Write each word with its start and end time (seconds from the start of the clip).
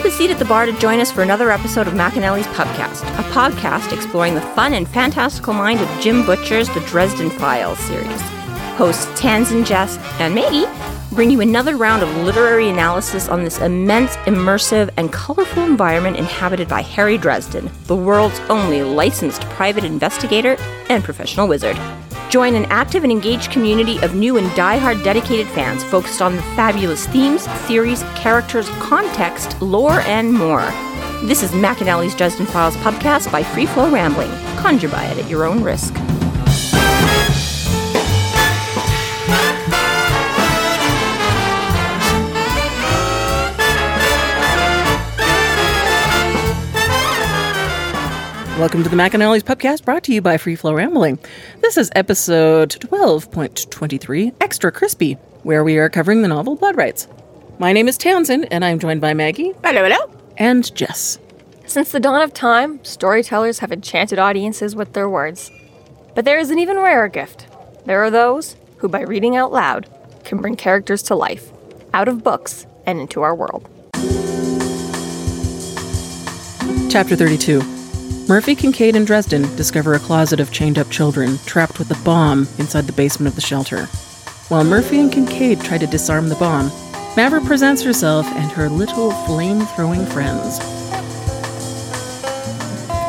up 0.00 0.06
a 0.06 0.10
seat 0.10 0.30
at 0.30 0.38
the 0.38 0.44
bar 0.46 0.64
to 0.64 0.72
join 0.78 0.98
us 0.98 1.10
for 1.10 1.22
another 1.22 1.50
episode 1.50 1.86
of 1.86 1.92
McAnally's 1.92 2.46
Pubcast, 2.48 3.02
a 3.18 3.22
podcast 3.34 3.92
exploring 3.92 4.34
the 4.34 4.40
fun 4.40 4.72
and 4.72 4.88
fantastical 4.88 5.52
mind 5.52 5.78
of 5.78 6.00
Jim 6.00 6.24
Butcher's 6.24 6.68
The 6.70 6.80
Dresden 6.86 7.28
Files 7.28 7.78
series. 7.80 8.20
Hosts 8.78 9.06
Townsend 9.20 9.66
Jess 9.66 9.98
and 10.18 10.34
Maggie 10.34 10.64
bring 11.14 11.30
you 11.30 11.42
another 11.42 11.76
round 11.76 12.02
of 12.02 12.16
literary 12.24 12.70
analysis 12.70 13.28
on 13.28 13.44
this 13.44 13.58
immense, 13.58 14.12
immersive, 14.26 14.88
and 14.96 15.12
colorful 15.12 15.64
environment 15.64 16.16
inhabited 16.16 16.66
by 16.66 16.80
Harry 16.80 17.18
Dresden, 17.18 17.70
the 17.84 17.96
world's 17.96 18.40
only 18.48 18.82
licensed 18.82 19.42
private 19.50 19.84
investigator 19.84 20.56
and 20.88 21.04
professional 21.04 21.46
wizard. 21.46 21.76
Join 22.30 22.54
an 22.54 22.66
active 22.66 23.02
and 23.02 23.10
engaged 23.10 23.50
community 23.50 23.98
of 24.02 24.14
new 24.14 24.36
and 24.36 24.54
die-hard 24.54 25.02
dedicated 25.02 25.48
fans 25.48 25.82
focused 25.82 26.22
on 26.22 26.36
the 26.36 26.42
fabulous 26.54 27.04
themes, 27.08 27.44
theories, 27.66 28.04
characters, 28.14 28.68
context, 28.78 29.60
lore, 29.60 30.00
and 30.02 30.32
more. 30.32 30.62
This 31.24 31.42
is 31.42 31.50
McAnally's 31.50 32.14
Dresden 32.14 32.46
Files 32.46 32.76
podcast 32.76 33.32
by 33.32 33.42
Free 33.42 33.66
Flow 33.66 33.90
Rambling. 33.90 34.30
Conjure 34.58 34.88
by 34.88 35.06
it 35.06 35.18
at 35.18 35.28
your 35.28 35.44
own 35.44 35.60
risk. 35.64 35.92
Welcome 48.60 48.82
to 48.82 48.90
the 48.90 48.96
McAnally's 48.96 49.42
Pubcast, 49.42 49.86
brought 49.86 50.04
to 50.04 50.12
you 50.12 50.20
by 50.20 50.36
Free 50.36 50.54
Flow 50.54 50.74
Rambling. 50.74 51.18
This 51.62 51.78
is 51.78 51.90
episode 51.96 52.68
12.23, 52.68 54.34
Extra 54.38 54.70
Crispy, 54.70 55.14
where 55.44 55.64
we 55.64 55.78
are 55.78 55.88
covering 55.88 56.20
the 56.20 56.28
novel 56.28 56.56
Blood 56.56 56.76
Rites. 56.76 57.08
My 57.58 57.72
name 57.72 57.88
is 57.88 57.96
Townsend, 57.96 58.48
and 58.52 58.62
I'm 58.62 58.78
joined 58.78 59.00
by 59.00 59.14
Maggie 59.14 59.54
Hello, 59.64 59.82
hello. 59.82 60.14
and 60.36 60.74
Jess. 60.74 61.18
Since 61.64 61.90
the 61.90 62.00
dawn 62.00 62.20
of 62.20 62.34
time, 62.34 62.84
storytellers 62.84 63.60
have 63.60 63.72
enchanted 63.72 64.18
audiences 64.18 64.76
with 64.76 64.92
their 64.92 65.08
words. 65.08 65.50
But 66.14 66.26
there 66.26 66.38
is 66.38 66.50
an 66.50 66.58
even 66.58 66.76
rarer 66.76 67.08
gift. 67.08 67.46
There 67.86 68.04
are 68.04 68.10
those 68.10 68.56
who, 68.76 68.90
by 68.90 69.00
reading 69.00 69.36
out 69.36 69.52
loud, 69.52 69.88
can 70.24 70.36
bring 70.36 70.56
characters 70.56 71.02
to 71.04 71.14
life, 71.14 71.50
out 71.94 72.08
of 72.08 72.22
books 72.22 72.66
and 72.84 73.00
into 73.00 73.22
our 73.22 73.34
world. 73.34 73.66
Chapter 76.90 77.16
32 77.16 77.79
Murphy, 78.30 78.54
Kincaid, 78.54 78.94
and 78.94 79.08
Dresden 79.08 79.42
discover 79.56 79.94
a 79.94 79.98
closet 79.98 80.38
of 80.38 80.52
chained 80.52 80.78
up 80.78 80.88
children 80.88 81.36
trapped 81.46 81.80
with 81.80 81.90
a 81.90 82.00
bomb 82.04 82.46
inside 82.58 82.86
the 82.86 82.92
basement 82.92 83.26
of 83.26 83.34
the 83.34 83.40
shelter. 83.40 83.86
While 84.50 84.62
Murphy 84.62 85.00
and 85.00 85.10
Kincaid 85.10 85.60
try 85.62 85.78
to 85.78 85.86
disarm 85.88 86.28
the 86.28 86.36
bomb, 86.36 86.70
Mavra 87.16 87.44
presents 87.44 87.82
herself 87.82 88.24
and 88.26 88.52
her 88.52 88.68
little 88.68 89.10
flame 89.10 89.62
throwing 89.74 90.06
friends. 90.06 90.60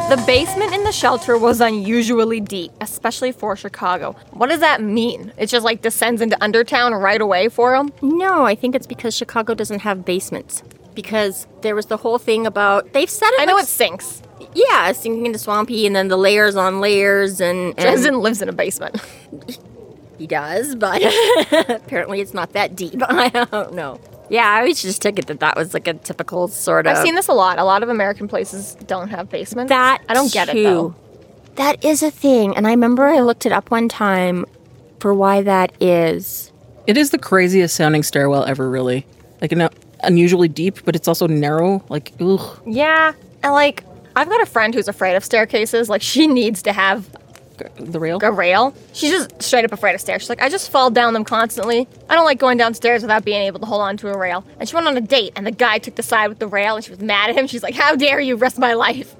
The 0.10 0.24
basement 0.26 0.74
in 0.74 0.84
the 0.84 0.92
shelter 0.92 1.38
was 1.38 1.62
unusually 1.62 2.40
deep, 2.40 2.72
especially 2.82 3.32
for 3.32 3.56
Chicago. 3.56 4.16
What 4.32 4.50
does 4.50 4.62
that 4.62 4.82
mean? 4.82 5.34
It 5.38 5.50
just 5.50 5.64
like 5.64 5.84
descends 5.84 6.24
into 6.24 6.36
Undertown 6.38 7.00
right 7.00 7.22
away 7.22 7.48
for 7.48 7.78
them? 7.78 7.94
No, 8.02 8.48
I 8.48 8.56
think 8.56 8.74
it's 8.74 8.88
because 8.88 9.16
Chicago 9.16 9.54
doesn't 9.54 9.82
have 9.82 10.04
basements. 10.04 10.64
Because 10.96 11.46
there 11.62 11.76
was 11.76 11.86
the 11.86 11.98
whole 11.98 12.18
thing 12.18 12.48
about 12.48 12.92
they've 12.94 13.08
said 13.08 13.30
it. 13.34 13.42
I 13.42 13.46
know 13.46 13.54
like, 13.54 13.66
it 13.66 13.68
sinks. 13.68 14.24
Yeah, 14.54 14.92
sinking 14.92 15.26
into 15.26 15.40
swampy, 15.40 15.86
and 15.86 15.96
then 15.96 16.08
the 16.08 16.18
layers 16.18 16.56
on 16.56 16.82
layers, 16.82 17.40
and, 17.40 17.68
and 17.70 17.76
Dresden 17.78 18.20
lives 18.20 18.42
in 18.42 18.50
a 18.50 18.54
basement. 18.54 19.02
he 20.18 20.28
does, 20.28 20.76
but 20.76 21.02
apparently 21.70 22.22
it's 22.22 22.34
not 22.34 22.54
that 22.54 22.76
deep. 22.76 22.96
I 23.08 23.30
don't 23.30 23.74
know. 23.74 24.00
Yeah, 24.30 24.48
I 24.50 24.60
always 24.60 24.82
just 24.82 25.02
took 25.02 25.20
it 25.20 25.28
that 25.28 25.42
that 25.42 25.58
was 25.58 25.74
like 25.74 25.88
a 25.88 25.94
typical 25.94 26.48
sort 26.48 26.88
of. 26.88 26.96
I've 26.96 27.04
seen 27.04 27.16
this 27.16 27.28
a 27.28 27.34
lot. 27.34 27.60
A 27.60 27.66
lot 27.66 27.84
of 27.84 27.90
American 27.90 28.28
places 28.28 28.76
don't 28.88 29.10
have 29.10 29.30
basements. 29.30 29.70
That 29.70 30.02
I 30.08 30.14
don't 30.14 30.32
get 30.32 30.50
it 30.50 30.64
though. 30.64 30.96
That 31.56 31.84
is 31.84 32.02
a 32.02 32.12
thing, 32.12 32.56
and 32.56 32.66
I 32.66 32.72
remember 32.72 33.06
I 33.08 33.20
looked 33.20 33.46
it 33.46 33.52
up 33.52 33.72
one 33.72 33.90
time 33.90 34.46
for 35.00 35.14
why 35.14 35.42
that 35.42 35.74
is. 35.82 36.52
It 36.88 36.98
is 36.98 37.10
the 37.10 37.18
craziest 37.18 37.76
sounding 37.76 38.04
stairwell 38.04 38.46
ever, 38.46 38.70
really. 38.70 39.06
Like, 39.42 39.52
an 39.52 39.70
unusually 40.04 40.48
deep, 40.48 40.84
but 40.86 40.96
it's 40.96 41.08
also 41.08 41.28
narrow. 41.28 41.84
Like, 41.90 42.14
ugh. 42.22 42.62
Yeah, 42.66 43.14
and 43.44 43.54
like 43.54 43.84
I've 44.22 44.30
got 44.30 44.40
a 44.40 44.46
friend 44.46 44.72
who's 44.76 44.88
afraid 44.88 45.16
of 45.16 45.26
staircases. 45.26 45.90
Like 45.90 46.04
she 46.04 46.28
needs 46.28 46.62
to 46.64 46.74
have 46.74 47.10
The 47.78 48.00
rail? 48.00 48.20
a 48.22 48.32
rail. 48.32 48.74
She's 48.94 49.10
just 49.10 49.42
straight 49.42 49.66
up 49.66 49.72
afraid 49.72 49.96
of 49.96 50.02
stairs. 50.02 50.22
She's 50.22 50.30
like, 50.30 50.44
I 50.44 50.48
just 50.50 50.70
fall 50.70 50.92
down 50.92 51.14
them 51.14 51.24
constantly. 51.24 51.88
I 52.08 52.14
don't 52.14 52.26
like 52.26 52.38
going 52.38 52.58
downstairs 52.58 53.02
without 53.02 53.26
being 53.26 53.42
able 53.42 53.60
to 53.62 53.66
hold 53.66 53.82
on 53.82 53.98
to 53.98 54.14
a 54.14 54.18
rail. 54.18 54.46
And 54.60 54.70
she 54.70 54.76
went 54.76 54.88
on 54.88 54.96
a 54.96 55.02
date, 55.02 55.34
and 55.36 55.48
the 55.48 55.52
guy 55.52 55.80
took 55.80 55.96
the 55.96 56.04
side 56.04 56.28
with 56.28 56.38
the 56.38 56.48
rail, 56.48 56.76
and 56.76 56.86
she 56.86 56.92
was 56.92 57.00
mad 57.00 57.32
at 57.32 57.36
him. 57.36 57.48
She's 57.48 57.64
like, 57.64 57.74
How 57.74 57.96
dare 57.96 58.20
you 58.20 58.36
risk 58.36 58.60
my 58.60 58.74
life? 58.74 59.16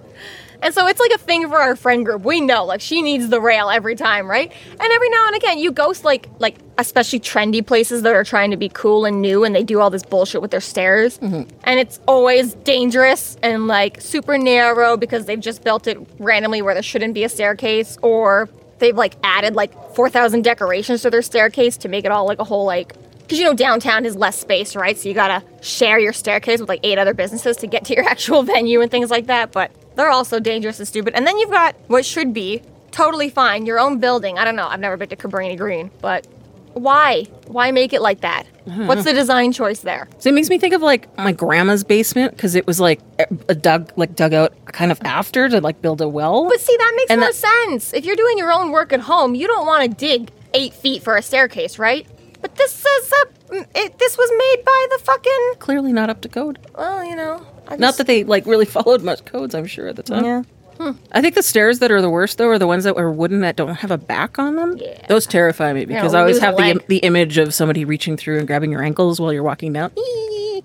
And 0.62 0.74
so 0.74 0.88
it's 0.88 1.00
like 1.00 1.12
a 1.12 1.18
thing 1.18 1.48
for 1.48 1.58
our 1.58 1.76
friend 1.76 2.06
group. 2.06 2.24
We 2.24 2.40
know, 2.42 2.66
like, 2.66 2.82
she 2.82 3.02
needs 3.02 3.30
the 3.30 3.42
rail 3.42 3.70
every 3.70 3.96
time, 3.96 4.30
right? 4.30 4.52
And 4.72 4.82
every 4.82 5.10
now 5.10 5.28
and 5.28 5.36
again, 5.36 5.58
you 5.58 5.72
ghost 5.72 6.06
like, 6.06 6.30
like 6.40 6.58
especially 6.78 7.20
trendy 7.20 7.66
places 7.66 8.04
that 8.04 8.16
are 8.16 8.24
trying 8.24 8.52
to 8.52 8.58
be 8.58 8.70
cool 8.70 9.06
and 9.06 9.22
new, 9.22 9.44
and 9.44 9.56
they 9.56 9.64
do 9.64 9.80
all 9.80 9.90
this 9.90 10.04
bullshit 10.04 10.42
with 10.42 10.52
their 10.52 10.62
stairs. 10.62 11.18
Mm-hmm. 11.20 11.50
And 11.64 11.80
it's 11.80 12.00
always 12.08 12.54
dangerous 12.54 13.38
and 13.42 13.68
like 13.68 14.02
super 14.02 14.38
narrow 14.38 14.98
because 14.98 15.26
they've 15.26 15.40
just 15.40 15.64
built 15.64 15.88
it 15.88 15.98
randomly 16.20 16.62
where 16.62 16.74
there 16.74 16.84
shouldn't 16.84 17.14
be 17.14 17.24
a 17.24 17.30
staircase, 17.30 17.98
or 18.02 18.50
they've 18.80 18.98
like 18.98 19.16
added 19.24 19.56
like 19.56 19.72
4,000 19.96 20.44
decorations 20.44 21.02
to 21.04 21.10
their 21.10 21.22
staircase 21.22 21.78
to 21.78 21.88
make 21.88 22.06
it 22.06 22.12
all 22.12 22.26
like 22.26 22.40
a 22.40 22.44
whole 22.44 22.66
like 22.66 22.94
because 23.32 23.40
you 23.40 23.46
know 23.46 23.54
downtown 23.54 24.04
has 24.04 24.16
less 24.18 24.38
space, 24.38 24.76
right? 24.76 24.98
So 24.98 25.08
you 25.08 25.16
gotta 25.16 25.42
share 25.62 25.98
your 25.98 26.12
staircase 26.12 26.60
with 26.60 26.68
like 26.68 26.82
eight 26.84 26.98
other 26.98 27.14
businesses 27.14 27.56
to 27.58 27.68
get 27.68 27.86
to 27.86 27.96
your 27.96 28.04
actual 28.08 28.44
venue 28.44 28.82
and 28.82 28.92
things 28.92 29.10
like 29.10 29.28
that. 29.28 29.54
But 29.54 29.72
they're 29.96 30.10
also 30.10 30.40
dangerous 30.40 30.80
and 30.80 30.88
stupid. 30.88 31.14
And 31.16 31.26
then 31.28 31.38
you've 31.38 31.52
got 31.52 31.76
what 31.88 32.06
should 32.06 32.34
be 32.34 32.62
totally 32.92 33.30
fine, 33.30 33.66
your 33.66 33.80
own 33.80 34.00
building. 34.00 34.38
I 34.38 34.46
don't 34.46 34.56
know. 34.56 34.68
I've 34.68 34.80
never 34.80 34.98
been 34.98 35.10
to 35.10 35.16
Cabrini 35.16 35.58
Green, 35.58 35.92
but 36.02 36.28
why? 36.74 37.24
Why 37.48 37.72
make 37.72 37.92
it 37.94 38.02
like 38.02 38.22
that? 38.22 38.44
What's 38.64 39.04
the 39.04 39.12
design 39.14 39.52
choice 39.52 39.80
there? 39.82 40.08
So 40.20 40.30
it 40.30 40.34
makes 40.34 40.50
me 40.50 40.58
think 40.58 40.74
of 40.74 40.82
like 40.82 41.16
my 41.18 41.32
grandma's 41.34 41.84
basement 41.84 42.32
because 42.36 42.56
it 42.56 42.66
was 42.66 42.80
like 42.80 43.02
a 43.50 43.56
dug, 43.56 43.92
like 43.98 44.16
dug 44.16 44.34
out 44.34 44.54
kind 44.68 44.92
of 44.92 45.02
after 45.04 45.50
to 45.50 45.60
like 45.60 45.82
build 45.82 46.00
a 46.00 46.08
well. 46.08 46.48
But 46.48 46.62
see, 46.62 46.76
that 46.78 46.94
makes 46.96 47.12
And 47.12 47.20
no 47.20 47.28
that- 47.28 47.36
sense. 47.36 47.94
If 47.94 48.06
you're 48.06 48.16
doing 48.16 48.38
your 48.38 48.52
own 48.54 48.72
work 48.72 48.94
at 48.94 49.02
home, 49.02 49.36
you 49.36 49.48
don't 49.48 49.66
want 49.68 49.84
to 49.90 49.90
dig 49.98 50.32
eight 50.54 50.74
feet 50.74 51.04
for 51.04 51.18
a 51.18 51.22
staircase, 51.22 51.78
right? 51.80 52.08
But 52.42 52.56
this 52.56 52.72
says 52.72 53.14
uh, 53.52 53.64
it, 53.76 54.00
this 54.00 54.18
was 54.18 54.30
made 54.32 54.64
by 54.66 54.88
the 54.92 55.04
fucking. 55.04 55.54
Clearly 55.60 55.92
not 55.92 56.10
up 56.10 56.22
to 56.22 56.30
code. 56.30 56.60
Well, 56.78 57.04
you 57.04 57.16
know. 57.16 57.46
I 57.72 57.76
Not 57.78 57.98
that 57.98 58.08
they 58.08 58.24
like 58.24 58.46
really 58.46 58.66
followed 58.78 59.04
much 59.04 59.26
codes, 59.26 59.56
I'm 59.56 59.66
sure 59.66 59.88
at 59.88 59.96
the 59.96 60.04
time. 60.04 60.26
Yeah. 60.26 60.44
I 61.12 61.22
think 61.22 61.36
the 61.36 61.44
stairs 61.44 61.78
that 61.78 61.92
are 61.92 62.02
the 62.02 62.10
worst 62.10 62.40
though 62.40 62.48
are 62.50 62.58
the 62.58 62.66
ones 62.66 62.86
that 62.86 62.98
are 62.98 63.12
wooden 63.12 63.42
that 63.42 63.56
don't 63.56 63.76
have 63.76 63.92
a 63.92 64.00
back 64.00 64.40
on 64.40 64.56
them. 64.56 64.78
Yeah. 64.78 65.06
Those 65.08 65.28
terrify 65.28 65.74
me 65.74 65.86
because 65.86 66.14
Yeah, 66.14 66.20
I 66.20 66.22
always 66.22 66.40
have 66.40 66.56
the 66.56 66.62
leg. 66.62 66.88
the 66.88 66.98
image 66.98 67.38
of 67.38 67.54
somebody 67.54 67.86
reaching 67.86 68.18
through 68.18 68.40
and 68.40 68.48
grabbing 68.48 68.72
your 68.72 68.82
ankles 68.82 69.22
while 69.22 69.32
you're 69.32 69.44
walking 69.44 69.74
down. 69.74 69.92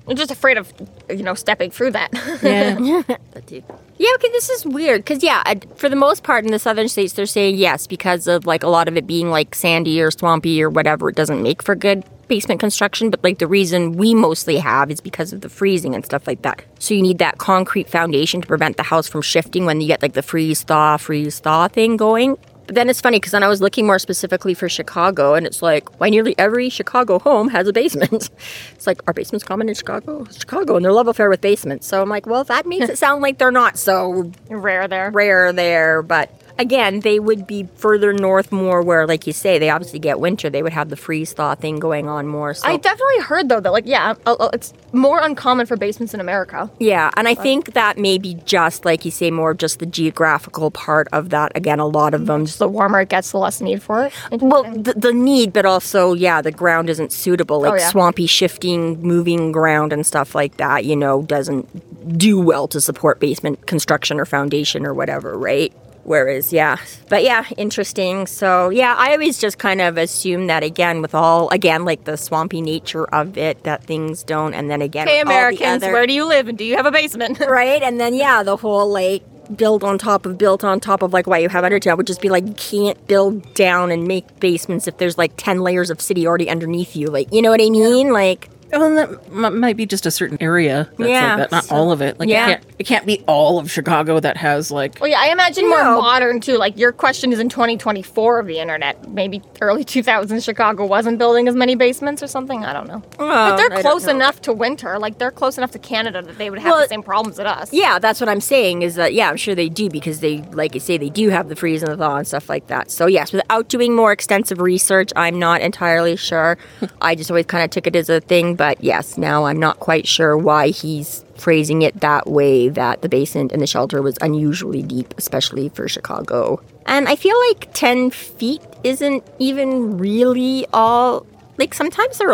I'm 0.08 0.16
just 0.16 0.30
afraid 0.30 0.56
of, 0.58 0.72
you 1.10 1.22
know, 1.22 1.34
stepping 1.34 1.70
through 1.70 1.92
that. 1.92 2.10
Yeah. 2.42 3.02
Yeah, 3.98 4.10
okay, 4.16 4.28
this 4.28 4.50
is 4.50 4.66
weird 4.66 5.00
because 5.04 5.22
yeah, 5.22 5.42
I- 5.46 5.60
for 5.76 5.88
the 5.88 5.96
most 5.96 6.22
part 6.22 6.44
in 6.44 6.52
the 6.52 6.58
southern 6.58 6.86
states, 6.88 7.14
they're 7.14 7.24
saying 7.24 7.56
yes 7.56 7.86
because 7.86 8.26
of 8.26 8.44
like 8.44 8.62
a 8.62 8.68
lot 8.68 8.88
of 8.88 8.96
it 8.98 9.06
being 9.06 9.30
like 9.30 9.54
sandy 9.54 10.02
or 10.02 10.10
swampy 10.10 10.62
or 10.62 10.68
whatever. 10.68 11.08
It 11.08 11.16
doesn't 11.16 11.42
make 11.42 11.62
for 11.62 11.74
good 11.74 12.04
basement 12.28 12.60
construction, 12.60 13.08
but 13.08 13.24
like 13.24 13.38
the 13.38 13.46
reason 13.46 13.92
we 13.92 14.12
mostly 14.14 14.58
have 14.58 14.90
is 14.90 15.00
because 15.00 15.32
of 15.32 15.40
the 15.40 15.48
freezing 15.48 15.94
and 15.94 16.04
stuff 16.04 16.26
like 16.26 16.42
that. 16.42 16.62
So 16.78 16.92
you 16.92 17.00
need 17.00 17.18
that 17.18 17.38
concrete 17.38 17.88
foundation 17.88 18.42
to 18.42 18.46
prevent 18.46 18.76
the 18.76 18.82
house 18.82 19.08
from 19.08 19.22
shifting 19.22 19.64
when 19.64 19.80
you 19.80 19.86
get 19.86 20.02
like 20.02 20.12
the 20.12 20.22
freeze 20.22 20.62
thaw, 20.62 20.98
freeze 20.98 21.38
thaw 21.38 21.68
thing 21.68 21.96
going. 21.96 22.36
But 22.66 22.74
then 22.74 22.88
it's 22.90 23.00
funny 23.00 23.18
because 23.18 23.32
then 23.32 23.42
I 23.42 23.48
was 23.48 23.60
looking 23.60 23.86
more 23.86 23.98
specifically 23.98 24.54
for 24.54 24.68
Chicago, 24.68 25.34
and 25.34 25.46
it's 25.46 25.62
like 25.62 26.00
why 26.00 26.08
nearly 26.08 26.36
every 26.38 26.68
Chicago 26.68 27.18
home 27.18 27.48
has 27.48 27.68
a 27.68 27.72
basement. 27.72 28.30
it's 28.74 28.86
like 28.86 29.00
our 29.06 29.14
basements 29.14 29.44
common 29.44 29.68
in 29.68 29.74
Chicago, 29.74 30.24
Chicago, 30.36 30.76
and 30.76 30.84
their 30.84 30.92
love 30.92 31.08
affair 31.08 31.28
with 31.30 31.40
basements. 31.40 31.86
So 31.86 32.02
I'm 32.02 32.08
like, 32.08 32.26
well, 32.26 32.44
that 32.44 32.66
makes 32.66 32.88
it 32.88 32.98
sound 32.98 33.22
like 33.22 33.38
they're 33.38 33.50
not 33.50 33.78
so 33.78 34.32
Rare 34.48 34.88
there. 34.88 35.10
rare 35.10 35.52
there, 35.52 36.02
but 36.02 36.30
again, 36.58 37.00
they 37.00 37.18
would 37.18 37.46
be 37.46 37.68
further 37.76 38.12
north 38.12 38.52
more 38.52 38.82
where, 38.82 39.06
like 39.06 39.26
you 39.26 39.32
say, 39.32 39.58
they 39.58 39.70
obviously 39.70 39.98
get 39.98 40.20
winter. 40.20 40.48
They 40.50 40.62
would 40.62 40.72
have 40.72 40.88
the 40.88 40.96
freeze 40.96 41.32
thaw 41.32 41.54
thing 41.54 41.78
going 41.78 42.08
on 42.08 42.26
more. 42.26 42.54
So. 42.54 42.66
I 42.68 42.76
definitely 42.76 43.20
heard 43.20 43.48
though 43.48 43.60
that 43.60 43.72
like 43.72 43.86
yeah, 43.86 44.14
it's 44.52 44.72
more 44.92 45.20
uncommon 45.20 45.66
for 45.66 45.76
basements 45.76 46.14
in 46.14 46.20
America. 46.20 46.70
yeah, 46.78 47.10
and 47.16 47.28
I 47.28 47.34
think 47.34 47.74
that 47.74 47.98
may 47.98 48.18
be 48.18 48.34
just 48.44 48.84
like 48.84 49.04
you 49.04 49.10
say, 49.10 49.30
more 49.30 49.54
just 49.54 49.78
the 49.78 49.86
geographical 49.86 50.70
part 50.70 51.08
of 51.12 51.30
that. 51.30 51.52
Again, 51.54 51.78
a 51.78 51.86
lot 51.86 52.14
of 52.14 52.26
them. 52.26 52.46
Just, 52.46 52.58
The 52.58 52.68
warmer 52.68 53.00
it 53.02 53.08
gets, 53.08 53.30
the 53.32 53.38
less 53.38 53.60
need 53.60 53.82
for 53.82 54.06
it. 54.06 54.12
well, 54.40 54.62
the, 54.64 54.94
the 54.94 55.12
need, 55.12 55.52
but 55.52 55.64
also, 55.66 56.12
yeah, 56.14 56.40
the 56.42 56.52
ground 56.52 56.88
isn't 56.90 57.12
suitable. 57.12 57.60
Like 57.60 57.72
Oh, 57.72 57.76
yeah. 57.76 57.88
swampy, 57.90 58.26
shifting, 58.26 59.00
moving 59.02 59.52
ground 59.52 59.92
and 59.92 60.06
stuff 60.06 60.34
like 60.34 60.56
that. 60.58 60.84
You 60.84 60.96
know, 60.96 61.22
doesn't 61.22 62.18
do 62.18 62.40
well 62.40 62.68
to 62.68 62.80
support 62.80 63.18
basement 63.20 63.66
construction 63.66 64.18
or 64.20 64.24
foundation 64.24 64.86
or 64.86 64.94
whatever, 64.94 65.36
right? 65.36 65.72
Whereas, 66.06 66.52
yeah, 66.52 66.76
but 67.08 67.24
yeah, 67.24 67.44
interesting. 67.56 68.28
So, 68.28 68.68
yeah, 68.70 68.94
I 68.96 69.10
always 69.10 69.38
just 69.38 69.58
kind 69.58 69.80
of 69.80 69.98
assume 69.98 70.46
that 70.46 70.62
again, 70.62 71.02
with 71.02 71.16
all 71.16 71.48
again, 71.50 71.84
like 71.84 72.04
the 72.04 72.16
swampy 72.16 72.62
nature 72.62 73.06
of 73.12 73.36
it, 73.36 73.64
that 73.64 73.82
things 73.82 74.22
don't, 74.22 74.54
and 74.54 74.70
then 74.70 74.82
again, 74.82 75.08
Hey, 75.08 75.18
with 75.18 75.26
all 75.26 75.32
the 75.32 75.38
Americans, 75.56 75.82
other- 75.82 75.92
where 75.92 76.06
do 76.06 76.12
you 76.12 76.24
live 76.24 76.46
and 76.46 76.56
do 76.56 76.64
you 76.64 76.76
have 76.76 76.86
a 76.86 76.92
basement? 76.92 77.40
right? 77.48 77.82
And 77.82 77.98
then 77.98 78.14
yeah, 78.14 78.44
the 78.44 78.56
whole 78.56 78.88
like 78.88 79.24
build 79.56 79.82
on 79.82 79.98
top 79.98 80.26
of 80.26 80.38
built 80.38 80.62
on 80.62 80.78
top 80.78 81.02
of 81.02 81.12
like 81.12 81.26
why 81.26 81.38
you 81.38 81.48
have 81.48 81.64
Undertown 81.64 81.96
would 81.96 82.06
just 82.06 82.20
be 82.20 82.28
like 82.28 82.46
you 82.46 82.54
can't 82.54 83.04
build 83.08 83.54
down 83.54 83.90
and 83.90 84.06
make 84.06 84.38
basements 84.40 84.86
if 84.86 84.98
there's 84.98 85.18
like 85.18 85.32
ten 85.36 85.60
layers 85.60 85.90
of 85.90 86.00
city 86.00 86.24
already 86.26 86.48
underneath 86.48 86.94
you. 86.94 87.08
Like 87.08 87.32
you 87.32 87.42
know 87.42 87.50
what 87.50 87.60
I 87.60 87.68
mean? 87.68 88.12
Like 88.12 88.48
Well, 88.72 88.94
that 88.96 89.10
m- 89.32 89.60
might 89.60 89.76
be 89.76 89.86
just 89.86 90.06
a 90.06 90.10
certain 90.10 90.38
area 90.40 90.88
that's 90.98 91.08
Yeah, 91.10 91.28
like 91.36 91.38
that, 91.38 91.52
not 91.52 91.64
so- 91.64 91.74
all 91.74 91.92
of 91.92 92.00
it. 92.00 92.18
Like, 92.18 92.28
yeah. 92.28 92.44
it, 92.46 92.50
can't, 92.50 92.64
it 92.80 92.84
can't 92.86 93.06
be 93.06 93.22
all 93.26 93.58
of 93.58 93.70
Chicago 93.70 94.18
that 94.20 94.36
has, 94.36 94.70
like, 94.70 94.98
Well, 95.00 95.08
yeah, 95.10 95.20
I 95.20 95.28
imagine 95.28 95.68
more 95.68 95.82
No. 95.82 96.00
modern 96.00 96.40
too. 96.40 96.56
Like 96.56 96.76
your 96.78 96.92
question 96.92 97.32
is 97.32 97.38
in 97.38 97.48
2024 97.48 98.40
of 98.40 98.46
the 98.46 98.58
internet. 98.58 99.08
Maybe 99.08 99.42
early 99.60 99.84
2000s 99.84 100.44
Chicago 100.44 100.84
wasn't 100.86 101.18
building 101.18 101.48
as 101.48 101.54
many 101.54 101.74
basements 101.74 102.22
or 102.22 102.26
something. 102.26 102.64
I 102.64 102.72
don't 102.72 102.88
know. 102.88 103.02
but 103.18 103.56
they're 103.56 103.68
don't 103.68 103.80
close 103.82 104.06
enough 104.06 104.40
to 104.42 104.52
winter. 104.52 104.98
Like 104.98 105.18
they're 105.18 105.30
close 105.30 105.58
enough 105.58 105.70
to 105.72 105.78
Canada 105.78 106.22
that 106.22 106.38
they 106.38 106.50
would 106.50 106.58
have 106.58 106.72
Well, 106.72 106.82
the 106.82 106.88
same 106.88 107.02
problems 107.02 107.38
as 107.38 107.46
us. 107.46 107.72
yeah, 107.72 107.98
that's 107.98 108.20
what 108.20 108.28
I'm 108.28 108.40
saying 108.40 108.82
is 108.82 108.94
that 108.96 109.14
yeah, 109.14 109.28
I'm 109.30 109.36
sure 109.36 109.54
they 109.54 109.68
do 109.68 109.88
because 109.88 110.20
they 110.20 110.38
like 110.52 110.74
I 110.74 110.78
say 110.78 110.96
they 110.98 111.10
do 111.10 111.28
have 111.28 111.48
the 111.48 111.56
freeze 111.56 111.82
and 111.82 111.92
the 111.92 111.96
thaw 111.96 112.16
and 112.16 112.26
stuff 112.26 112.48
like 112.48 112.66
that. 112.68 112.90
So 112.90 113.06
yes, 113.06 113.32
without 113.32 113.68
doing 113.68 113.94
more 113.94 114.10
extensive 114.12 114.60
research, 114.60 115.12
I'm 115.16 115.38
not 115.38 115.60
entirely 115.60 116.16
sure. 116.16 116.58
I 117.00 117.14
just 117.14 117.30
always 117.30 117.46
kind 117.46 117.62
of 117.64 117.70
took 117.70 117.86
it 117.86 117.94
as 117.94 118.08
a 118.08 118.20
thing, 118.20 118.55
but 118.56 118.82
yes, 118.82 119.18
now 119.18 119.44
I'm 119.44 119.58
not 119.58 119.80
quite 119.80 120.06
sure 120.06 120.36
why 120.36 120.68
he's 120.68 121.24
phrasing 121.36 121.82
it 121.82 122.00
that 122.00 122.26
way 122.26 122.68
that 122.68 123.02
the 123.02 123.08
basement 123.08 123.52
and 123.52 123.60
the 123.60 123.66
shelter 123.66 124.02
was 124.02 124.16
unusually 124.20 124.82
deep, 124.82 125.14
especially 125.18 125.68
for 125.70 125.88
Chicago. 125.88 126.60
And 126.86 127.08
I 127.08 127.16
feel 127.16 127.36
like 127.50 127.72
10 127.74 128.10
feet 128.10 128.62
isn't 128.84 129.24
even 129.38 129.98
really 129.98 130.66
all 130.72 131.26
like 131.58 131.72
sometimes 131.72 132.18
they're 132.18 132.32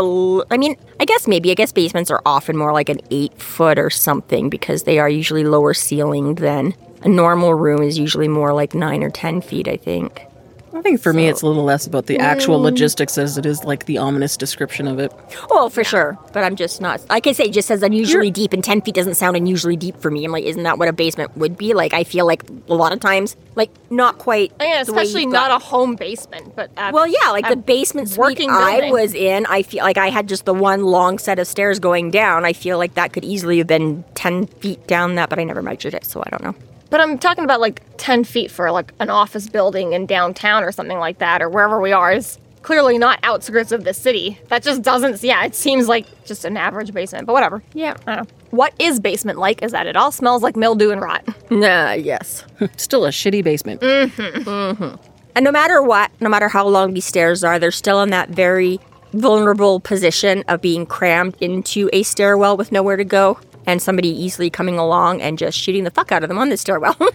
i 0.51 0.57
mean 0.57 0.77
i 0.99 1.05
guess 1.05 1.29
maybe 1.29 1.51
i 1.51 1.55
guess 1.55 1.71
basements 1.73 2.11
are 2.11 2.21
often 2.27 2.57
more 2.57 2.73
like 2.73 2.89
an 2.89 3.01
eight 3.11 3.33
foot 3.41 3.79
or 3.79 3.89
something 3.89 4.51
because 4.51 4.83
they 4.83 4.99
are 4.99 5.09
usually 5.09 5.45
lower 5.45 5.73
ceilinged 5.73 6.41
than 6.41 6.75
a 7.03 7.09
normal 7.09 7.55
room 7.55 7.83
is 7.83 7.97
usually 7.97 8.29
more 8.29 8.53
like 8.53 8.75
nine 8.75 9.03
or 9.03 9.11
ten 9.11 9.41
feet 9.41 9.69
i 9.69 9.77
think 9.77 10.27
I 10.75 10.81
think 10.83 11.01
for 11.01 11.13
me, 11.13 11.29
it's 11.29 11.43
a 11.43 11.47
little 11.47 11.65
less 11.65 11.87
about 11.87 12.07
the 12.07 12.19
actual 12.19 12.59
mm. 12.59 12.63
logistics 12.63 13.19
as 13.19 13.39
it 13.39 13.47
is 13.47 13.65
like 13.65 13.87
the 13.87 13.99
ominous 13.99 14.37
description 14.37 14.89
of 14.89 14.99
it. 14.99 15.13
oh 15.51 15.69
for 15.69 15.85
sure 15.85 16.19
but 16.33 16.45
i'm 16.45 16.57
just 16.57 16.81
not 16.81 17.07
like 17.09 17.27
i 17.27 17.33
say 17.33 17.45
it 17.45 17.53
just 17.53 17.69
says 17.69 17.83
unusually 17.83 18.31
deep 18.31 18.53
and 18.53 18.65
10 18.65 18.83
feet 18.83 18.95
doesn't 18.95 19.15
sound 19.15 19.37
unusually 19.37 19.77
deep 19.77 19.97
for 20.01 20.11
me 20.11 20.25
i'm 20.25 20.33
like 20.33 20.45
isn't 20.45 20.63
that 20.63 20.79
what 20.79 20.89
a 20.89 20.93
basement 20.93 21.37
would 21.37 21.57
be 21.57 21.75
like 21.75 21.93
i 21.93 22.05
feel 22.05 22.27
like 22.27 22.43
a 22.69 22.75
lot 22.75 22.93
of 22.93 23.01
times 23.01 23.37
like 23.55 23.71
not 23.91 24.19
quite 24.19 24.53
And 24.61 24.69
yeah, 24.69 24.85
the 24.85 24.93
way 24.93 25.03
especially 25.03 25.23
you've 25.23 25.33
not 25.33 25.51
got- 25.51 25.63
a 25.63 25.65
home 25.65 25.97
basement, 25.97 26.57
but 26.57 26.71
at, 26.77 26.95
Well, 26.95 27.07
yeah, 27.07 27.31
like 27.31 27.45
the 27.45 27.53
at 27.53 27.67
basement 27.67 28.09
suite 28.09 28.19
working 28.19 28.51
I 28.51 28.73
building. 28.73 28.93
was 28.93 29.15
in, 29.15 29.47
I 29.47 29.63
feel 29.63 29.85
like 29.85 29.99
I 29.99 30.09
had 30.09 30.29
just 30.29 30.45
the 30.45 30.55
one 30.55 30.85
long 30.85 31.19
set 31.19 31.39
of 31.39 31.47
stairs 31.47 31.79
going 31.79 32.11
down. 32.11 32.45
I 32.45 32.53
feel 32.53 32.79
like 32.79 32.95
that 32.95 33.13
could 33.13 33.25
easily 33.25 33.59
have 33.59 33.67
been 33.67 34.05
10 34.15 34.47
feet 34.47 34.87
down 34.87 35.17
that, 35.17 35.29
but 35.29 35.39
I 35.39 35.45
never 35.45 35.63
measured 35.63 35.95
it, 35.95 36.05
so 36.05 36.23
I 36.25 36.31
don't 36.31 36.43
know. 36.43 36.55
But 36.93 37.01
I'm 37.01 37.17
talking 37.17 37.45
about 37.45 37.59
like 37.59 37.81
10 37.97 38.25
feet 38.25 38.51
for 38.51 38.71
like 38.71 38.93
an 39.01 39.09
office 39.09 39.49
building 39.49 39.95
in 39.95 40.05
downtown 40.05 40.63
or 40.63 40.71
something 40.71 40.99
like 40.99 41.21
that, 41.21 41.41
or 41.41 41.49
wherever 41.49 41.81
we 41.81 41.91
are, 41.91 42.13
is 42.13 42.39
clearly 42.61 42.99
not 42.99 43.19
outskirts 43.23 43.73
of 43.73 43.85
the 43.85 43.95
city. 43.95 44.39
That 44.49 44.63
just 44.63 44.83
doesn't, 44.83 45.23
yeah, 45.23 45.43
it 45.43 45.55
seems 45.55 45.89
like 45.89 46.05
just 46.27 46.45
an 46.45 46.59
average 46.59 46.93
basement, 46.93 47.27
but 47.27 47.33
whatever. 47.33 47.63
Yeah. 47.73 47.97
I 48.07 48.17
don't 48.17 48.29
know. 48.29 48.37
What 48.51 48.75
is 48.79 49.01
basement 49.01 49.39
like 49.39 49.63
is 49.63 49.73
that 49.73 49.87
it 49.87 49.97
all 49.97 50.13
smells 50.13 50.43
like 50.43 50.55
mildew 50.55 50.91
and 50.91 51.01
rot. 51.01 51.27
Nah, 51.51 51.93
yes. 51.93 52.45
Still 52.77 53.07
a 53.07 53.09
shitty 53.09 53.43
basement. 53.43 53.81
Mm-hmm. 53.81 54.97
And 55.35 55.45
no 55.47 55.51
matter 55.51 55.83
what, 55.83 56.11
no 56.21 56.29
matter 56.29 56.49
how 56.49 56.69
long 56.69 56.93
these 56.93 57.07
stairs 57.07 57.43
are, 57.43 57.59
they're 57.59 57.71
still 57.71 58.03
in 58.03 58.11
that 58.11 58.29
very 58.29 58.79
vulnerable 59.15 59.81
position 59.81 60.45
of 60.47 60.61
being 60.61 60.85
crammed 60.85 61.37
into 61.41 61.89
a 61.91 62.03
stairwell 62.03 62.59
with 62.59 62.71
nowhere 62.71 62.99
to 62.99 63.05
go. 63.05 63.39
And 63.67 63.81
somebody 63.81 64.09
easily 64.09 64.51
coming 64.51 64.79
along 64.79 65.23
and 65.23 65.39
just 65.39 65.57
shooting 65.57 65.85
the 65.85 65.91
fuck 65.91 66.13
out 66.13 66.23
of 66.23 66.29
them 66.29 66.39
on 66.39 66.49
the 66.49 66.57
stairwell. 66.57 66.97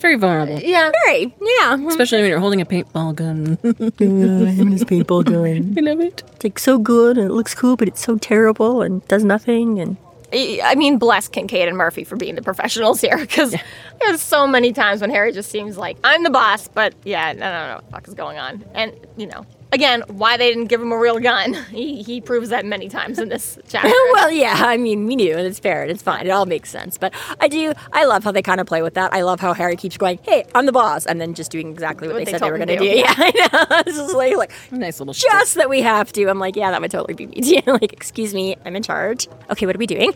It's 0.00 0.02
very 0.02 0.16
vulnerable. 0.16 0.56
Uh, 0.56 0.60
yeah. 0.60 0.90
Very, 1.04 1.34
yeah. 1.42 1.88
Especially 1.88 2.22
when 2.22 2.30
you're 2.30 2.40
holding 2.40 2.62
a 2.62 2.64
paintball 2.64 3.14
gun. 3.14 3.58
him 3.62 4.58
and 4.58 4.72
his 4.72 4.82
paintball 4.82 5.26
gun. 5.26 5.74
I 5.78 5.80
love 5.82 6.00
it. 6.00 6.22
It's 6.36 6.42
like 6.44 6.58
so 6.58 6.78
good 6.78 7.18
and 7.18 7.30
it 7.30 7.34
looks 7.34 7.54
cool, 7.54 7.76
but 7.76 7.86
it's 7.86 8.00
so 8.00 8.16
terrible 8.16 8.80
and 8.80 9.06
does 9.08 9.24
nothing. 9.24 9.78
And 9.78 9.98
I 10.32 10.60
I 10.64 10.74
mean, 10.74 10.96
bless 10.96 11.28
Kincaid 11.28 11.68
and 11.68 11.76
Murphy 11.76 12.04
for 12.04 12.16
being 12.16 12.34
the 12.34 12.40
professionals 12.40 13.02
here, 13.02 13.18
because 13.18 13.54
there's 14.00 14.22
so 14.22 14.46
many 14.46 14.72
times 14.72 15.02
when 15.02 15.10
Harry 15.10 15.32
just 15.32 15.50
seems 15.50 15.76
like, 15.76 15.98
I'm 16.02 16.22
the 16.22 16.30
boss, 16.30 16.66
but 16.66 16.94
yeah, 17.04 17.26
I 17.26 17.32
don't 17.34 17.40
know 17.40 17.74
what 17.74 17.84
the 17.84 17.90
fuck 17.92 18.08
is 18.08 18.14
going 18.14 18.38
on. 18.38 18.64
And, 18.72 18.94
you 19.18 19.26
know, 19.26 19.44
again, 19.72 20.02
why 20.08 20.36
they 20.36 20.48
didn't 20.50 20.66
give 20.66 20.80
him 20.80 20.92
a 20.92 20.98
real 20.98 21.18
gun. 21.18 21.54
He, 21.70 22.02
he 22.02 22.20
proves 22.20 22.48
that 22.48 22.64
many 22.66 22.88
times 22.88 23.18
in 23.18 23.28
this 23.28 23.58
chapter. 23.68 23.88
well, 24.12 24.30
yeah, 24.30 24.54
I 24.58 24.76
mean, 24.76 25.06
we 25.06 25.14
knew, 25.16 25.36
and 25.36 25.46
it's 25.46 25.58
fair, 25.60 25.82
and 25.82 25.90
it's 25.90 26.02
fine. 26.02 26.26
It 26.26 26.30
all 26.30 26.44
makes 26.46 26.68
sense. 26.68 26.98
But 26.98 27.14
I 27.38 27.46
do, 27.48 27.72
I 27.92 28.04
love 28.06 28.24
how 28.24 28.32
they 28.32 28.42
kind 28.42 28.60
of 28.60 28.66
play 28.66 28.82
with 28.82 28.94
that. 28.94 29.12
I 29.14 29.22
love 29.22 29.38
how 29.40 29.52
Harry 29.54 29.76
keeps 29.76 29.96
going, 29.96 30.18
"Hey, 30.22 30.44
I'm 30.54 30.66
the 30.66 30.72
boss," 30.72 31.06
and 31.06 31.20
then 31.20 31.34
just 31.34 31.50
doing 31.52 31.70
exactly 31.70 32.08
what, 32.08 32.14
What 32.14 32.18
they, 32.20 32.24
they 32.24 32.30
said 32.32 32.40
they 32.40 32.50
were 32.50 32.56
going 32.58 32.68
to 32.68 32.76
to 32.76 32.80
do. 32.84 32.90
do. 32.90 32.96
Yeah, 32.98 33.14
I 33.16 33.30
know. 33.30 33.76
It's 33.86 33.96
just 33.96 34.14
like, 34.14 34.36
like 34.36 34.52
Nice 34.72 34.98
little 34.98 35.14
shit. 35.14 35.30
just 35.30 35.54
that 35.54 35.68
we 35.70 35.80
have 35.82 36.12
to. 36.14 36.26
I'm 36.28 36.38
like, 36.40 36.56
yeah, 36.56 36.70
that 36.72 36.80
would 36.80 36.90
totally 36.90 37.14
be 37.14 37.26
me. 37.26 37.62
like, 37.66 37.92
excuse 37.92 38.34
me, 38.34 38.56
I'm 38.64 38.74
in 38.76 38.82
charge. 38.82 39.28
Okay, 39.50 39.66
what 39.66 39.76
are 39.76 39.78
we 39.78 39.86
doing? 39.86 40.12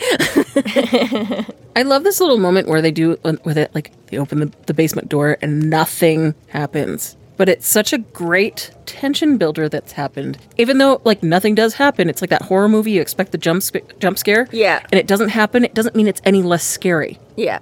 I 1.77 1.83
love 1.83 2.05
this 2.05 2.21
little 2.21 2.39
moment 2.39 2.69
where 2.69 2.83
they 2.83 2.91
do 2.93 3.19
uh, 3.25 3.35
with 3.45 3.59
it, 3.59 3.75
like 3.75 3.93
they 4.09 4.19
open 4.19 4.41
the, 4.41 4.53
the 4.67 4.75
basement 4.75 5.09
door 5.09 5.39
and 5.43 5.71
nothing 5.71 6.35
happens. 6.49 7.17
But 7.37 7.49
it's 7.49 7.67
such 7.67 7.93
a 7.93 7.99
great 7.99 8.71
tension 8.87 9.39
builder 9.39 9.69
that's 9.69 9.93
happened. 9.93 10.39
Even 10.57 10.79
though 10.79 11.01
like 11.05 11.23
nothing 11.23 11.55
does 11.55 11.75
happen, 11.75 12.09
it's 12.09 12.21
like 12.21 12.31
that 12.31 12.43
horror 12.43 12.69
movie 12.69 12.93
you 12.93 13.01
expect 13.01 13.33
the 13.33 13.39
jump 13.39 13.63
jump 13.99 14.19
scare. 14.19 14.49
Yeah. 14.53 14.81
And 14.93 14.99
it 14.99 15.07
doesn't 15.07 15.31
happen. 15.31 15.65
It 15.65 15.75
doesn't 15.75 15.97
mean 15.97 16.07
it's 16.07 16.23
any 16.25 16.43
less 16.43 16.65
scary. 16.65 17.19
Yeah. 17.37 17.59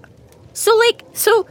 So 0.53 0.77
like 0.77 1.03
so 1.15 1.47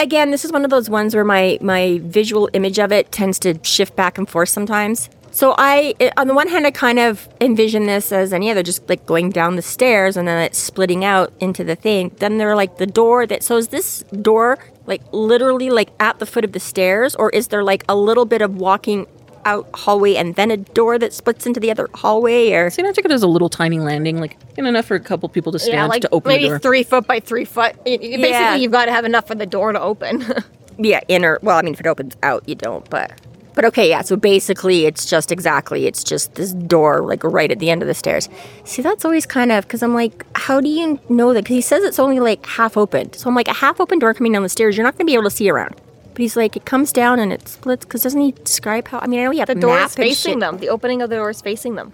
again, 0.00 0.30
this 0.30 0.44
is 0.44 0.50
one 0.50 0.64
of 0.64 0.70
those 0.70 0.90
ones 0.90 1.14
where 1.14 1.24
my 1.24 1.58
my 1.60 2.00
visual 2.02 2.50
image 2.52 2.78
of 2.78 2.90
it 2.90 3.12
tends 3.12 3.38
to 3.40 3.58
shift 3.62 3.94
back 3.94 4.18
and 4.18 4.28
forth 4.28 4.48
sometimes. 4.48 5.08
So 5.32 5.54
I 5.56 5.94
on 6.16 6.26
the 6.26 6.34
one 6.34 6.48
hand 6.48 6.66
I 6.66 6.72
kind 6.72 6.98
of 6.98 7.28
envision 7.40 7.86
this 7.86 8.10
as 8.10 8.32
any 8.32 8.50
other 8.50 8.64
just 8.64 8.88
like 8.88 9.06
going 9.06 9.30
down 9.30 9.54
the 9.54 9.62
stairs 9.62 10.16
and 10.16 10.26
then 10.26 10.42
it's 10.42 10.58
splitting 10.58 11.04
out 11.04 11.32
into 11.38 11.62
the 11.62 11.76
thing. 11.76 12.10
Then 12.16 12.38
there 12.38 12.50
are 12.50 12.56
like 12.56 12.78
the 12.78 12.86
door 12.86 13.26
that 13.26 13.44
so 13.44 13.56
is 13.56 13.68
this 13.68 14.02
door 14.22 14.58
like 14.90 15.00
literally 15.12 15.70
like 15.70 15.88
at 16.00 16.18
the 16.18 16.26
foot 16.26 16.44
of 16.44 16.52
the 16.52 16.60
stairs 16.60 17.14
or 17.14 17.30
is 17.30 17.48
there 17.48 17.62
like 17.64 17.82
a 17.88 17.96
little 17.96 18.26
bit 18.26 18.42
of 18.42 18.56
walking 18.56 19.06
out 19.46 19.66
hallway 19.74 20.16
and 20.16 20.34
then 20.34 20.50
a 20.50 20.56
door 20.58 20.98
that 20.98 21.14
splits 21.14 21.46
into 21.46 21.58
the 21.60 21.70
other 21.70 21.88
hallway 21.94 22.50
or 22.52 22.68
See, 22.68 22.82
I 22.84 22.92
took 22.92 23.06
it 23.06 23.10
as 23.10 23.22
a 23.22 23.26
little 23.26 23.48
tiny 23.48 23.78
landing, 23.78 24.18
like 24.20 24.36
in 24.58 24.66
enough 24.66 24.84
for 24.84 24.96
a 24.96 25.00
couple 25.00 25.30
people 25.30 25.50
to 25.52 25.58
stand 25.58 25.74
yeah, 25.76 25.86
like 25.86 26.02
to 26.02 26.10
open 26.12 26.28
maybe 26.28 26.44
the 26.44 26.48
door. 26.50 26.58
three 26.58 26.82
foot 26.82 27.06
by 27.06 27.20
three 27.20 27.46
foot. 27.46 27.74
Y- 27.86 27.92
y- 27.92 27.96
Basically, 27.98 28.28
Yeah. 28.28 28.54
you've 28.56 28.72
got 28.72 28.84
to 28.84 28.92
have 28.92 29.06
enough 29.06 29.26
for 29.26 29.34
the 29.34 29.46
door 29.46 29.72
to 29.72 29.80
open. 29.80 30.26
yeah 30.82 31.00
inner 31.08 31.38
well 31.42 31.58
i 31.58 31.62
mean 31.62 31.74
if 31.74 31.80
it 31.80 31.86
opens 31.86 32.16
out 32.22 32.46
you 32.48 32.54
don't 32.54 32.88
but 32.88 33.12
but 33.60 33.68
okay 33.68 33.90
yeah 33.90 34.00
so 34.00 34.16
basically 34.16 34.86
it's 34.86 35.04
just 35.04 35.30
exactly 35.30 35.86
it's 35.86 36.02
just 36.02 36.34
this 36.36 36.52
door 36.54 37.02
like 37.02 37.22
right 37.22 37.50
at 37.50 37.58
the 37.58 37.68
end 37.68 37.82
of 37.82 37.88
the 37.88 37.92
stairs 37.94 38.26
see 38.64 38.80
that's 38.80 39.04
always 39.04 39.26
kind 39.26 39.52
of 39.52 39.66
because 39.66 39.82
i'm 39.82 39.92
like 39.92 40.24
how 40.34 40.62
do 40.62 40.68
you 40.70 40.98
know 41.10 41.34
that 41.34 41.44
because 41.44 41.56
he 41.56 41.60
says 41.60 41.84
it's 41.84 41.98
only 41.98 42.20
like 42.20 42.46
half 42.46 42.78
open 42.78 43.12
so 43.12 43.28
i'm 43.28 43.34
like 43.34 43.48
a 43.48 43.52
half 43.52 43.78
open 43.78 43.98
door 43.98 44.14
coming 44.14 44.32
down 44.32 44.42
the 44.42 44.48
stairs 44.48 44.78
you're 44.78 44.84
not 44.84 44.94
going 44.94 45.06
to 45.06 45.10
be 45.10 45.12
able 45.12 45.24
to 45.24 45.30
see 45.30 45.50
around 45.50 45.74
but 46.12 46.18
he's 46.18 46.36
like 46.36 46.56
it 46.56 46.64
comes 46.64 46.90
down 46.90 47.18
and 47.18 47.34
it 47.34 47.46
splits 47.46 47.84
because 47.84 48.02
doesn't 48.02 48.22
he 48.22 48.32
describe 48.32 48.88
how 48.88 48.98
i 49.00 49.06
mean 49.06 49.20
i 49.20 49.24
know 49.24 49.32
have 49.32 49.46
the 49.46 49.54
door 49.54 49.76
map 49.76 49.90
is 49.90 49.94
facing 49.94 50.38
them. 50.38 50.56
The 50.56 50.70
opening 50.70 51.02
of 51.02 51.10
the 51.10 51.16
door 51.16 51.28
is 51.28 51.42
facing 51.42 51.74
them. 51.74 51.92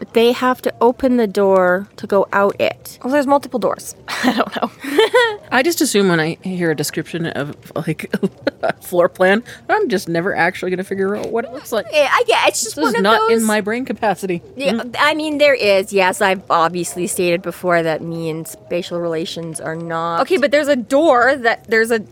But 0.00 0.14
they 0.14 0.32
have 0.32 0.60
to 0.62 0.74
open 0.80 1.18
the 1.18 1.26
door 1.26 1.86
to 1.96 2.06
go 2.06 2.26
out 2.32 2.58
it 2.58 2.98
Well, 3.04 3.12
there's 3.12 3.26
multiple 3.26 3.60
doors. 3.60 3.94
I 4.08 4.32
don't 4.32 4.56
know. 4.56 4.70
I 5.52 5.62
just 5.62 5.80
assume 5.82 6.08
when 6.08 6.18
I 6.18 6.38
hear 6.42 6.70
a 6.70 6.74
description 6.74 7.26
of 7.26 7.54
like 7.76 8.10
a 8.62 8.72
floor 8.80 9.08
plan, 9.10 9.44
I'm 9.68 9.88
just 9.90 10.08
never 10.08 10.34
actually 10.34 10.70
going 10.70 10.78
to 10.78 10.84
figure 10.84 11.14
out 11.16 11.30
what 11.30 11.44
it 11.44 11.52
looks 11.52 11.70
like. 11.70 11.86
yeah 11.92 12.08
i 12.10 12.24
get 12.26 12.48
it's 12.48 12.62
just 12.64 12.76
This 12.76 12.82
one 12.82 12.94
is 12.94 12.98
of 12.98 13.02
not 13.02 13.28
those 13.28 13.42
in 13.42 13.46
my 13.46 13.60
brain 13.60 13.84
capacity. 13.84 14.42
Yeah, 14.56 14.72
mm. 14.72 14.96
I 14.98 15.14
mean 15.14 15.36
there 15.38 15.54
is. 15.54 15.92
Yes, 15.92 16.20
I've 16.22 16.50
obviously 16.50 17.06
stated 17.06 17.42
before 17.42 17.82
that 17.82 18.00
me 18.02 18.30
and 18.30 18.48
spatial 18.48 18.98
relations 19.00 19.60
are 19.60 19.76
not. 19.76 20.22
Okay, 20.22 20.38
but 20.38 20.50
there's 20.50 20.68
a 20.68 20.76
door 20.76 21.36
that 21.36 21.64
there's 21.68 21.90
a. 21.90 22.04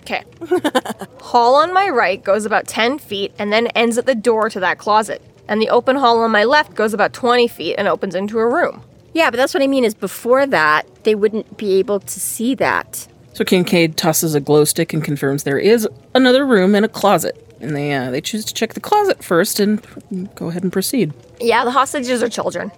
Okay. 0.00 0.24
hall 1.20 1.54
on 1.54 1.72
my 1.72 1.88
right 1.88 2.22
goes 2.24 2.44
about 2.44 2.66
10 2.66 2.98
feet 2.98 3.32
and 3.38 3.52
then 3.52 3.68
ends 3.68 3.96
at 3.98 4.04
the 4.04 4.16
door 4.16 4.50
to 4.50 4.58
that 4.58 4.76
closet. 4.76 5.22
And 5.48 5.60
the 5.60 5.68
open 5.70 5.96
hall 5.96 6.20
on 6.20 6.30
my 6.30 6.44
left 6.44 6.74
goes 6.74 6.94
about 6.94 7.12
20 7.12 7.48
feet 7.48 7.74
and 7.76 7.88
opens 7.88 8.14
into 8.14 8.38
a 8.38 8.46
room. 8.48 8.82
Yeah, 9.12 9.30
but 9.30 9.36
that's 9.36 9.52
what 9.52 9.62
I 9.62 9.66
mean. 9.66 9.84
Is 9.84 9.94
before 9.94 10.46
that 10.46 10.86
they 11.04 11.14
wouldn't 11.14 11.56
be 11.58 11.74
able 11.78 12.00
to 12.00 12.20
see 12.20 12.54
that. 12.56 13.06
So 13.34 13.44
Kincaid 13.44 13.96
tosses 13.96 14.34
a 14.34 14.40
glow 14.40 14.64
stick 14.64 14.92
and 14.92 15.02
confirms 15.04 15.42
there 15.42 15.58
is 15.58 15.88
another 16.14 16.46
room 16.46 16.74
and 16.74 16.84
a 16.84 16.88
closet. 16.88 17.36
And 17.60 17.76
they 17.76 17.92
uh, 17.92 18.10
they 18.10 18.20
choose 18.20 18.44
to 18.46 18.54
check 18.54 18.74
the 18.74 18.80
closet 18.80 19.22
first 19.22 19.60
and 19.60 19.80
go 20.34 20.48
ahead 20.48 20.62
and 20.62 20.72
proceed. 20.72 21.12
Yeah, 21.40 21.64
the 21.64 21.70
hostages 21.70 22.22
are 22.22 22.28
children, 22.28 22.68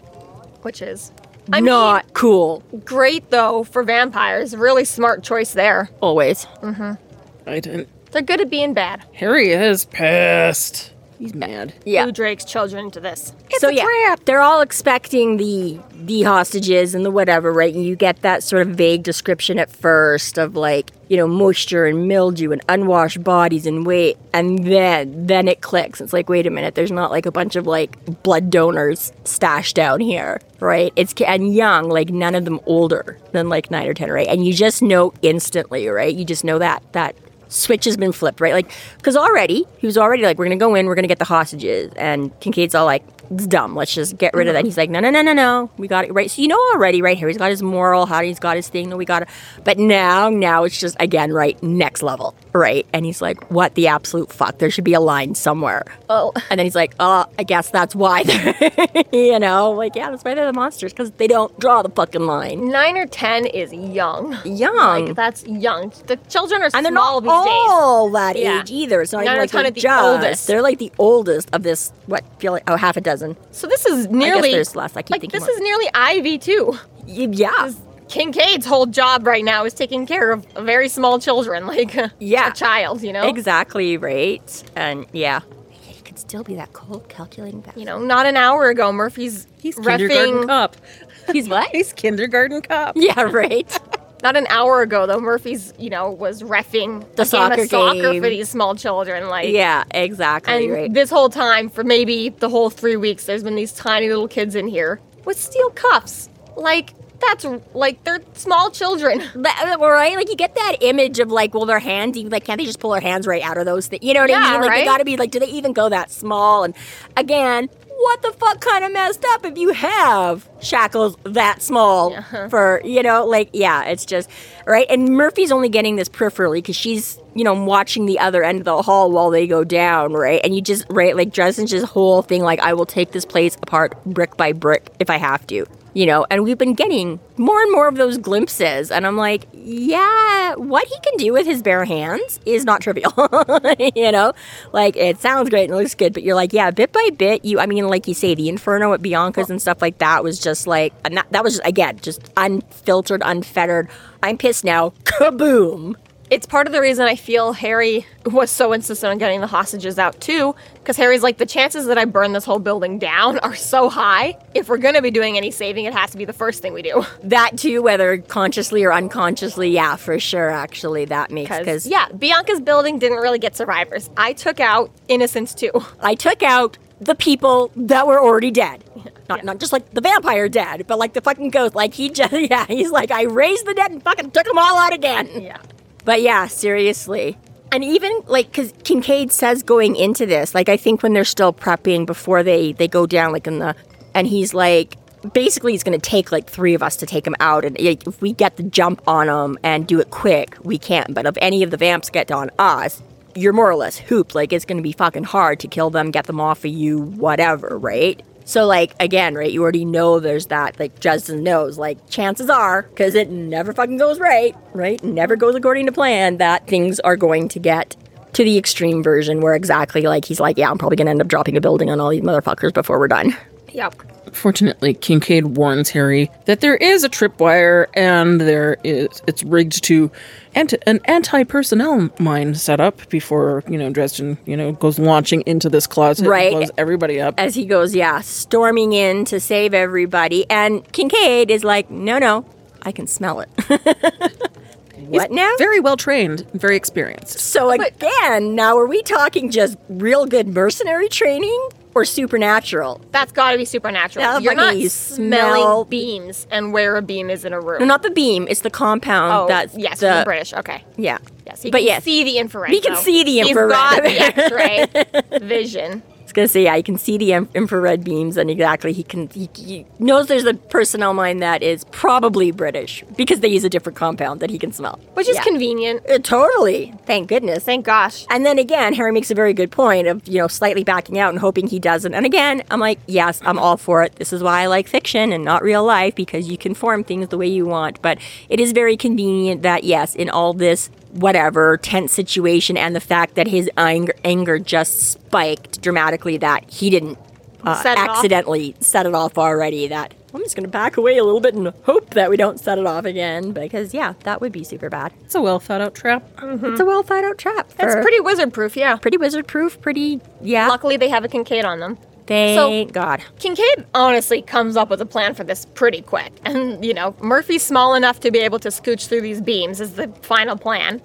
which 0.63 0.83
is 0.83 1.11
I 1.53 1.57
mean- 1.61 1.67
not 1.67 2.13
cool. 2.15 2.63
Great 2.85 3.31
though 3.31 3.65
for 3.65 3.83
vampires. 3.83 4.57
Really 4.57 4.85
smart 4.85 5.23
choice 5.23 5.53
there. 5.53 5.89
Always. 6.01 6.47
Mhm. 6.63 6.99
I 7.47 7.61
didn't. 7.61 7.89
They're 8.11 8.23
good 8.23 8.41
at 8.41 8.49
being 8.51 8.75
bad. 8.75 9.03
Harry 9.15 9.51
is 9.51 9.85
pissed. 9.87 10.93
He's 11.25 11.35
mad. 11.35 11.73
Yeah. 11.87 12.05
Who 12.05 12.13
Drake's 12.13 12.45
children 12.45 12.85
into 12.85 13.01
this? 13.01 13.33
so 13.57 13.71
yeah, 13.71 14.15
they're 14.27 14.43
all 14.43 14.61
expecting 14.61 15.39
the 15.39 15.81
the 15.95 16.23
hostages 16.25 16.95
and 16.95 17.03
the 17.03 17.11
whatever, 17.11 17.51
right? 17.51 17.75
And 17.75 17.83
you 17.83 17.97
get 17.97 18.21
that 18.21 18.43
sort 18.43 18.61
of 18.61 18.77
vague 18.77 19.03
description 19.05 19.59
at 19.59 19.71
first 19.71 20.37
of 20.37 20.55
like 20.55 20.91
you 21.09 21.17
know 21.17 21.27
moisture 21.27 21.87
and 21.87 22.09
mildew 22.09 22.53
and 22.53 22.61
unwashed 22.69 23.25
bodies 23.25 23.65
and 23.65 23.87
weight, 23.87 24.19
and 24.35 24.67
then 24.67 25.27
then 25.27 25.49
it 25.49 25.63
clicks. 25.63 26.03
It's 26.03 26.13
like 26.13 26.29
wait 26.29 26.47
a 26.47 26.51
minute, 26.51 26.75
there's 26.75 26.93
not 26.93 27.11
like 27.11 27.25
a 27.25 27.33
bunch 27.33 27.57
of 27.57 27.67
like 27.67 28.23
blood 28.23 28.51
donors 28.51 29.11
stashed 29.25 29.77
down 29.77 30.01
here, 30.01 30.43
right? 30.61 30.93
It's 30.95 31.15
and 31.23 31.55
young, 31.55 31.89
like 31.89 32.11
none 32.11 32.35
of 32.35 32.45
them 32.45 32.61
older 32.67 33.19
than 33.33 33.49
like 33.49 33.71
nine 33.71 33.87
or 33.87 33.95
ten, 33.95 34.11
right? 34.11 34.29
And 34.29 34.45
you 34.45 34.53
just 34.53 34.83
know 34.83 35.15
instantly, 35.23 35.89
right? 35.89 36.15
You 36.15 36.27
just 36.27 36.45
know 36.45 36.59
that 36.59 36.83
that 36.93 37.17
switch 37.55 37.85
has 37.85 37.97
been 37.97 38.13
flipped, 38.13 38.41
right? 38.41 38.53
Like, 38.53 38.71
because 38.97 39.17
already 39.17 39.65
he 39.79 39.87
was 39.87 39.97
already 39.97 40.23
like, 40.23 40.39
we're 40.39 40.47
gonna 40.47 40.57
go 40.57 40.75
in, 40.75 40.87
we're 40.87 40.95
gonna 40.95 41.09
get 41.09 41.19
the 41.19 41.25
hostages, 41.25 41.93
and 41.97 42.39
Kincaid's 42.41 42.75
all 42.75 42.87
like, 42.87 43.05
it's 43.31 43.47
dumb. 43.47 43.75
Let's 43.75 43.95
just 43.95 44.19
get 44.19 44.35
rid 44.35 44.47
of 44.49 44.55
that. 44.55 44.61
And 44.61 44.67
he's 44.67 44.77
like, 44.77 44.91
no, 44.91 45.01
no, 45.01 45.11
no, 45.11 45.23
no, 45.23 45.33
no. 45.33 45.71
We 45.77 45.89
got 45.89 46.05
it 46.05 46.13
right. 46.13 46.31
So 46.31 46.43
you 46.43 46.49
know 46.49 46.59
already, 46.75 47.03
right 47.03 47.17
here, 47.17 47.29
he's 47.29 47.39
got 47.39 47.51
his 47.51 47.63
moral, 47.63 48.07
how 48.07 48.23
he's 48.23 48.39
got 48.39 48.57
his 48.57 48.69
thing. 48.69 48.89
No, 48.89 48.97
we 48.97 49.05
got 49.05 49.23
it. 49.23 49.29
But 49.65 49.79
now, 49.79 50.29
now 50.29 50.65
it's 50.65 50.79
just 50.79 50.97
again, 51.01 51.33
right, 51.33 51.61
next 51.63 52.03
level, 52.03 52.35
right? 52.53 52.87
And 52.93 53.05
he's 53.05 53.21
like, 53.23 53.51
what 53.51 53.75
the 53.75 53.89
absolute 53.89 54.33
fuck? 54.33 54.59
There 54.59 54.71
should 54.71 54.85
be 54.85 54.95
a 54.95 55.01
line 55.01 55.35
somewhere. 55.35 55.85
Oh. 56.09 56.33
And 56.51 56.59
then 56.59 56.67
he's 56.67 56.75
like, 56.75 56.95
oh, 57.01 57.27
I 57.39 57.43
guess 57.45 57.71
that's 57.71 57.95
why 57.95 58.21
you 59.13 59.39
know, 59.39 59.73
like 59.73 59.95
yeah, 59.97 60.11
that's 60.11 60.25
why 60.25 60.35
they're 60.35 60.47
the 60.47 60.53
monsters 60.53 60.93
because 60.93 61.11
they 61.13 61.27
don't 61.27 61.59
draw 61.59 61.83
the 61.83 61.89
fucking 61.91 62.27
line. 62.27 62.69
Nine 62.69 62.97
or 62.97 63.07
ten 63.07 63.47
is 63.47 63.73
young. 63.73 64.37
Young. 64.45 65.07
Like 65.07 65.17
that's 65.17 65.45
young. 65.47 65.93
The 66.07 66.17
children 66.29 66.63
are 66.63 66.71
and 66.75 66.85
they're 66.85 66.93
not 66.93 67.21
these 67.21 67.29
days. 67.31 67.71
all 67.71 68.11
that 68.11 68.37
Yeah. 68.37 68.61
age 68.61 68.71
either. 68.71 69.03
It's 69.03 69.13
not 69.13 69.25
None 69.25 69.35
even 69.35 69.41
like 69.43 69.51
kind 69.51 69.65
they're 69.65 69.71
of 69.71 69.75
the 69.75 70.05
oldest. 70.05 70.47
They're 70.47 70.63
like 70.63 70.79
the 70.79 70.93
oldest 70.99 71.49
of 71.53 71.63
this. 71.63 71.93
What 72.07 72.25
feel 72.39 72.53
like 72.53 72.65
oh 72.69 72.77
half 72.77 72.97
a 72.97 73.01
dozen. 73.01 73.14
So 73.51 73.67
this 73.67 73.85
is 73.87 74.09
nearly 74.09 74.51
there's 74.53 74.75
less. 74.77 74.97
I 74.97 75.03
keep 75.03 75.11
like 75.13 75.21
thinking 75.21 75.39
this 75.41 75.47
more. 75.49 75.57
is 75.57 75.61
nearly 75.61 75.87
Ivy 75.95 76.39
too. 76.39 76.79
Y- 77.07 77.29
Yeah, 77.33 77.71
Kincaid's 78.09 78.67
whole 78.67 78.87
job 78.87 79.27
right 79.27 79.45
now 79.45 79.65
is 79.65 79.75
taking 79.75 80.07
care 80.07 80.31
of 80.33 80.45
very 80.59 80.89
small 80.89 81.19
children, 81.19 81.67
like 81.75 81.95
Yeah. 82.19 82.51
a 82.51 82.53
child, 82.55 83.03
you 83.03 83.13
know. 83.13 83.27
exactly 83.29 83.97
right. 83.97 84.63
And 84.77 85.07
yeah, 85.13 85.41
he 85.71 86.01
could 86.03 86.19
still 86.19 86.45
be 86.45 86.55
that 86.57 86.73
cold, 86.73 87.09
calculating. 87.09 87.61
Bastard. 87.61 87.81
You 87.81 87.87
know, 87.87 87.99
not 87.99 88.27
an 88.27 88.37
hour 88.37 88.69
ago, 88.69 88.93
Murphy's 88.93 89.47
He's 89.61 89.75
kindergarten 89.77 90.35
refing. 90.35 90.47
cop. 90.47 90.77
he's 91.33 91.49
what? 91.49 91.69
He's 91.71 91.93
kindergarten 91.93 92.61
cop. 92.63 92.97
yeah, 92.97 93.23
right. 93.23 93.79
Not 94.25 94.37
an 94.37 94.47
hour 94.49 94.81
ago 94.81 95.07
though, 95.07 95.21
Murphy's 95.21 95.75
you 95.79 95.91
know 95.91 96.11
was 96.11 96.43
refing 96.43 97.05
The 97.15 97.27
soccer 97.27 97.67
soccer 97.67 98.13
game. 98.13 98.23
for 98.23 98.29
these 98.31 98.49
small 98.49 98.75
children, 98.75 99.29
like 99.29 99.53
yeah, 99.53 99.85
exactly 99.91 100.53
And 100.55 100.73
right. 100.73 100.93
this 100.93 101.11
whole 101.11 101.29
time, 101.29 101.69
for 101.69 101.85
maybe 101.85 102.31
the 102.31 102.49
whole 102.49 102.71
three 102.71 102.97
weeks, 102.97 103.27
there's 103.27 103.43
been 103.45 103.55
these 103.55 103.73
tiny 103.73 104.09
little 104.09 104.27
kids 104.27 104.55
in 104.55 104.67
here 104.67 104.99
with 105.27 105.39
steel 105.39 105.71
cuffs. 105.71 106.31
Like, 106.57 106.95
that's 107.21 107.45
like 107.75 108.03
they're 108.05 108.21
small 108.35 108.71
children. 108.71 109.23
That, 109.35 109.77
uh, 109.79 109.85
right? 109.85 110.17
Like 110.17 110.31
you 110.31 110.37
get 110.37 110.55
that 110.55 110.77
image 110.81 111.19
of 111.21 111.31
like, 111.31 111.53
well, 111.55 111.67
their 111.67 111.79
hands, 111.79 112.17
even 112.17 112.33
like, 112.33 112.45
can't 112.45 112.59
they 112.59 112.65
just 112.67 112.81
pull 112.81 112.93
their 112.93 113.01
hands 113.03 113.27
right 113.27 113.43
out 113.43 113.59
of 113.59 113.67
those 113.67 113.89
things? 113.89 114.03
You 114.03 114.15
know 114.15 114.21
what 114.23 114.31
I 114.31 114.35
Yeah, 114.35 114.53
mean? 114.53 114.61
Like 114.63 114.71
they 114.81 114.85
got 114.85 114.99
to 114.99 115.05
be 115.05 115.17
like, 115.19 115.31
do 115.33 115.39
they 115.39 115.47
even 115.49 115.73
go 115.75 115.89
that 115.91 116.11
small? 116.11 116.65
And 116.65 116.75
again, 117.17 117.69
what 118.05 118.23
the 118.23 118.33
fuck 118.33 118.61
kind 118.61 118.85
of 118.85 118.93
messed 118.93 119.25
up 119.31 119.45
if 119.47 119.57
you 119.57 119.73
have 119.73 120.49
shackles 120.61 121.17
that 121.25 121.63
small 121.63 122.11
Yeah. 122.11 122.19
Uh-huh. 122.25 122.49
for 122.49 122.81
you 122.85 123.03
know, 123.03 123.27
like 123.27 123.51
yeah, 123.53 123.85
it's 123.85 124.05
just 124.05 124.29
right. 124.67 124.87
And 124.89 125.11
Murphy's 125.11 125.51
only 125.53 125.69
getting 125.69 125.97
this 125.97 126.09
peripherally 126.09 126.59
because 126.59 126.77
she's 126.77 127.19
you 127.35 127.45
know 127.45 127.55
watching 127.55 128.07
the 128.07 128.19
other 128.19 128.43
end 128.43 128.59
of 128.61 128.65
the 128.65 128.83
hall 128.83 129.11
while 129.11 129.31
they 129.31 129.47
go 129.47 129.65
down, 129.65 130.13
right? 130.13 130.41
And 130.45 130.55
you 130.55 130.63
just 130.63 130.85
right 130.89 131.17
like 131.17 131.33
Dresden's 131.33 131.71
just 131.71 131.87
whole 131.87 132.23
thing 132.23 132.43
like, 132.43 132.61
I 132.61 132.75
will 132.75 132.87
take 132.87 133.13
this 133.13 133.25
place 133.25 133.57
apart 133.63 134.03
brick 134.05 134.37
by 134.37 134.53
brick 134.53 134.91
if 135.01 135.11
I 135.11 135.17
have 135.19 135.47
to 135.49 135.67
you 135.95 136.07
know, 136.07 136.27
and 136.31 136.43
we've 136.43 136.59
been 136.59 136.75
getting 136.75 137.21
more 137.37 137.61
and 137.63 137.73
more 137.73 137.89
of 137.89 137.95
those 137.95 138.19
glimpses. 138.19 138.91
And 138.91 139.07
I'm 139.07 139.17
like, 139.17 139.47
yeah, 139.53 140.55
what 140.57 140.87
he 140.87 140.97
can 141.01 141.17
do 141.17 141.33
with 141.33 141.47
his 141.47 141.63
bare 141.63 141.85
hands 141.85 142.41
is 142.45 142.65
not 142.65 142.81
trivial. 142.81 143.13
you 143.95 144.13
know, 144.13 144.33
like 144.73 144.97
it 144.97 145.21
sounds 145.21 145.51
great 145.51 145.71
and 145.71 145.79
looks 145.79 145.95
good, 145.95 146.13
but 146.13 146.23
you're 146.23 146.35
like, 146.35 146.53
yeah, 146.53 146.71
bit 146.71 146.93
by 146.93 147.09
bit, 147.17 147.45
you, 147.45 147.61
I 147.61 147.67
mean, 147.67 147.87
like 147.89 148.07
you 148.09 148.15
say, 148.15 148.35
the 148.35 148.49
Inferno 148.49 148.93
at 148.93 149.01
Bianca's 149.01 149.51
and 149.51 149.63
stuff 149.63 149.81
like 149.81 149.99
that 149.99 150.23
was 150.23 150.39
just 150.39 150.67
like, 150.67 150.93
that 151.05 151.45
was, 151.45 151.55
just, 151.55 151.67
again, 151.67 151.99
just 152.03 152.31
unfiltered, 152.37 153.23
unfettered. 153.25 153.89
I'm 154.23 154.37
pissed 154.37 154.65
now. 154.65 154.91
Kaboom. 155.05 155.95
It's 156.31 156.47
part 156.47 156.67
of 156.67 156.73
the 156.73 156.81
reason 156.81 157.05
I 157.07 157.17
feel 157.17 157.53
Harry 157.53 158.07
was 158.25 158.51
so 158.51 158.73
insistent 158.73 159.11
on 159.11 159.19
getting 159.19 159.41
the 159.41 159.47
hostages 159.47 159.99
out 159.99 160.21
too, 160.21 160.55
because 160.75 160.97
Harry's 160.97 161.23
like, 161.23 161.37
the 161.37 161.47
chances 161.47 161.87
that 161.87 161.99
I 161.99 162.07
burn 162.07 162.33
this 162.33 162.45
whole 162.45 162.59
building 162.59 162.99
down 162.99 163.39
are 163.41 163.55
so 163.55 163.89
high. 163.91 164.39
If 164.55 164.69
we're 164.69 164.79
gonna 164.79 165.03
be 165.03 165.11
doing 165.11 165.37
any 165.37 165.51
saving, 165.51 165.85
it 165.85 165.93
has 165.93 166.11
to 166.13 166.17
be 166.17 166.25
the 166.25 166.33
first 166.33 166.63
thing 166.63 166.73
we 166.73 166.83
do. 166.83 167.05
That 167.25 167.57
too, 167.59 167.83
whether 167.83 168.19
consciously 168.19 168.85
or 168.85 168.93
unconsciously, 168.93 169.71
yeah, 169.71 169.97
for 169.97 170.19
sure, 170.19 170.51
actually, 170.51 171.05
that 171.07 171.31
makes, 171.31 171.57
Because 171.57 171.87
yeah, 171.87 172.09
Bianca's 172.09 172.61
building 172.61 172.99
didn't 172.99 173.19
really 173.19 173.39
get 173.39 173.57
survivors. 173.57 174.09
I 174.17 174.33
took 174.35 174.61
out 174.61 174.91
innocents 175.09 175.55
too. 175.55 175.71
I 176.01 176.15
took 176.15 176.43
out 176.43 176.79
the 177.01 177.15
people 177.15 177.71
that 177.77 178.07
were 178.07 178.21
already 178.21 178.51
dead. 178.51 178.85
Not, 179.29 179.45
not 179.45 179.59
just 179.59 179.73
like 179.73 179.91
the 179.93 180.01
vampire 180.01 180.49
dead, 180.49 180.87
but 180.87 180.99
like 180.99 181.15
the 181.15 181.21
fucking 181.21 181.51
ghost. 181.51 181.75
Like 181.75 181.95
he 181.95 182.11
just, 182.11 182.33
yeah, 182.51 182.67
he's 182.67 182.91
like, 182.91 183.11
I 183.11 183.23
raised 183.23 183.67
the 183.67 183.75
dead 183.75 183.91
and 183.91 184.03
fucking 184.03 184.31
took 184.31 184.47
them 184.47 184.59
all 184.59 184.79
out 184.79 184.93
again. 184.93 185.29
Yeah. 185.41 185.59
But 186.05 186.23
yeah, 186.23 186.47
seriously. 186.47 187.39
And 187.73 187.83
even 187.83 188.21
like, 188.27 188.47
because 188.47 188.73
Kincaid 188.85 189.33
says 189.33 189.63
going 189.63 189.97
into 189.97 190.27
this, 190.27 190.55
like 190.55 190.69
I 190.69 190.77
think 190.77 191.03
when 191.03 191.13
they're 191.13 191.25
still 191.25 191.53
prepping 191.53 192.07
before 192.07 192.43
they 192.43 192.73
they 192.73 192.87
go 192.89 193.07
down, 193.07 193.33
like 193.33 193.47
in 193.47 193.59
the, 193.59 193.75
and 194.15 194.27
he's 194.27 194.55
like, 194.55 194.97
basically 195.33 195.73
he's 195.73 195.83
going 195.83 195.99
to 195.99 196.11
take 196.11 196.31
like 196.31 196.49
three 196.49 196.75
of 196.75 196.83
us 196.83 196.97
to 196.99 197.07
take 197.07 197.27
him 197.27 197.35
out, 197.41 197.65
and 197.65 197.77
like, 197.81 198.07
if 198.07 198.21
we 198.21 198.33
get 198.33 198.57
the 198.57 198.63
jump 198.63 199.03
on 199.09 199.29
him 199.29 199.59
and 199.63 199.87
do 199.87 199.99
it 199.99 200.11
quick, 200.11 200.57
we 200.63 200.79
can. 200.79 201.07
But 201.11 201.27
if 201.27 201.37
any 201.41 201.63
of 201.63 201.71
the 201.71 201.77
vamps 201.77 202.11
get 202.11 202.31
on 202.31 202.51
us, 202.59 203.03
you're 203.35 203.53
more 203.53 203.71
or 203.71 203.77
less 203.77 203.99
hooped. 203.99 204.35
Like 204.35 204.53
it's 204.53 204.65
going 204.65 204.77
to 204.77 204.83
be 204.83 204.93
fucking 204.93 205.25
hard 205.25 205.59
to 205.61 205.69
kill 205.69 205.91
them, 205.91 206.11
get 206.11 206.27
them 206.27 206.41
off 206.41 206.65
of 206.65 206.71
you, 206.71 207.01
whatever, 207.01 207.77
right? 207.79 208.23
So 208.45 208.67
like 208.67 208.95
again, 209.01 209.35
right? 209.35 209.51
You 209.51 209.63
already 209.63 209.85
know 209.85 210.21
there's 210.21 210.47
that. 210.47 210.79
Like 210.79 211.01
Dresden 211.01 211.43
knows. 211.43 211.79
Like 211.79 212.09
chances 212.09 212.51
are, 212.51 212.83
because 212.83 213.15
it 213.15 213.31
never 213.31 213.73
fucking 213.73 213.97
goes 213.97 214.21
right, 214.21 214.55
right? 214.73 215.03
Never 215.03 215.37
goes 215.37 215.55
according 215.55 215.87
to 215.87 215.93
plan. 215.93 216.37
That 216.39 216.67
things 216.67 217.01
are 217.01 217.17
going 217.17 217.49
to 217.49 217.59
get 217.59 217.97
to 218.35 218.45
the 218.45 218.59
extreme 218.59 219.03
version 219.03 219.41
where 219.41 219.55
exactly 219.55 220.03
like 220.03 220.25
he's 220.25 220.41
like, 220.41 220.59
yeah, 220.59 220.71
I'm 220.71 220.79
probably 220.79 220.97
gonna 220.97 221.11
end 221.11 221.21
up 221.21 221.29
dropping 221.29 221.57
a 221.57 221.61
building 221.61 221.91
on 221.91 222.01
all 222.01 222.11
these 222.11 222.23
motherfuckers 222.23 222.75
before 222.75 222.99
we're 222.99 223.09
done. 223.09 223.37
Yep. 223.75 223.95
Fortunately, 224.33 224.95
Kincaid 224.95 225.45
warns 225.57 225.91
Harry 225.91 226.31
that 226.47 226.61
there 226.61 226.77
is 226.77 227.03
a 227.05 227.09
tripwire 227.09 227.87
and 227.95 228.41
there 228.41 228.79
is 228.85 229.21
it's 229.27 229.43
rigged 229.43 229.83
to 229.85 230.11
anti, 230.55 230.77
an 230.87 231.01
anti-personnel 231.07 232.11
mine 232.21 232.55
set 232.55 232.81
up 232.81 233.09
before 233.11 233.63
you 233.69 233.77
know 233.77 233.91
Dresden 233.91 234.39
you 234.47 234.57
know 234.57 234.73
goes 234.73 234.99
launching 234.99 235.43
into 235.43 235.69
this 235.69 235.87
closet 235.89 236.27
Right. 236.27 236.53
and 236.53 236.61
blows 236.61 236.71
everybody 236.79 237.21
up. 237.21 237.35
As 237.37 237.55
he 237.57 237.67
goes, 237.67 237.95
yeah, 237.95 238.21
storming 238.21 238.93
in 238.93 239.25
to 239.27 239.41
save 239.41 239.75
everybody, 239.75 240.49
and 240.49 240.91
Kincaid 240.93 241.51
is 241.51 241.65
like, 241.65 241.91
no, 241.91 242.19
no, 242.19 242.47
I 242.83 242.93
can 242.93 243.07
smell 243.09 243.41
it. 243.41 243.49
what 244.97 245.33
now? 245.33 245.53
Very 245.59 245.81
well 245.81 245.97
trained, 245.97 246.47
very 246.55 246.77
experienced. 246.77 247.41
So 247.41 247.71
again, 247.71 248.55
now 248.55 248.79
are 248.79 248.87
we 248.87 249.03
talking 249.03 249.51
just 249.51 249.77
real 249.89 250.27
good 250.27 250.47
mercenary 250.49 251.09
training 251.09 251.69
or 251.95 252.05
supernatural? 252.05 253.01
That's 253.13 253.33
got 253.33 253.53
to 253.53 253.59
be 253.59 253.65
supernatural. 253.65 254.25
That 254.25 254.43
You're 254.43 254.55
not 254.55 254.75
smelling 254.91 255.63
smell- 255.63 255.85
beams 255.85 256.47
and 256.51 256.73
where 256.73 256.97
a 256.97 257.03
beam 257.03 257.31
is 257.31 257.45
in 257.45 257.53
a 257.53 257.61
room. 257.61 257.81
No, 257.81 257.87
not 257.87 258.03
the 258.03 258.11
beam. 258.11 258.47
It's 258.49 258.61
the 258.63 258.71
compound. 258.71 259.33
oh, 259.33 259.47
that's 259.49 259.77
yes, 259.77 260.01
the 260.01 260.23
British. 260.25 260.53
Okay. 260.53 260.85
yeah. 260.97 261.19
Yes, 261.47 261.63
he 261.63 261.71
but 261.71 261.79
can 261.79 261.87
yes, 261.87 262.05
see 262.05 262.25
the 262.25 262.39
infrared. 262.39 262.71
He 262.73 262.81
can 262.81 262.95
though. 262.95 263.01
see 263.01 263.23
the 263.23 263.41
infrared. 263.41 264.05
He's 264.07 264.19
got 264.19 264.35
the 264.35 265.01
X-ray 265.33 265.39
vision. 265.47 266.03
Gonna 266.35 266.49
say 266.49 266.65
yeah. 266.65 266.75
You 266.77 266.83
can 266.83 266.99
see 266.99 267.17
the 267.17 267.33
infrared 267.33 268.05
beams, 268.05 268.37
and 268.37 268.51
exactly 268.51 268.93
he 268.93 269.03
can. 269.05 269.29
He, 269.29 269.49
he 269.55 269.87
knows 269.99 270.27
there's 270.27 270.45
a 270.45 270.55
personnel 270.55 271.15
mine 271.15 271.39
that 271.39 271.63
is 271.63 271.85
probably 271.93 272.51
British 272.51 273.05
because 273.17 273.41
they 273.41 273.49
use 273.49 273.65
a 273.65 273.71
different 273.71 273.97
compound 273.97 274.41
that 274.41 274.51
he 274.51 274.59
can 274.59 274.73
smell, 274.73 274.99
Which 275.15 275.29
is 275.29 275.37
Yeah. 275.37 275.43
convenient. 275.45 276.03
Uh, 276.11 276.19
totally. 276.19 276.93
Thank 277.07 277.29
goodness. 277.29 277.65
Thank 277.65 277.87
gosh. 277.87 278.27
And 278.31 278.45
then 278.45 278.59
again, 278.59 278.95
Harry 278.95 279.13
makes 279.13 279.31
a 279.31 279.35
very 279.35 279.55
good 279.55 279.71
point 279.71 280.07
of, 280.09 280.27
you 280.27 280.39
know, 280.39 280.49
slightly 280.49 280.83
backing 280.85 281.19
out 281.19 281.31
and 281.31 281.39
hoping 281.39 281.69
he 281.69 281.79
doesn't. 281.79 282.13
And 282.15 282.27
again, 282.27 282.63
I'm 282.71 282.81
like, 282.81 282.99
yes, 283.07 283.41
I'm 283.45 283.59
all 283.59 283.77
for 283.77 284.03
it. 284.03 284.17
This 284.17 284.33
is 284.33 284.43
why 284.43 284.63
I 284.63 284.67
like 284.67 284.89
fiction 284.89 285.33
and 285.33 285.45
not 285.45 285.63
real 285.63 285.85
life 285.85 286.15
because 286.17 286.49
you 286.49 286.59
can 286.59 286.75
form 286.75 287.05
things 287.05 287.29
the 287.29 287.39
way 287.39 287.47
you 287.47 287.65
want. 287.65 288.03
But 288.03 288.19
it 288.49 288.59
is 288.59 288.73
very 288.73 288.97
convenient 288.97 289.63
that, 289.63 289.85
yes, 289.85 290.15
in 290.15 290.29
all 290.29 290.53
this 290.53 290.91
whatever 291.15 291.77
tense 291.79 292.13
situation 292.13 292.77
and 292.77 292.95
the 292.95 293.01
fact 293.01 293.35
that 293.37 293.47
his 293.47 293.71
anger, 293.77 294.15
anger 294.25 294.59
just 294.59 295.11
spiked 295.13 295.81
dramatically, 295.81 296.37
that 296.39 296.69
he 296.71 296.91
didn't 296.91 297.19
uh, 297.65 297.83
Set 297.83 297.97
it 297.97 298.01
off. 298.09 298.19
accidentally 298.19 298.75
set 298.81 299.07
it 299.07 299.15
off 299.15 299.39
already. 299.39 299.89
That 299.89 300.13
I'm 300.35 300.41
just 300.43 300.55
gonna 300.55 300.69
back 300.69 300.97
away 300.99 301.17
a 301.17 301.25
little 301.25 301.41
bit 301.41 301.55
and 301.55 301.73
hope 301.85 302.11
that 302.11 302.29
we 302.29 302.37
don't 302.37 302.61
set 302.61 302.77
it 302.79 302.87
off 302.87 303.05
again 303.07 303.53
because 303.53 303.95
yeah, 303.95 304.15
that 304.25 304.41
would 304.41 304.53
be 304.53 304.65
super 304.65 304.91
bad. 304.91 305.13
It's 305.25 305.35
a 305.35 305.41
well 305.41 305.61
thought 305.61 305.81
out 305.81 305.95
trap. 305.95 306.23
It's 306.43 306.81
a 306.81 306.85
well 306.85 307.03
thought 307.03 307.25
out 307.25 307.39
trap. 307.39 307.71
It's 307.79 307.95
pretty 307.95 308.21
wizard 308.21 308.53
proof, 308.53 308.77
yeah. 308.77 308.97
pretty 308.97 309.17
wizard 309.17 309.47
proof. 309.47 309.81
Pretty 309.81 310.21
yeah. 310.43 310.69
Luckily, 310.69 310.97
they 310.99 311.09
have 311.09 311.25
a 311.25 311.29
Kincaid 311.29 311.65
on 311.65 311.81
them. 311.81 311.97
Thank 312.27 312.93
God. 312.93 313.23
Kincaid 313.39 313.87
honestly 313.95 314.43
comes 314.43 314.77
up 314.77 314.89
with 314.91 315.01
a 315.01 315.07
plan 315.07 315.35
for 315.35 315.45
this 315.45 315.65
pretty 315.65 316.03
quick. 316.03 316.33
And, 316.45 316.85
you 316.85 316.95
know, 316.95 317.17
Murphy's 317.21 317.63
small 317.63 317.95
enough 317.95 318.21
to 318.21 318.31
be 318.31 318.39
able 318.39 318.59
to 318.61 318.69
scooch 318.69 319.09
through 319.09 319.23
these 319.23 319.41
beams 319.41 319.81
is 319.81 319.95
the 319.95 320.09
final 320.23 320.57
plan. 320.57 321.01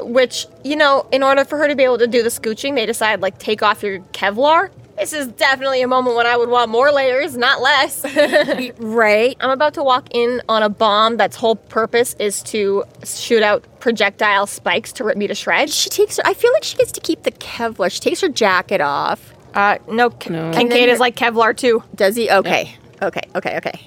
Which, 0.00 0.46
you 0.64 0.74
know, 0.74 1.06
in 1.12 1.22
order 1.22 1.44
for 1.44 1.58
her 1.58 1.68
to 1.68 1.76
be 1.76 1.84
able 1.84 1.98
to 1.98 2.08
do 2.08 2.22
the 2.22 2.28
scooching, 2.28 2.74
they 2.74 2.86
decide, 2.86 3.20
like, 3.20 3.38
take 3.38 3.62
off 3.62 3.82
your 3.82 4.00
Kevlar. 4.12 4.70
This 4.96 5.12
is 5.12 5.26
definitely 5.28 5.82
a 5.82 5.88
moment 5.88 6.16
when 6.16 6.26
I 6.26 6.36
would 6.36 6.48
want 6.48 6.70
more 6.70 6.90
layers, 6.92 7.36
not 7.36 7.60
less. 7.60 8.04
Right. 8.78 9.36
I'm 9.40 9.50
about 9.50 9.74
to 9.74 9.82
walk 9.82 10.08
in 10.12 10.40
on 10.48 10.62
a 10.62 10.68
bomb 10.68 11.16
that's 11.16 11.36
whole 11.36 11.56
purpose 11.56 12.14
is 12.18 12.42
to 12.44 12.84
shoot 13.04 13.42
out 13.42 13.64
projectile 13.80 14.46
spikes 14.46 14.92
to 14.92 15.04
rip 15.04 15.16
me 15.16 15.26
to 15.26 15.34
shreds. 15.34 15.74
She 15.74 15.90
takes. 15.90 16.16
Her, 16.16 16.22
I 16.24 16.34
feel 16.34 16.52
like 16.52 16.64
she 16.64 16.76
gets 16.76 16.92
to 16.92 17.00
keep 17.00 17.22
the 17.24 17.32
Kevlar. 17.32 17.90
She 17.90 18.00
takes 18.00 18.20
her 18.20 18.28
jacket 18.28 18.80
off. 18.80 19.33
Uh, 19.54 19.78
no, 19.88 20.10
K- 20.10 20.30
No. 20.30 20.50
Kincaid 20.50 20.62
And 20.62 20.72
then 20.72 20.88
is 20.90 20.98
like 21.00 21.16
Kevlar 21.16 21.56
too. 21.56 21.82
Does 21.94 22.16
he? 22.16 22.30
Okay. 22.30 22.76
Okay. 23.02 23.22
Okay. 23.36 23.56
Okay. 23.58 23.80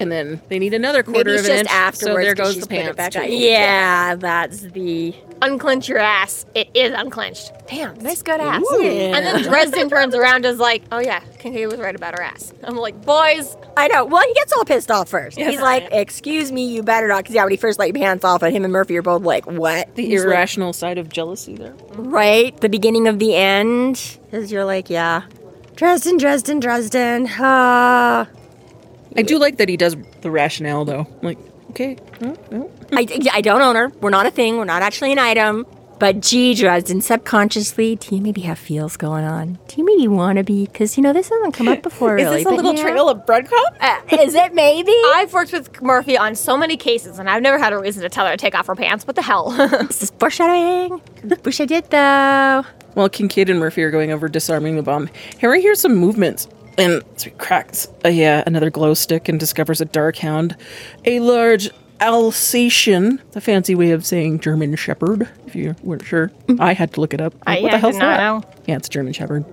And 0.00 0.10
then 0.10 0.40
they 0.48 0.58
need 0.58 0.74
another 0.74 1.02
quarter 1.04 1.30
Maybe 1.30 1.38
of 1.38 1.44
an 1.44 1.50
just 1.50 1.60
inch. 1.60 1.70
afterwards. 1.70 2.00
so 2.00 2.22
there 2.24 2.34
'cause 2.34 2.46
goes 2.46 2.54
she's 2.54 2.62
the 2.64 2.68
put 2.68 2.76
it 2.78 2.96
pants. 2.96 3.16
back 3.16 3.24
on. 3.24 3.32
Yeah, 3.32 4.14
that's 4.16 4.60
the. 4.62 5.14
Unclench 5.42 5.88
your 5.88 5.98
ass. 5.98 6.46
It 6.54 6.70
is 6.74 6.92
unclenched. 6.96 7.52
Damn, 7.68 7.98
nice 7.98 8.22
good 8.22 8.40
ass. 8.40 8.62
Ooh. 8.72 8.82
And 8.82 9.26
then 9.26 9.42
Dresden 9.42 9.90
turns 9.90 10.14
around 10.14 10.36
and 10.46 10.46
is 10.46 10.58
like, 10.58 10.82
oh 10.90 10.98
yeah, 11.00 11.20
Kincaid 11.38 11.66
was 11.68 11.78
right 11.80 11.94
about 11.94 12.14
her 12.14 12.22
ass. 12.22 12.54
I'm 12.64 12.76
like, 12.76 13.04
boys, 13.04 13.56
I 13.76 13.88
know. 13.88 14.06
Well, 14.06 14.26
he 14.26 14.32
gets 14.34 14.52
all 14.54 14.64
pissed 14.64 14.90
off 14.90 15.08
first. 15.10 15.36
Yes, 15.36 15.50
He's 15.50 15.60
I 15.60 15.62
like, 15.62 15.82
am. 15.84 15.92
"Excuse 15.92 16.50
me, 16.52 16.66
you 16.74 16.82
better 16.82 17.08
not." 17.08 17.18
Because 17.24 17.34
yeah, 17.34 17.42
when 17.44 17.50
he 17.50 17.56
first 17.58 17.78
let 17.78 17.88
your 17.88 17.94
pants 17.94 18.24
off, 18.24 18.42
and 18.42 18.54
him 18.54 18.64
and 18.64 18.72
Murphy 18.72 18.96
are 18.96 19.02
both 19.02 19.22
like, 19.22 19.46
"What?" 19.46 19.94
The 19.96 20.06
He's 20.06 20.20
like, 20.20 20.28
irrational 20.28 20.72
side 20.72 20.96
of 20.98 21.08
jealousy 21.10 21.56
there. 21.56 21.74
right? 21.94 22.58
The 22.60 22.68
beginning 22.68 23.08
of 23.08 23.18
the 23.18 23.34
end 23.34 24.18
is 24.30 24.52
you're 24.52 24.64
like, 24.64 24.88
"Yeah, 24.90 25.22
Dresden, 25.76 26.18
Dresden, 26.18 26.60
Dresden." 26.60 27.28
Ah. 27.38 28.28
I 29.16 29.22
do 29.22 29.38
like 29.38 29.58
that 29.58 29.68
he 29.68 29.76
does 29.76 29.94
the 30.22 30.30
rationale 30.30 30.84
though. 30.86 31.06
Like, 31.20 31.36
okay, 31.72 31.96
well, 32.20 32.36
well. 32.50 32.70
I, 32.92 33.06
I 33.32 33.40
don't 33.40 33.62
own 33.62 33.76
her. 33.76 33.88
We're 34.00 34.10
not 34.10 34.26
a 34.26 34.30
thing. 34.30 34.56
We're 34.56 34.64
not 34.64 34.82
actually 34.82 35.12
an 35.12 35.18
item. 35.18 35.66
But 36.02 36.20
gee, 36.20 36.54
Dresden, 36.54 37.00
subconsciously, 37.00 37.94
do 37.94 38.16
you 38.16 38.20
maybe 38.20 38.40
have 38.40 38.58
feels 38.58 38.96
going 38.96 39.22
on? 39.22 39.56
Do 39.68 39.76
you 39.76 39.84
maybe 39.84 40.08
want 40.08 40.38
to 40.38 40.42
be? 40.42 40.66
Because, 40.66 40.96
you 40.96 41.02
know, 41.02 41.12
this 41.12 41.28
hasn't 41.28 41.54
come 41.54 41.68
up 41.68 41.80
before, 41.84 42.18
is 42.18 42.28
this 42.28 42.44
a 42.44 42.50
little 42.50 42.74
yeah. 42.74 42.82
trail 42.82 43.08
of 43.08 43.18
breadcrumb? 43.18 43.76
Uh, 43.80 44.00
is 44.20 44.34
it 44.34 44.52
maybe? 44.52 44.90
I've 45.14 45.32
worked 45.32 45.52
with 45.52 45.80
Murphy 45.80 46.18
on 46.18 46.34
so 46.34 46.56
many 46.56 46.76
cases, 46.76 47.20
and 47.20 47.30
I've 47.30 47.40
never 47.40 47.56
had 47.56 47.72
a 47.72 47.78
reason 47.78 48.02
to 48.02 48.08
tell 48.08 48.26
her 48.26 48.32
to 48.32 48.36
take 48.36 48.56
off 48.56 48.66
her 48.66 48.74
pants. 48.74 49.06
What 49.06 49.14
the 49.14 49.22
hell? 49.22 49.50
this 49.86 50.02
is 50.02 50.10
foreshadowing. 50.18 51.00
Wish 51.44 51.60
I 51.60 51.66
did, 51.66 51.88
though. 51.90 52.64
While 52.94 53.08
Kincaid 53.08 53.48
and 53.48 53.60
Murphy 53.60 53.84
are 53.84 53.92
going 53.92 54.10
over 54.10 54.28
disarming 54.28 54.74
the 54.74 54.82
bomb, 54.82 55.08
Harry 55.38 55.62
hears 55.62 55.80
some 55.80 55.94
movements 55.94 56.48
and 56.78 57.02
so 57.16 57.24
he 57.30 57.36
cracks 57.36 57.88
uh, 58.04 58.08
yeah, 58.08 58.42
another 58.46 58.70
glow 58.70 58.94
stick 58.94 59.28
and 59.28 59.38
discovers 59.40 59.80
a 59.80 59.84
dark 59.84 60.16
hound, 60.18 60.56
a 61.04 61.20
large 61.20 61.70
Alsatian, 62.00 63.20
the 63.32 63.40
fancy 63.40 63.74
way 63.74 63.90
of 63.92 64.04
saying 64.04 64.40
German 64.40 64.74
Shepherd. 64.76 65.28
If 65.46 65.54
you 65.54 65.74
weren't 65.82 66.04
sure, 66.04 66.30
I 66.58 66.72
had 66.74 66.92
to 66.94 67.00
look 67.00 67.14
it 67.14 67.20
up. 67.20 67.34
I- 67.46 67.54
what 67.60 67.62
yeah, 67.62 67.70
the 67.72 67.78
hell's 67.78 67.94
did 67.94 68.00
not 68.00 68.16
that? 68.16 68.22
know. 68.24 68.42
Yeah, 68.66 68.76
it's 68.76 68.88
German 68.88 69.12
Shepherd, 69.12 69.44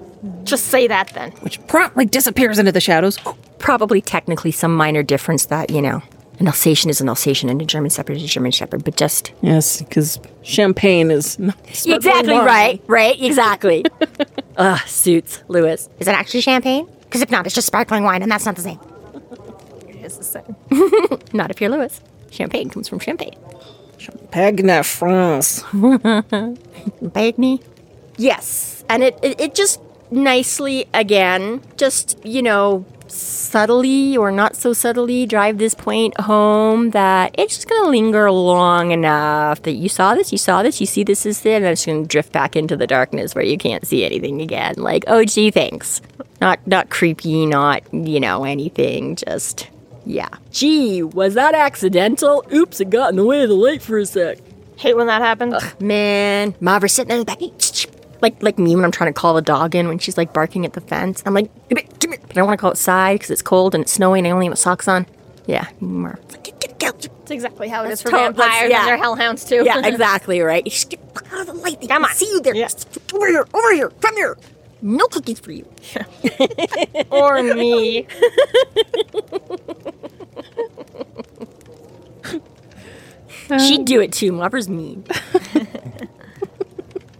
Just 0.45 0.65
say 0.67 0.87
that 0.87 1.09
then. 1.13 1.31
which 1.41 1.65
promptly 1.67 2.05
disappears 2.05 2.57
into 2.59 2.71
the 2.71 2.81
shadows. 2.81 3.17
Probably 3.59 4.01
technically 4.01 4.51
some 4.51 4.75
minor 4.75 5.03
difference 5.03 5.45
that, 5.47 5.69
you 5.69 5.81
know, 5.81 6.01
an 6.39 6.47
Alsatian 6.47 6.89
is 6.89 7.01
an 7.01 7.09
Alsatian 7.09 7.49
and 7.49 7.61
a 7.61 7.65
German 7.65 7.89
Shepherd 7.91 8.17
is 8.17 8.23
a 8.23 8.27
German 8.27 8.51
Shepherd, 8.51 8.83
but 8.83 8.95
just. 8.95 9.31
Yes, 9.41 9.81
because 9.81 10.19
champagne 10.41 11.11
is 11.11 11.37
not 11.37 11.57
Exactly 11.67 12.33
right, 12.33 12.81
right, 12.87 13.21
exactly. 13.21 13.85
Ugh, 14.57 14.79
suits, 14.87 15.43
Louis. 15.47 15.87
Is 15.99 16.07
it 16.07 16.11
actually 16.15 16.41
champagne? 16.41 16.87
Because 17.09 17.23
if 17.23 17.31
not, 17.31 17.47
it's 17.47 17.55
just 17.55 17.65
sparkling 17.65 18.03
wine, 18.03 18.21
and 18.21 18.31
that's 18.31 18.45
not 18.45 18.55
the 18.55 18.61
same. 18.61 18.79
It 19.87 19.95
is 19.95 20.17
the 20.19 20.23
same. 20.23 20.55
Not 21.33 21.49
if 21.49 21.59
you're 21.59 21.71
Louis. 21.71 21.99
Champagne 22.29 22.69
comes 22.69 22.87
from 22.87 22.99
champagne. 22.99 23.35
Champagne 23.97 24.83
France. 24.83 25.63
Bagney? 27.01 27.63
Yes. 28.17 28.85
And 28.87 29.01
it, 29.01 29.17
it, 29.23 29.41
it 29.41 29.55
just 29.55 29.81
nicely, 30.11 30.87
again, 30.93 31.61
just, 31.77 32.23
you 32.23 32.43
know, 32.43 32.85
subtly 33.11 34.15
or 34.17 34.31
not 34.31 34.55
so 34.55 34.73
subtly 34.73 35.25
drive 35.25 35.57
this 35.57 35.75
point 35.75 36.19
home 36.19 36.91
that 36.91 37.35
it's 37.37 37.55
just 37.55 37.69
going 37.69 37.83
to 37.83 37.89
linger 37.89 38.31
long 38.31 38.91
enough 38.91 39.61
that 39.63 39.73
you 39.73 39.89
saw 39.89 40.15
this, 40.15 40.31
you 40.31 40.37
saw 40.37 40.63
this, 40.63 40.79
you 40.79 40.87
see 40.87 41.03
this 41.03 41.25
is 41.25 41.41
there, 41.41 41.57
and 41.57 41.65
then 41.65 41.73
it's 41.73 41.85
going 41.85 42.03
to 42.03 42.07
drift 42.07 42.31
back 42.31 42.55
into 42.55 42.75
the 42.75 42.87
darkness 42.87 43.35
where 43.35 43.43
you 43.43 43.57
can't 43.57 43.85
see 43.85 44.03
anything 44.05 44.41
again. 44.41 44.75
Like, 44.77 45.03
oh, 45.07 45.23
gee, 45.25 45.51
thanks. 45.51 46.01
Not, 46.41 46.65
not 46.65 46.89
creepy, 46.89 47.45
not, 47.45 47.83
you 47.93 48.19
know, 48.19 48.43
anything, 48.45 49.15
just, 49.15 49.69
yeah. 50.05 50.29
Gee, 50.51 51.03
was 51.03 51.33
that 51.33 51.53
accidental? 51.53 52.45
Oops, 52.53 52.79
it 52.79 52.89
got 52.89 53.09
in 53.09 53.15
the 53.17 53.25
way 53.25 53.43
of 53.43 53.49
the 53.49 53.55
light 53.55 53.81
for 53.81 53.97
a 53.97 54.05
sec. 54.05 54.37
Hate 54.77 54.95
when 54.95 55.07
that 55.07 55.21
happens. 55.21 55.61
Man, 55.81 56.53
Mavra's 56.53 56.93
sitting 56.93 57.11
in 57.11 57.19
the 57.19 57.25
back. 57.25 57.39
Like 58.21 58.41
like 58.43 58.59
me 58.59 58.75
when 58.75 58.85
I'm 58.85 58.91
trying 58.91 59.13
to 59.13 59.19
call 59.19 59.33
the 59.33 59.41
dog 59.41 59.75
in 59.75 59.87
when 59.87 59.99
she's 59.99 60.17
like 60.17 60.33
barking 60.33 60.65
at 60.65 60.73
the 60.73 60.81
fence. 60.81 61.23
I'm 61.25 61.33
like, 61.33 61.49
come 61.69 61.77
here, 61.77 61.87
come 61.99 62.11
here. 62.11 62.19
But 62.21 62.31
I 62.31 62.33
don't 62.33 62.47
want 62.47 62.59
to 62.59 62.61
go 62.61 62.67
outside 62.69 63.13
because 63.15 63.31
it's 63.31 63.41
cold 63.41 63.73
and 63.73 63.83
it's 63.83 63.91
snowing. 63.91 64.25
And 64.25 64.27
I 64.27 64.31
only 64.31 64.47
have 64.47 64.57
socks 64.57 64.87
on. 64.87 65.05
Yeah, 65.47 65.67
Marv. 65.79 66.19
Like, 66.31 66.43
get, 66.43 66.59
get, 66.59 66.79
get. 66.79 67.01
That's 67.01 67.31
exactly 67.31 67.69
how 67.69 67.83
it 67.85 67.91
is 67.91 68.01
for 68.01 68.09
tot- 68.09 68.35
vampires 68.35 68.69
yeah. 68.69 68.79
and 68.79 68.87
their 68.87 68.97
hellhounds 68.97 69.45
too. 69.45 69.63
Yeah, 69.63 69.79
exactly 69.85 70.41
right. 70.41 70.65
You 70.65 70.71
just 70.71 70.89
get 70.89 70.99
out 71.31 71.41
of 71.41 71.47
the 71.47 71.53
light. 71.53 71.79
They 71.79 71.87
Come 71.87 72.03
on. 72.03 72.11
see 72.11 72.25
you 72.25 72.41
there. 72.41 72.55
Yeah. 72.55 72.69
Over 73.13 73.27
here, 73.27 73.47
over 73.53 73.73
here, 73.73 73.89
come 74.01 74.15
here. 74.15 74.37
No 74.81 75.05
cookies 75.07 75.39
for 75.39 75.51
you. 75.51 75.67
or 77.11 77.41
me. 77.43 78.07
She'd 83.59 83.85
do 83.85 83.99
it 83.99 84.11
too. 84.11 84.31
Mavra's 84.31 84.69
mean. 84.69 85.03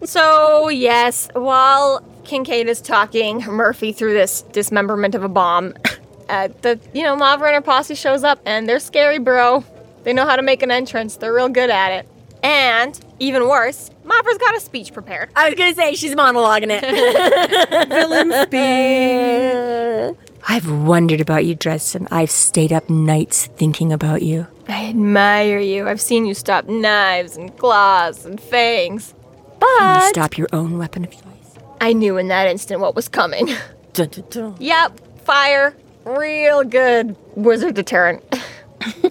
So, 0.09 0.69
yes, 0.69 1.29
while 1.33 2.03
Kincaid 2.23 2.67
is 2.67 2.81
talking 2.81 3.41
Murphy 3.41 3.91
through 3.91 4.13
this 4.13 4.41
dismemberment 4.41 5.13
of 5.13 5.23
a 5.23 5.29
bomb, 5.29 5.75
uh, 6.29 6.47
the, 6.63 6.79
you 6.95 7.03
know, 7.03 7.15
Mavra 7.15 7.45
and 7.45 7.53
her 7.53 7.61
posse 7.61 7.93
shows 7.93 8.23
up 8.23 8.39
and 8.43 8.67
they're 8.67 8.79
scary, 8.79 9.19
bro. 9.19 9.63
They 10.01 10.13
know 10.13 10.25
how 10.25 10.35
to 10.35 10.41
make 10.41 10.63
an 10.63 10.71
entrance. 10.71 11.17
They're 11.17 11.31
real 11.31 11.47
good 11.47 11.69
at 11.69 11.91
it. 11.91 12.09
And, 12.41 12.99
even 13.19 13.47
worse, 13.47 13.91
Mavra's 14.03 14.39
got 14.39 14.57
a 14.57 14.59
speech 14.59 14.93
prepared. 14.93 15.29
I 15.35 15.47
was 15.47 15.53
gonna 15.53 15.75
say 15.75 15.93
she's 15.93 16.15
monologuing 16.15 16.71
it. 16.71 17.89
Villain 17.89 18.31
speech. 18.47 20.17
I've 20.47 20.71
wondered 20.87 21.21
about 21.21 21.45
you, 21.45 21.53
Dresden. 21.53 22.07
I've 22.09 22.31
stayed 22.31 22.73
up 22.73 22.89
nights 22.89 23.45
thinking 23.45 23.93
about 23.93 24.23
you. 24.23 24.47
I 24.67 24.89
admire 24.89 25.59
you. 25.59 25.87
I've 25.87 26.01
seen 26.01 26.25
you 26.25 26.33
stop 26.33 26.67
knives 26.67 27.37
and 27.37 27.55
claws 27.59 28.25
and 28.25 28.41
fangs. 28.41 29.13
Can 29.61 30.01
you 30.01 30.09
stop 30.09 30.37
your 30.37 30.47
own 30.53 30.77
weapon 30.77 31.03
of 31.05 31.11
choice? 31.11 31.23
I 31.81 31.93
knew 31.93 32.17
in 32.17 32.27
that 32.27 32.47
instant 32.47 32.81
what 32.81 32.95
was 32.95 33.07
coming. 33.07 33.47
Dun, 33.93 34.07
dun, 34.09 34.23
dun. 34.29 34.55
yep, 34.59 34.99
fire. 35.25 35.75
Real 36.05 36.63
good 36.63 37.15
wizard 37.35 37.73
deterrent. 37.75 38.23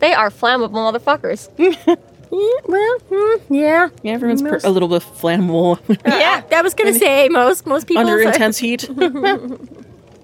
they 0.00 0.12
are 0.12 0.30
flammable 0.30 0.70
motherfuckers. 0.70 1.48
Well, 2.34 2.98
mm, 3.10 3.40
yeah. 3.50 3.90
Yeah, 4.02 4.12
everyone's 4.12 4.40
per- 4.40 4.60
a 4.64 4.70
little 4.70 4.88
bit 4.88 5.02
flammable 5.02 5.78
Yeah, 6.06 6.42
I 6.50 6.62
was 6.62 6.72
gonna 6.72 6.94
say 6.94 7.28
most 7.28 7.66
most 7.66 7.86
people 7.86 8.00
under 8.00 8.18
intense 8.22 8.56
heat. 8.56 8.88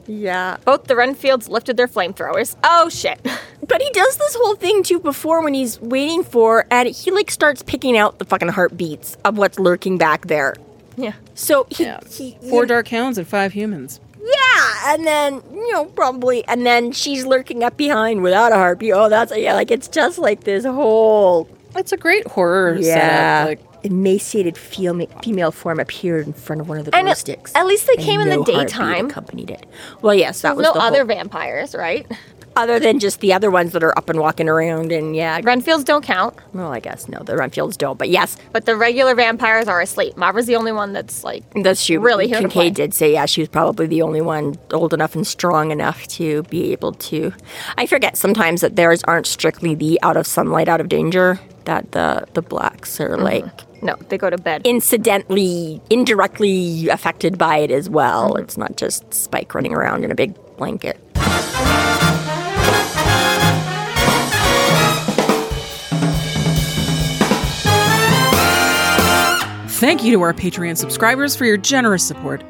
Yeah, 0.07 0.57
Both 0.65 0.85
the 0.85 0.95
Renfields 0.95 1.51
lifted 1.51 1.77
their 1.77 1.87
flamethrowers. 1.87 2.57
Oh 2.65 2.89
shit. 2.89 3.21
But 3.69 3.81
he 3.83 3.91
does 3.91 4.17
this 4.17 4.35
whole 4.35 4.57
thing 4.57 4.83
too 4.83 4.99
before 4.99 5.43
when 5.45 5.55
he's 5.55 5.81
waiting 5.81 6.25
for, 6.25 6.67
and 6.71 6.89
he 6.89 7.11
like 7.11 7.31
starts 7.31 7.63
picking 7.63 7.97
out 7.97 8.19
the 8.19 8.25
fucking 8.25 8.49
heartbeats 8.49 9.17
of 9.25 9.39
what's 9.39 9.59
lurking 9.59 9.99
back 9.99 10.27
there. 10.27 10.55
Yeah. 10.97 11.13
So 11.35 11.67
he, 11.71 11.85
Yeah. 11.85 12.01
he 12.11 12.37
Four 12.51 12.67
dark 12.67 12.89
hounds 12.89 13.19
and 13.19 13.27
five 13.29 13.53
humans. 13.53 14.01
yeah, 14.21 14.93
and 14.95 15.07
then 15.07 15.43
you 15.53 15.73
know 15.73 15.85
probably, 15.85 16.45
and 16.49 16.67
then 16.67 16.91
she's 16.93 17.25
lurking 17.25 17.63
up 17.63 17.77
behind 17.77 18.23
without 18.23 18.51
a 18.53 18.57
heartbeat. 18.57 18.93
Oh, 18.95 19.09
that's 19.09 19.35
yeah, 19.37 19.55
like 19.55 19.71
it's 19.71 19.87
just 19.89 20.19
like 20.19 20.43
this 20.45 20.65
whole 20.65 21.49
It's 21.77 21.93
a 21.93 21.97
great 21.97 22.27
horror 22.27 22.77
yeah. 22.81 23.45
setup. 23.45 23.49
Like, 23.49 23.85
emaciated 23.85 24.59
female, 24.59 25.07
female 25.23 25.53
form 25.53 25.79
appeared 25.79 26.27
in 26.27 26.33
front 26.33 26.61
of 26.61 26.69
one 26.69 26.79
of 26.79 26.85
the 26.85 26.95
And 26.97 27.05
glow 27.05 27.13
at- 27.13 27.19
sticks. 27.19 27.53
at 27.55 27.65
least 27.65 27.87
they 27.87 27.93
and 27.95 28.03
came 28.03 28.21
in 28.21 28.29
the 28.29 28.37
no 28.37 28.43
heartbeat 28.43 28.69
daytime. 28.71 29.07
Accompanied 29.07 29.51
it. 29.51 29.67
Well, 30.03 30.15
yes, 30.17 30.41
that 30.41 30.57
was 30.57 30.65
no 30.65 30.73
the 30.73 30.81
other 30.81 30.99
whole- 30.99 31.07
vampires, 31.07 31.77
right? 31.77 32.05
Other 32.59 32.81
than 32.81 32.99
just 32.99 33.21
the 33.21 33.33
other 33.33 33.51
ones 33.51 33.73
that 33.73 33.85
are 33.85 33.97
up 33.97 34.09
and 34.09 34.19
walking 34.19 34.49
around, 34.49 34.91
and 34.91 35.15
yeah, 35.15 35.41
Renfields 35.41 35.85
don't 35.85 36.05
count, 36.05 36.35
well, 36.53 36.73
I 36.73 36.81
guess 36.81 37.09
no, 37.09 37.21
the 37.21 37.35
Renfields 37.35 37.79
don't. 37.79 37.97
But 37.97 38.09
yes, 38.09 38.37
but 38.53 38.67
the 38.67 38.77
regular 38.77 39.15
vampires 39.15 39.69
are 39.69 39.81
asleep. 39.81 40.17
Mavra's 40.17 40.47
the 40.47 40.57
only 40.57 40.73
one 40.73 40.93
that's 40.93 41.23
like 41.23 41.45
that's 41.63 41.87
true. 41.87 42.01
Really 42.01 42.27
here 42.27 42.41
Kincaid 42.41 42.75
did 42.75 42.95
say, 42.95 43.13
yeah, 43.13 43.27
she 43.27 43.41
was 43.43 43.49
probably 43.49 43.87
the 43.87 44.03
only 44.03 44.21
one 44.21 44.59
old 44.73 44.93
enough 44.93 45.15
and 45.15 45.25
strong 45.25 45.71
enough 45.71 46.07
to 46.09 46.43
be 46.45 46.73
able 46.73 46.93
to. 46.93 47.33
I 47.77 47.87
forget 47.87 48.17
sometimes 48.17 48.61
that 48.63 48.75
theirs 48.75 49.03
aren't 49.05 49.27
strictly 49.27 49.77
the 49.77 50.01
out 50.03 50.17
of 50.17 50.27
sunlight, 50.27 50.69
out 50.69 50.81
of 50.81 50.89
danger. 50.89 51.39
That 51.65 51.93
the 51.93 52.27
the 52.35 52.43
blacks 52.43 52.99
are 52.99 53.11
mm-hmm. 53.11 53.23
like 53.23 53.83
no, 53.83 53.95
they 54.09 54.19
go 54.19 54.31
to 54.31 54.39
bed. 54.39 54.63
incidentally, 54.65 55.81
indirectly 55.91 56.89
affected 56.89 57.39
by 57.39 57.59
it 57.59 57.71
as 57.71 57.89
well. 57.89 58.31
Mm-hmm. 58.31 58.43
It's 58.43 58.57
not 58.57 58.77
just 58.77 59.15
Spike 59.15 59.55
running 59.55 59.75
around 59.75 60.05
in 60.05 60.11
a 60.11 60.15
big 60.15 60.35
blanket. 60.57 60.99
Thank 69.79 70.03
you 70.03 70.11
to 70.11 70.23
our 70.23 70.35
Patreon 70.35 70.77
subscribers 70.77 71.37
for 71.37 71.45
your 71.45 71.57
generous 71.57 72.05
support. 72.05 72.43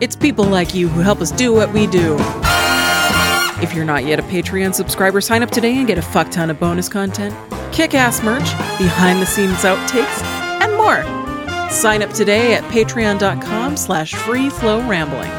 It's 0.00 0.16
people 0.16 0.44
like 0.44 0.74
you 0.74 0.88
who 0.88 1.02
help 1.02 1.20
us 1.20 1.30
do 1.30 1.54
what 1.54 1.72
we 1.72 1.86
do. 1.86 2.16
If 3.62 3.72
you're 3.74 3.84
not 3.84 4.04
yet 4.04 4.18
a 4.18 4.24
Patreon 4.24 4.74
subscriber, 4.74 5.20
sign 5.20 5.44
up 5.44 5.52
today 5.52 5.76
and 5.76 5.86
get 5.86 5.98
a 5.98 6.02
fuck 6.02 6.32
ton 6.32 6.50
of 6.50 6.58
bonus 6.58 6.88
content, 6.88 7.32
kick 7.72 7.94
ass 7.94 8.24
merch, 8.24 8.50
behind 8.76 9.22
the 9.22 9.24
scenes 9.24 9.58
outtakes, 9.58 10.20
and 10.62 10.72
more. 10.76 11.04
Sign 11.70 12.02
up 12.02 12.10
today 12.10 12.54
at 12.54 12.64
patreon.com 12.64 13.76
slash 13.76 14.12
free 14.12 14.50
flow 14.50 14.80
rambling. 14.88 15.30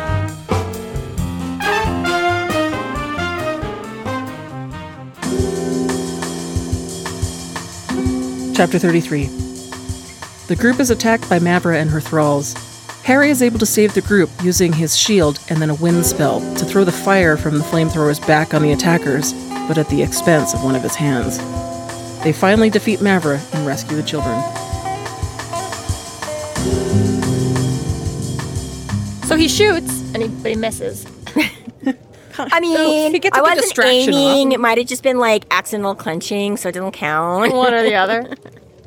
Chapter 8.56 8.80
33 8.80 9.45
The 10.48 10.56
group 10.56 10.80
is 10.80 10.92
attacked 10.92 11.30
by 11.30 11.40
Mavra 11.40 11.76
and 11.80 11.90
her 11.90 12.00
thralls. 12.00 12.54
Harry 13.04 13.30
is 13.30 13.42
able 13.42 13.60
to 13.60 13.66
save 13.66 13.94
the 13.94 14.02
group 14.02 14.30
using 14.44 14.74
his 14.74 14.96
shield 14.98 15.40
and 15.50 15.60
then 15.62 15.70
a 15.70 15.76
wind 15.76 16.06
spell 16.06 16.40
to 16.56 16.66
throw 16.66 16.84
the 16.84 16.92
fire 16.92 17.36
from 17.38 17.58
the 17.58 17.64
flamethrowers 17.64 18.26
back 18.28 18.54
on 18.54 18.62
the 18.62 18.72
attackers, 18.72 19.34
but 19.68 19.78
at 19.78 19.90
the 19.90 20.02
expense 20.02 20.54
of 20.54 20.64
one 20.64 20.76
of 20.76 20.82
his 20.84 20.96
hands. 20.96 21.38
They 22.24 22.32
finally 22.34 22.70
defeat 22.70 23.00
Mavra 23.00 23.40
and 23.56 23.66
rescue 23.66 23.96
the 23.98 24.04
children. 24.04 24.40
so 29.26 29.36
he 29.36 29.48
shoots, 29.48 30.02
and 30.14 30.22
he 30.24 30.28
but 30.30 30.52
he 30.52 30.56
misses. 30.56 31.06
I 32.38 32.60
mean, 32.60 33.12
he 33.14 33.20
gets 33.20 33.36
I 33.36 33.40
a 33.40 33.44
wasn't 33.44 33.62
distraction 33.62 34.14
off. 34.14 34.20
aiming. 34.20 34.52
It 34.52 34.60
might 34.60 34.78
have 34.78 34.88
just 34.88 35.04
been 35.04 35.18
like 35.20 35.46
accidental 35.52 35.96
clenching, 35.96 36.58
so 36.58 36.70
it 36.70 36.74
doesn't 36.74 36.92
count. 36.92 37.52
One 37.54 37.74
or 37.74 37.82
the 37.84 37.96
other. 37.96 38.36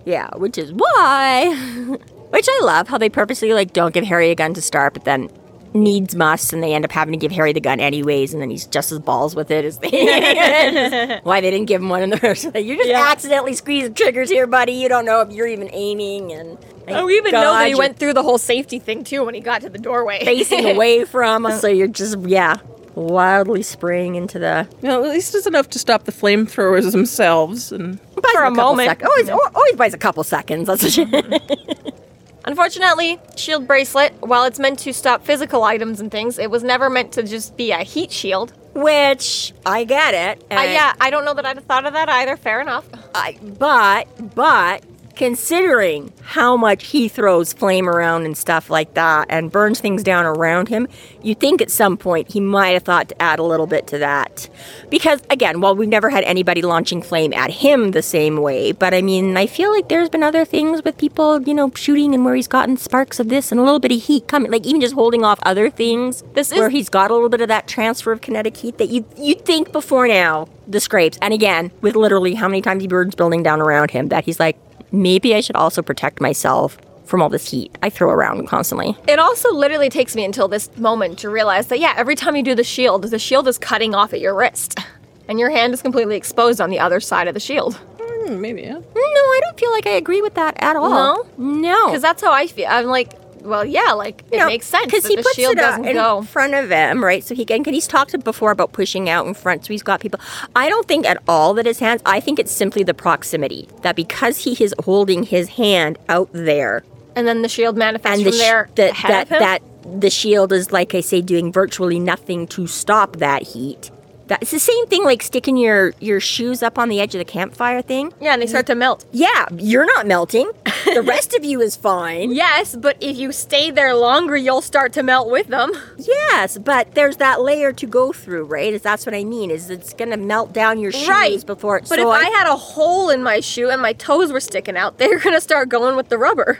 Yeah, 0.08 0.28
which 0.36 0.56
is 0.58 0.72
why. 0.72 1.54
which 2.30 2.46
I 2.48 2.60
love 2.62 2.88
how 2.88 2.98
they 2.98 3.08
purposely 3.10 3.52
like 3.52 3.72
don't 3.72 3.92
give 3.92 4.04
Harry 4.04 4.30
a 4.30 4.34
gun 4.34 4.54
to 4.54 4.62
start, 4.62 4.94
but 4.94 5.04
then 5.04 5.28
needs 5.74 6.14
must, 6.16 6.54
and 6.54 6.62
they 6.62 6.72
end 6.74 6.84
up 6.86 6.90
having 6.92 7.12
to 7.12 7.18
give 7.18 7.30
Harry 7.32 7.52
the 7.52 7.60
gun 7.60 7.78
anyways, 7.78 8.32
and 8.32 8.40
then 8.42 8.48
he's 8.48 8.66
just 8.66 8.90
as 8.90 8.98
balls 8.98 9.34
with 9.36 9.50
it 9.50 9.66
as 9.66 9.78
they. 9.78 11.20
why 11.24 11.40
they 11.42 11.50
didn't 11.50 11.66
give 11.66 11.82
him 11.82 11.90
one 11.90 12.02
in 12.02 12.08
the 12.10 12.16
first 12.26 12.50
place? 12.50 12.64
You're 12.64 12.76
just 12.78 12.88
Yeah. 12.88 13.06
accidentally 13.10 13.52
squeezing 13.52 13.92
triggers 13.94 14.30
here, 14.30 14.46
buddy. 14.46 14.72
You 14.72 14.88
don't 14.88 15.04
know 15.04 15.20
if 15.20 15.30
you're 15.30 15.46
even 15.46 15.68
aiming, 15.72 16.32
and 16.32 16.56
Oh, 16.90 17.04
we 17.04 17.18
even 17.18 17.32
know 17.32 17.52
that 17.52 17.66
he 17.66 17.72
God, 17.74 17.78
went 17.78 17.98
through 17.98 18.14
the 18.14 18.22
whole 18.22 18.38
safety 18.38 18.78
thing 18.78 19.04
too 19.04 19.22
when 19.26 19.34
he 19.34 19.40
got 19.42 19.60
to 19.60 19.68
the 19.68 19.76
doorway. 19.78 20.24
facing 20.24 20.64
away 20.70 21.04
from 21.04 21.44
us, 21.44 21.60
so 21.60 21.68
you're 21.68 21.86
just 21.86 22.18
yeah, 22.20 22.56
wildly 22.98 23.62
spraying 23.62 24.14
into 24.16 24.38
the 24.38 24.66
Well, 24.82 25.04
at 25.04 25.10
least 25.10 25.34
it's 25.34 25.46
enough 25.46 25.68
to 25.70 25.78
stop 25.78 26.04
the 26.04 26.12
flamethrowers 26.12 26.90
themselves. 26.92 27.70
And 27.72 27.98
buys 28.14 28.32
For 28.32 28.44
him 28.44 28.54
a 28.54 28.56
moment. 28.56 28.88
sec- 28.88 29.04
always, 29.04 29.28
always 29.30 29.74
buys 29.76 29.94
a 29.94 29.98
couple 29.98 30.24
seconds. 30.24 30.66
That's 30.66 30.82
what 30.82 30.96
you- 30.96 31.92
Unfortunately, 32.44 33.18
shield 33.36 33.66
bracelet, 33.66 34.14
while 34.20 34.44
it's 34.44 34.58
meant 34.58 34.78
to 34.80 34.92
stop 34.94 35.24
physical 35.24 35.64
items 35.64 36.00
and 36.00 36.10
things, 36.10 36.38
it 36.38 36.50
was 36.50 36.62
never 36.62 36.88
meant 36.88 37.12
to 37.12 37.22
just 37.22 37.56
be 37.58 37.72
a 37.72 37.78
heat 37.78 38.10
shield. 38.10 38.52
which 38.74 39.52
I 39.66 39.84
get 39.84 40.14
it. 40.14 40.42
Uh, 40.50 40.62
yeah, 40.62 40.94
I 41.00 41.10
don't 41.10 41.24
know 41.26 41.34
that 41.34 41.44
I'd 41.44 41.56
have 41.56 41.64
thought 41.66 41.84
of 41.84 41.92
that 41.92 42.08
either. 42.08 42.36
Fair 42.38 42.60
enough. 42.62 42.86
I, 43.14 43.36
but 43.42 44.06
but 44.34 44.82
considering 45.18 46.12
how 46.22 46.56
much 46.56 46.86
he 46.86 47.08
throws 47.08 47.52
flame 47.52 47.88
around 47.88 48.24
and 48.24 48.38
stuff 48.38 48.70
like 48.70 48.94
that 48.94 49.26
and 49.28 49.50
burns 49.52 49.80
things 49.80 50.02
down 50.02 50.24
around 50.24 50.68
him, 50.68 50.86
you 51.22 51.34
think 51.34 51.60
at 51.60 51.70
some 51.70 51.96
point 51.96 52.32
he 52.32 52.40
might 52.40 52.70
have 52.70 52.84
thought 52.84 53.08
to 53.08 53.20
add 53.20 53.38
a 53.38 53.42
little 53.42 53.66
bit 53.66 53.86
to 53.88 53.98
that. 53.98 54.48
Because 54.88 55.20
again, 55.28 55.60
while 55.60 55.74
we've 55.74 55.88
never 55.88 56.08
had 56.08 56.22
anybody 56.24 56.62
launching 56.62 57.02
flame 57.02 57.32
at 57.34 57.50
him 57.50 57.90
the 57.90 58.00
same 58.02 58.36
way, 58.38 58.72
but 58.72 58.94
I 58.94 59.02
mean, 59.02 59.36
I 59.36 59.46
feel 59.46 59.72
like 59.72 59.88
there's 59.88 60.08
been 60.08 60.22
other 60.22 60.44
things 60.44 60.82
with 60.84 60.96
people, 60.96 61.42
you 61.42 61.52
know, 61.52 61.70
shooting 61.74 62.14
and 62.14 62.24
where 62.24 62.36
he's 62.36 62.48
gotten 62.48 62.76
sparks 62.76 63.18
of 63.18 63.28
this 63.28 63.50
and 63.50 63.60
a 63.60 63.64
little 63.64 63.80
bit 63.80 63.92
of 63.92 64.00
heat 64.02 64.28
coming, 64.28 64.52
like 64.52 64.64
even 64.64 64.80
just 64.80 64.94
holding 64.94 65.24
off 65.24 65.40
other 65.42 65.68
things. 65.68 66.22
This 66.34 66.52
is- 66.52 66.58
where 66.58 66.70
he's 66.70 66.88
got 66.88 67.10
a 67.10 67.14
little 67.14 67.28
bit 67.28 67.40
of 67.40 67.48
that 67.48 67.66
transfer 67.66 68.12
of 68.12 68.20
kinetic 68.20 68.56
heat 68.56 68.78
that 68.78 68.88
you 68.88 69.04
you'd 69.16 69.44
think 69.44 69.72
before 69.72 70.06
now 70.06 70.46
the 70.68 70.78
scrapes. 70.80 71.18
And 71.20 71.34
again, 71.34 71.72
with 71.80 71.96
literally 71.96 72.34
how 72.34 72.46
many 72.46 72.62
times 72.62 72.82
he 72.82 72.88
burns 72.88 73.14
building 73.14 73.42
down 73.42 73.60
around 73.60 73.90
him 73.90 74.08
that 74.08 74.24
he's 74.24 74.38
like, 74.38 74.56
maybe 74.92 75.34
I 75.34 75.40
should 75.40 75.56
also 75.56 75.82
protect 75.82 76.20
myself 76.20 76.78
from 77.04 77.22
all 77.22 77.28
this 77.30 77.50
heat 77.50 77.76
I 77.82 77.88
throw 77.90 78.10
around 78.10 78.46
constantly. 78.48 78.96
It 79.08 79.18
also 79.18 79.52
literally 79.52 79.88
takes 79.88 80.14
me 80.14 80.24
until 80.24 80.46
this 80.48 80.74
moment 80.76 81.18
to 81.20 81.30
realize 81.30 81.68
that, 81.68 81.78
yeah, 81.80 81.94
every 81.96 82.14
time 82.14 82.36
you 82.36 82.42
do 82.42 82.54
the 82.54 82.64
shield, 82.64 83.02
the 83.04 83.18
shield 83.18 83.48
is 83.48 83.56
cutting 83.58 83.94
off 83.94 84.12
at 84.12 84.20
your 84.20 84.34
wrist. 84.34 84.78
And 85.26 85.38
your 85.38 85.50
hand 85.50 85.74
is 85.74 85.82
completely 85.82 86.16
exposed 86.16 86.60
on 86.60 86.70
the 86.70 86.78
other 86.78 87.00
side 87.00 87.28
of 87.28 87.34
the 87.34 87.40
shield. 87.40 87.76
hmm, 88.00 88.40
maybe, 88.40 88.62
yeah. 88.62 88.74
No, 88.74 88.80
I 88.94 89.40
don't 89.42 89.58
feel 89.58 89.70
like 89.72 89.86
I 89.86 89.90
agree 89.92 90.22
with 90.22 90.34
that 90.34 90.56
at 90.62 90.76
all. 90.76 90.90
No? 90.90 91.26
no, 91.36 91.86
Because 91.86 92.02
that's 92.02 92.22
how 92.22 92.32
I 92.32 92.46
feel. 92.46 92.66
I'm 92.68 92.86
like, 92.86 93.12
well, 93.48 93.64
yeah, 93.64 93.92
like, 93.92 94.22
it 94.30 94.44
makes 94.46 94.66
sense. 94.66 94.86
because 94.86 95.06
he 95.06 95.16
the 95.16 95.22
puts 95.22 95.34
shield 95.34 95.54
it 95.54 95.58
uh, 95.58 95.70
doesn't 95.70 95.84
in 95.86 95.96
go. 95.96 96.22
front 96.22 96.54
of 96.54 96.70
him, 96.70 97.02
right? 97.02 97.24
So 97.24 97.34
he 97.34 97.44
can. 97.44 97.64
He's 97.64 97.86
talked 97.86 98.22
before 98.24 98.50
about 98.50 98.72
pushing 98.72 99.08
out 99.08 99.26
in 99.26 99.34
front, 99.34 99.64
so 99.64 99.72
he's 99.72 99.82
got 99.82 100.00
people. 100.00 100.20
I 100.54 100.68
don't 100.68 100.86
think 100.86 101.06
at 101.06 101.22
all 101.26 101.54
that 101.54 101.66
his 101.66 101.78
hands. 101.78 102.02
I 102.06 102.20
think 102.20 102.38
it's 102.38 102.52
simply 102.52 102.82
the 102.84 102.94
proximity 102.94 103.68
that 103.82 103.96
because 103.96 104.44
he 104.44 104.62
is 104.62 104.74
holding 104.84 105.22
his 105.24 105.48
hand 105.50 105.98
out 106.08 106.28
there, 106.32 106.84
And 107.16 107.26
then 107.26 107.42
the 107.42 107.48
shield 107.48 107.76
manifests 107.76 108.18
and 108.18 108.26
the 108.26 108.30
from 108.30 108.38
sh- 108.38 108.42
there 108.42 108.68
that 108.76 108.90
ahead 108.90 109.28
that 109.28 109.38
that 109.40 110.00
the 110.00 110.10
shield 110.10 110.52
is 110.52 110.70
like 110.70 110.94
I 110.94 111.00
say, 111.00 111.20
doing 111.22 111.52
virtually 111.52 111.98
nothing 111.98 112.46
to 112.48 112.66
stop 112.66 113.16
that 113.16 113.42
heat. 113.42 113.90
That 114.28 114.42
it's 114.42 114.50
the 114.50 114.58
same 114.60 114.86
thing 114.88 115.04
like 115.04 115.22
sticking 115.22 115.56
your 115.56 115.94
your 116.00 116.20
shoes 116.20 116.62
up 116.62 116.78
on 116.78 116.90
the 116.90 117.00
edge 117.00 117.14
of 117.14 117.18
the 117.18 117.24
campfire 117.24 117.80
thing. 117.80 118.12
yeah, 118.20 118.34
and 118.34 118.42
they 118.42 118.46
start 118.46 118.66
to 118.66 118.74
melt. 118.74 119.06
Yeah, 119.10 119.46
you're 119.56 119.86
not 119.86 120.06
melting. 120.06 120.50
The 120.84 121.02
rest 121.02 121.34
of 121.34 121.44
you 121.44 121.60
is 121.60 121.76
fine. 121.76 122.32
Yes, 122.32 122.74
but 122.76 122.96
if 123.00 123.16
you 123.16 123.32
stay 123.32 123.70
there 123.70 123.94
longer, 123.94 124.36
you'll 124.36 124.60
start 124.62 124.92
to 124.94 125.02
melt 125.02 125.30
with 125.30 125.48
them. 125.48 125.72
Yes, 125.96 126.58
but 126.58 126.94
there's 126.94 127.16
that 127.18 127.40
layer 127.40 127.72
to 127.72 127.86
go 127.86 128.12
through, 128.12 128.44
right? 128.44 128.72
Is 128.72 128.82
that's 128.82 129.06
what 129.06 129.14
I 129.14 129.24
mean? 129.24 129.50
Is 129.50 129.70
it's 129.70 129.92
gonna 129.94 130.16
melt 130.16 130.52
down 130.52 130.78
your 130.78 130.92
shoes 130.92 131.08
Right. 131.08 131.44
before 131.46 131.78
it. 131.78 131.86
But 131.88 131.98
so 131.98 132.12
if 132.12 132.24
I, 132.24 132.28
had 132.30 132.46
a 132.46 132.56
hole 132.56 133.10
in 133.10 133.22
my 133.22 133.40
shoe 133.40 133.70
and 133.70 133.80
my 133.82 133.92
toes 133.92 134.32
were 134.32 134.40
sticking 134.40 134.76
out, 134.76 134.98
they're 134.98 135.18
gonna 135.24 135.40
start 135.40 135.68
going 135.68 135.96
with 135.96 136.08
the 136.08 136.18
rubber. 136.18 136.58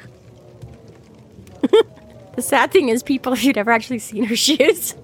the 2.36 2.42
sad 2.42 2.70
thing 2.70 2.88
is, 2.88 3.02
people, 3.02 3.32
if 3.32 3.44
you've 3.44 3.56
never 3.56 3.70
actually 3.72 3.98
seen 3.98 4.24
her 4.24 4.36
shoes, 4.48 4.94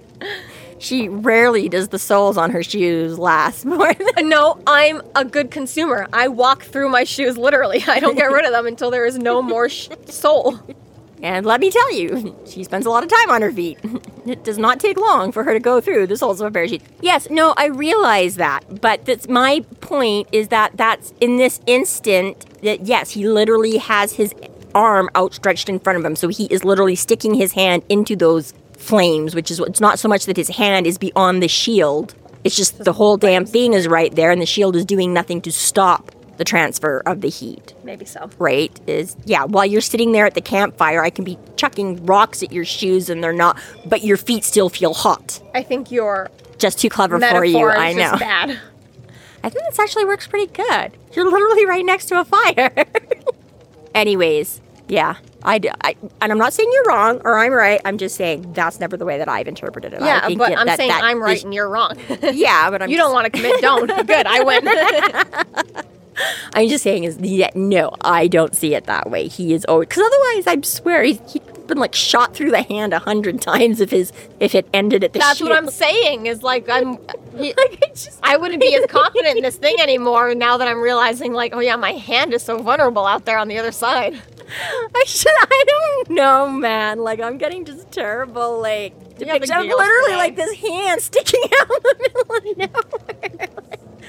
she 0.78 1.08
rarely 1.08 1.68
does 1.68 1.88
the 1.88 1.98
soles 1.98 2.36
on 2.36 2.50
her 2.50 2.62
shoes 2.62 3.18
last 3.18 3.64
more 3.64 3.92
than. 3.94 4.28
No, 4.28 4.60
I'm 4.66 5.02
a 5.14 5.24
good 5.24 5.50
consumer. 5.50 6.06
I 6.12 6.28
walk 6.28 6.62
through 6.64 6.88
my 6.88 7.04
shoes 7.04 7.36
literally. 7.38 7.84
I 7.86 8.00
don't 8.00 8.16
get 8.16 8.30
rid 8.30 8.44
of 8.44 8.52
them 8.52 8.66
until 8.66 8.90
there 8.90 9.06
is 9.06 9.18
no 9.18 9.42
more 9.42 9.68
sh- 9.68 9.88
sole. 10.06 10.58
And 11.22 11.46
let 11.46 11.60
me 11.60 11.70
tell 11.70 11.92
you, 11.94 12.36
she 12.46 12.64
spends 12.64 12.84
a 12.84 12.90
lot 12.90 13.02
of 13.02 13.08
time 13.08 13.30
on 13.30 13.42
her 13.42 13.52
feet. 13.52 13.78
It 14.26 14.42
does 14.42 14.56
not 14.56 14.80
take 14.80 14.96
long 14.96 15.32
for 15.32 15.44
her 15.44 15.52
to 15.52 15.60
go 15.60 15.82
through 15.82 16.06
the 16.06 16.16
soles 16.16 16.40
of 16.40 16.46
a 16.46 16.50
pair 16.50 16.62
of 16.62 16.70
shoes. 16.70 16.80
Yes, 17.02 17.28
no, 17.28 17.52
I 17.58 17.66
realize 17.66 18.36
that, 18.36 18.80
but 18.80 19.04
that's 19.04 19.28
my 19.28 19.60
point 19.82 20.28
is 20.32 20.48
that 20.48 20.74
that's 20.78 21.12
in 21.20 21.36
this 21.36 21.60
instant 21.66 22.46
that 22.62 22.86
yes, 22.86 23.10
he 23.10 23.28
literally 23.28 23.76
has 23.76 24.14
his 24.14 24.34
arm 24.74 25.10
outstretched 25.14 25.68
in 25.68 25.78
front 25.78 25.98
of 25.98 26.04
him, 26.06 26.16
so 26.16 26.28
he 26.28 26.46
is 26.46 26.64
literally 26.64 26.94
sticking 26.96 27.34
his 27.34 27.52
hand 27.52 27.82
into 27.90 28.16
those 28.16 28.54
flames, 28.76 29.34
which 29.34 29.50
is 29.50 29.60
it's 29.60 29.80
not 29.80 29.98
so 29.98 30.08
much 30.08 30.26
that 30.26 30.36
his 30.36 30.48
hand 30.48 30.86
is 30.86 30.98
beyond 30.98 31.42
the 31.42 31.48
shield. 31.48 32.14
It's 32.44 32.56
just 32.56 32.84
the 32.84 32.92
whole 32.92 33.16
damn 33.16 33.46
thing 33.46 33.72
is 33.72 33.88
right 33.88 34.14
there, 34.14 34.30
and 34.30 34.40
the 34.40 34.46
shield 34.46 34.76
is 34.76 34.84
doing 34.84 35.12
nothing 35.14 35.40
to 35.42 35.52
stop 35.52 36.10
the 36.36 36.44
transfer 36.44 37.02
of 37.06 37.20
the 37.20 37.28
heat 37.28 37.74
Maybe 37.84 38.04
so. 38.04 38.28
right 38.38 38.78
is 38.86 39.16
yeah 39.24 39.44
while 39.44 39.64
you're 39.66 39.80
sitting 39.80 40.12
there 40.12 40.26
at 40.26 40.34
the 40.34 40.40
campfire 40.40 41.02
i 41.02 41.10
can 41.10 41.24
be 41.24 41.38
chucking 41.56 42.04
rocks 42.06 42.42
at 42.42 42.52
your 42.52 42.64
shoes 42.64 43.08
and 43.08 43.22
they're 43.22 43.32
not 43.32 43.56
but 43.86 44.02
your 44.02 44.16
feet 44.16 44.44
still 44.44 44.68
feel 44.68 44.94
hot 44.94 45.40
I 45.54 45.62
think 45.62 45.90
you're 45.90 46.30
just 46.58 46.78
too 46.78 46.88
clever 46.88 47.20
for 47.20 47.44
you 47.44 47.68
is 47.68 47.76
i 47.76 47.92
know 47.92 48.10
just 48.10 48.20
bad. 48.20 48.58
i 49.42 49.48
think 49.48 49.64
this 49.66 49.78
actually 49.78 50.06
works 50.06 50.26
pretty 50.26 50.52
good 50.52 50.92
you're 51.12 51.30
literally 51.30 51.66
right 51.66 51.84
next 51.84 52.06
to 52.06 52.20
a 52.20 52.24
fire 52.24 52.84
anyways 53.94 54.60
Yeah, 54.86 55.16
I, 55.42 55.60
I- 55.82 55.96
and 56.20 56.30
I'm 56.30 56.36
not 56.38 56.52
saying 56.52 56.68
you're 56.72 56.84
wrong 56.84 57.20
or 57.24 57.38
I'm 57.38 57.52
right. 57.52 57.80
I'm 57.86 57.96
just 57.96 58.16
saying 58.16 58.52
that's 58.52 58.80
never 58.80 58.96
the 58.98 59.06
way 59.06 59.16
that 59.18 59.28
I've 59.28 59.48
interpreted 59.48 59.94
it. 59.94 60.02
I 60.02 60.06
Yeah, 60.06 60.26
think 60.26 60.38
but 60.38 60.50
that- 60.50 60.58
I'm 60.58 60.66
that- 60.66 60.76
saying 60.76 60.90
that 60.90 61.02
I'm 61.02 61.22
right 61.22 61.36
is- 61.38 61.44
and 61.44 61.54
you're 61.54 61.68
wrong. 61.68 61.96
yeah, 62.22 62.68
but 62.70 62.82
I'm 62.82 62.90
you 62.90 62.96
don't 62.98 63.12
want 63.12 63.24
to 63.24 63.30
commit, 63.30 63.60
don't. 63.62 63.86
Good, 64.06 64.26
I 64.26 64.42
win. 64.42 65.84
I'm 66.54 66.68
just 66.68 66.84
saying 66.84 67.04
is 67.04 67.18
yeah, 67.18 67.50
no, 67.54 67.90
I 68.02 68.28
don't 68.28 68.54
see 68.54 68.74
it 68.74 68.84
that 68.84 69.10
way. 69.10 69.26
He 69.26 69.52
is 69.52 69.64
always 69.64 69.88
because 69.88 70.04
otherwise, 70.06 70.46
I 70.46 70.60
swear 70.62 71.02
he's, 71.02 71.18
he's 71.32 71.42
been 71.66 71.78
like 71.78 71.94
shot 71.94 72.34
through 72.34 72.50
the 72.50 72.62
hand 72.62 72.92
a 72.92 72.98
hundred 72.98 73.40
times 73.40 73.80
if 73.80 73.90
his 73.90 74.12
if 74.40 74.54
it 74.54 74.66
ended 74.72 75.04
at 75.04 75.12
the. 75.12 75.18
That's 75.18 75.40
what 75.40 75.52
I'm 75.52 75.70
saying. 75.70 76.26
Is 76.26 76.42
like 76.42 76.68
I'm. 76.68 76.98
He, 77.34 77.52
Like, 77.52 77.82
I 77.84 77.88
just 77.88 78.20
I 78.22 78.36
wouldn't 78.36 78.60
be 78.60 78.76
as 78.76 78.86
confident 78.88 79.36
in 79.36 79.42
this 79.42 79.56
thing 79.56 79.74
anymore 79.80 80.36
now 80.36 80.56
that 80.56 80.68
I'm 80.68 80.80
realizing, 80.80 81.32
like, 81.32 81.52
oh 81.52 81.58
yeah, 81.58 81.74
my 81.74 81.90
hand 81.90 82.32
is 82.32 82.44
so 82.44 82.58
vulnerable 82.58 83.04
out 83.06 83.24
there 83.24 83.38
on 83.38 83.48
the 83.48 83.58
other 83.58 83.72
side. 83.72 84.14
I 84.94 85.04
should. 85.04 85.32
I 85.32 85.64
don't 85.66 86.10
know, 86.10 86.48
man. 86.48 86.98
Like 87.00 87.20
I'm 87.20 87.38
getting 87.38 87.64
just 87.64 87.90
terrible. 87.90 88.60
Like 88.60 88.94
You 89.18 89.26
have 89.26 89.40
depiction 89.42 89.56
of 89.56 89.62
the 89.68 89.76
literally 89.76 90.08
deals 90.10 90.18
like 90.18 90.36
this 90.36 90.54
hand 90.60 91.00
sticking 91.02 91.42
out 91.60 91.70
in 91.70 91.82
the 91.82 92.54
middle 92.56 92.76
of 92.76 93.38
nowhere. 93.38 93.48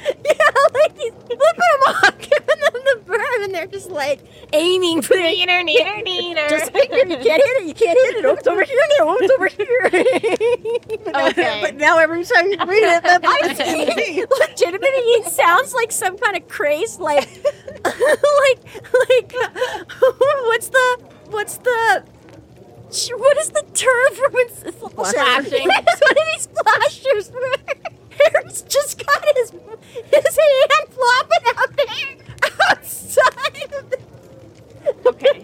yeah, 0.25 0.51
like 0.73 0.97
he's 0.97 1.13
look 1.13 1.41
at 1.41 1.55
him 1.57 1.81
all 1.87 2.11
giving 2.19 2.59
them 2.61 2.73
the 2.73 3.01
bird, 3.05 3.41
and 3.41 3.53
they're 3.53 3.67
just 3.67 3.89
like 3.89 4.19
aiming 4.53 5.01
for 5.01 5.13
the. 5.15 5.23
Neener, 5.23 5.67
neener, 5.67 6.05
neener. 6.07 6.49
Just 6.49 6.73
you 6.73 6.81
can't 6.87 7.09
hit 7.09 7.21
it. 7.25 7.67
You 7.67 7.73
can't 7.73 7.97
hit 7.97 8.17
it. 8.17 8.25
Oh, 8.25 8.33
it's 8.35 8.47
over 8.47 8.63
here 8.63 8.79
now. 8.99 9.05
Oh, 9.07 9.17
it's 9.19 9.33
over 9.33 9.47
here. 9.47 9.89
but, 11.05 11.13
now, 11.13 11.27
Okay. 11.29 11.59
but 11.61 11.75
now 11.75 11.97
every 11.97 12.23
time 12.23 12.45
you 12.47 12.57
read 12.57 12.83
it, 12.97 13.03
that 13.03 13.21
I 13.23 14.27
legitimately 14.39 14.87
it 14.87 15.27
sounds 15.31 15.73
like 15.73 15.91
some 15.91 16.17
kind 16.17 16.37
of 16.37 16.47
craze, 16.47 16.99
like, 16.99 17.27
like, 17.83 18.59
like, 19.09 19.33
what's 20.45 20.69
the, 20.69 20.99
what's 21.29 21.57
the. 21.57 22.03
What 23.17 23.37
is 23.39 23.49
the 23.49 23.63
term 23.73 24.13
for 24.15 24.29
when 24.29 24.47
s- 24.47 24.63
Flashing. 24.93 25.67
Yes, 25.67 25.99
what 25.99 26.17
are 26.17 26.25
these 26.33 26.47
flashers 26.47 27.29
Harry's 28.31 28.61
just 28.63 29.05
got 29.05 29.25
his 29.35 29.51
his 29.51 30.37
hand 30.37 30.89
flopping 30.89 31.45
out 31.57 31.77
there 31.77 32.57
outside 32.69 33.73
of 33.73 33.89
the 33.89 33.97
Okay. 35.07 35.43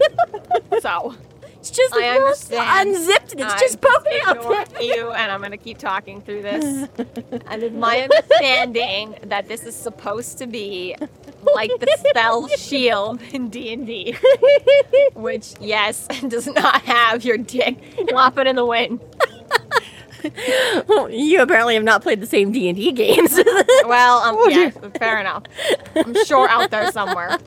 So 0.81 1.15
It's 1.59 1.69
just 1.71 1.93
I 1.95 2.09
understand. 2.17 2.89
unzipped 2.89 3.31
and 3.33 3.41
it's 3.41 3.53
I'm 3.53 3.59
just 3.59 3.81
poking 3.81 4.19
out 4.25 4.69
there. 4.71 4.81
you, 4.81 5.11
and 5.11 5.31
I'm 5.31 5.41
gonna 5.41 5.57
keep 5.57 5.77
talking 5.77 6.21
through 6.21 6.41
this. 6.43 6.63
and 7.47 7.63
it's 7.63 7.75
my 7.75 8.01
understanding 8.01 9.15
that 9.23 9.47
this 9.47 9.63
is 9.63 9.75
supposed 9.75 10.37
to 10.39 10.47
be 10.47 10.95
like 11.55 11.71
the 11.79 11.87
spell 12.09 12.47
shield 12.57 13.21
in 13.33 13.49
D 13.49 13.73
and 13.73 13.85
D, 13.87 14.15
which 15.13 15.53
yes 15.59 16.07
does 16.27 16.47
not 16.47 16.81
have 16.83 17.23
your 17.23 17.37
dick 17.37 17.77
flopping 18.09 18.47
in 18.47 18.55
the 18.55 18.65
wind. 18.65 18.99
Well, 20.87 21.09
you 21.09 21.41
apparently 21.41 21.75
have 21.75 21.83
not 21.83 22.01
played 22.01 22.21
the 22.21 22.25
same 22.25 22.51
D 22.51 22.67
and 22.67 22.77
D 22.77 22.91
games. 22.91 23.39
Well, 23.85 24.19
um, 24.19 24.37
yeah, 24.49 24.69
fair 24.99 25.19
enough. 25.19 25.43
I'm 25.95 26.15
sure 26.25 26.47
out 26.47 26.71
there 26.71 26.91
somewhere. 26.91 27.37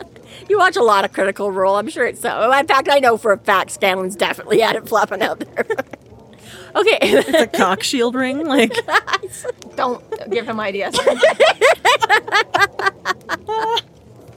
you 0.48 0.58
watch 0.58 0.76
a 0.76 0.82
lot 0.82 1.04
of 1.04 1.12
Critical 1.12 1.50
Role. 1.50 1.76
I'm 1.76 1.88
sure 1.88 2.04
it's 2.06 2.20
so. 2.20 2.52
In 2.52 2.66
fact, 2.66 2.88
I 2.90 2.98
know 2.98 3.16
for 3.16 3.32
a 3.32 3.38
fact 3.38 3.78
Scanlan's 3.78 4.16
definitely 4.16 4.60
had 4.60 4.76
it 4.76 4.86
flopping 4.86 5.22
out 5.22 5.40
there. 5.40 5.64
okay. 6.76 7.22
The 7.22 7.48
cock 7.54 7.82
shield 7.82 8.14
ring, 8.14 8.46
like 8.46 8.74
Don't 9.76 10.02
give 10.30 10.46
him 10.46 10.60
ideas. 10.60 10.98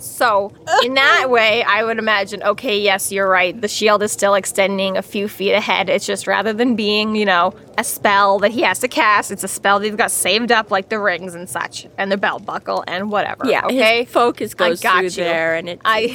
So, 0.07 0.53
in 0.83 0.93
that 0.95 1.29
way, 1.29 1.63
I 1.63 1.83
would 1.83 1.99
imagine, 1.99 2.41
okay, 2.43 2.79
yes, 2.79 3.11
you're 3.11 3.29
right. 3.29 3.59
The 3.59 3.67
shield 3.67 4.01
is 4.03 4.11
still 4.11 4.33
extending 4.35 4.97
a 4.97 5.01
few 5.01 5.27
feet 5.27 5.53
ahead. 5.53 5.89
It's 5.89 6.05
just 6.05 6.27
rather 6.27 6.53
than 6.53 6.75
being, 6.75 7.15
you 7.15 7.25
know, 7.25 7.53
a 7.77 7.83
spell 7.83 8.39
that 8.39 8.51
he 8.51 8.61
has 8.61 8.79
to 8.79 8.87
cast, 8.87 9.31
it's 9.31 9.43
a 9.43 9.47
spell 9.47 9.79
that 9.79 9.85
he's 9.85 9.95
got 9.95 10.09
saved 10.11 10.51
up, 10.51 10.71
like 10.71 10.89
the 10.89 10.99
rings 10.99 11.35
and 11.35 11.47
such, 11.49 11.87
and 11.97 12.11
the 12.11 12.17
belt 12.17 12.45
buckle 12.45 12.83
and 12.87 13.11
whatever. 13.11 13.45
yeah. 13.45 13.65
Okay. 13.65 14.03
His 14.03 14.11
focus 14.11 14.53
I 14.57 14.69
goes 14.69 14.81
got 14.81 14.99
through 14.99 15.03
you. 15.05 15.11
there, 15.23 15.55
and 15.55 15.69
it. 15.69 15.81
I. 15.85 16.07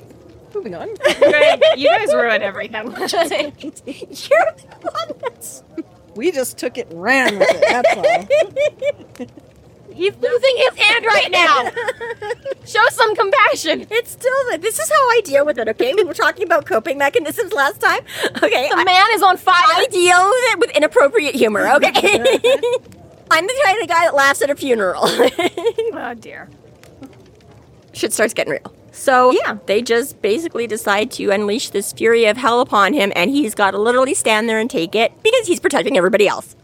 moving 0.54 0.74
on. 0.74 0.88
you 1.76 1.88
guys 1.88 2.12
ruin 2.12 2.42
everything. 2.42 2.86
You're 2.86 2.98
the 3.06 4.90
one 4.92 5.18
that's. 5.20 5.62
We 6.16 6.32
just 6.32 6.58
took 6.58 6.76
it 6.76 6.90
and 6.90 7.00
ran 7.00 7.38
with 7.38 7.48
it. 7.50 7.64
That's 7.68 7.96
all. 9.20 9.26
He's 10.00 10.16
losing 10.16 10.56
his 10.56 10.74
hand 10.76 11.04
right 11.04 11.30
now. 11.30 11.70
Show 12.66 12.80
some 12.90 13.14
compassion. 13.14 13.86
It's 13.90 14.12
still 14.12 14.32
that. 14.50 14.62
This 14.62 14.78
is 14.78 14.88
how 14.88 14.94
I 15.10 15.20
deal 15.24 15.44
with 15.44 15.58
it. 15.58 15.68
Okay, 15.68 15.92
we 15.94 16.04
were 16.04 16.14
talking 16.14 16.44
about 16.44 16.64
coping 16.64 16.96
mechanisms 16.96 17.52
last 17.52 17.80
time. 17.82 18.00
Okay, 18.42 18.68
The 18.70 18.76
I- 18.76 18.84
man 18.84 19.06
is 19.12 19.22
on 19.22 19.36
fire. 19.36 19.54
I 19.56 19.86
deal 19.90 20.24
with 20.24 20.52
it 20.52 20.58
with 20.58 20.70
inappropriate 20.76 21.34
humor, 21.34 21.68
okay? 21.74 21.90
I'm 23.30 23.46
the 23.46 23.62
kind 23.64 23.82
of 23.82 23.88
guy 23.88 24.04
that 24.06 24.14
laughs 24.14 24.40
at 24.40 24.48
a 24.48 24.56
funeral. 24.56 25.02
oh 25.04 26.14
dear. 26.18 26.48
Shit 27.92 28.12
starts 28.14 28.32
getting 28.32 28.52
real. 28.52 28.74
So, 28.92 29.30
yeah, 29.32 29.58
they 29.66 29.82
just 29.82 30.20
basically 30.22 30.66
decide 30.66 31.10
to 31.12 31.30
unleash 31.30 31.70
this 31.70 31.92
fury 31.92 32.24
of 32.24 32.36
hell 32.36 32.60
upon 32.60 32.92
him, 32.94 33.12
and 33.14 33.30
he's 33.30 33.54
got 33.54 33.70
to 33.72 33.78
literally 33.78 34.14
stand 34.14 34.48
there 34.48 34.58
and 34.58 34.68
take 34.70 34.94
it 34.94 35.12
because 35.22 35.46
he's 35.46 35.60
protecting 35.60 35.96
everybody 35.96 36.26
else. 36.26 36.56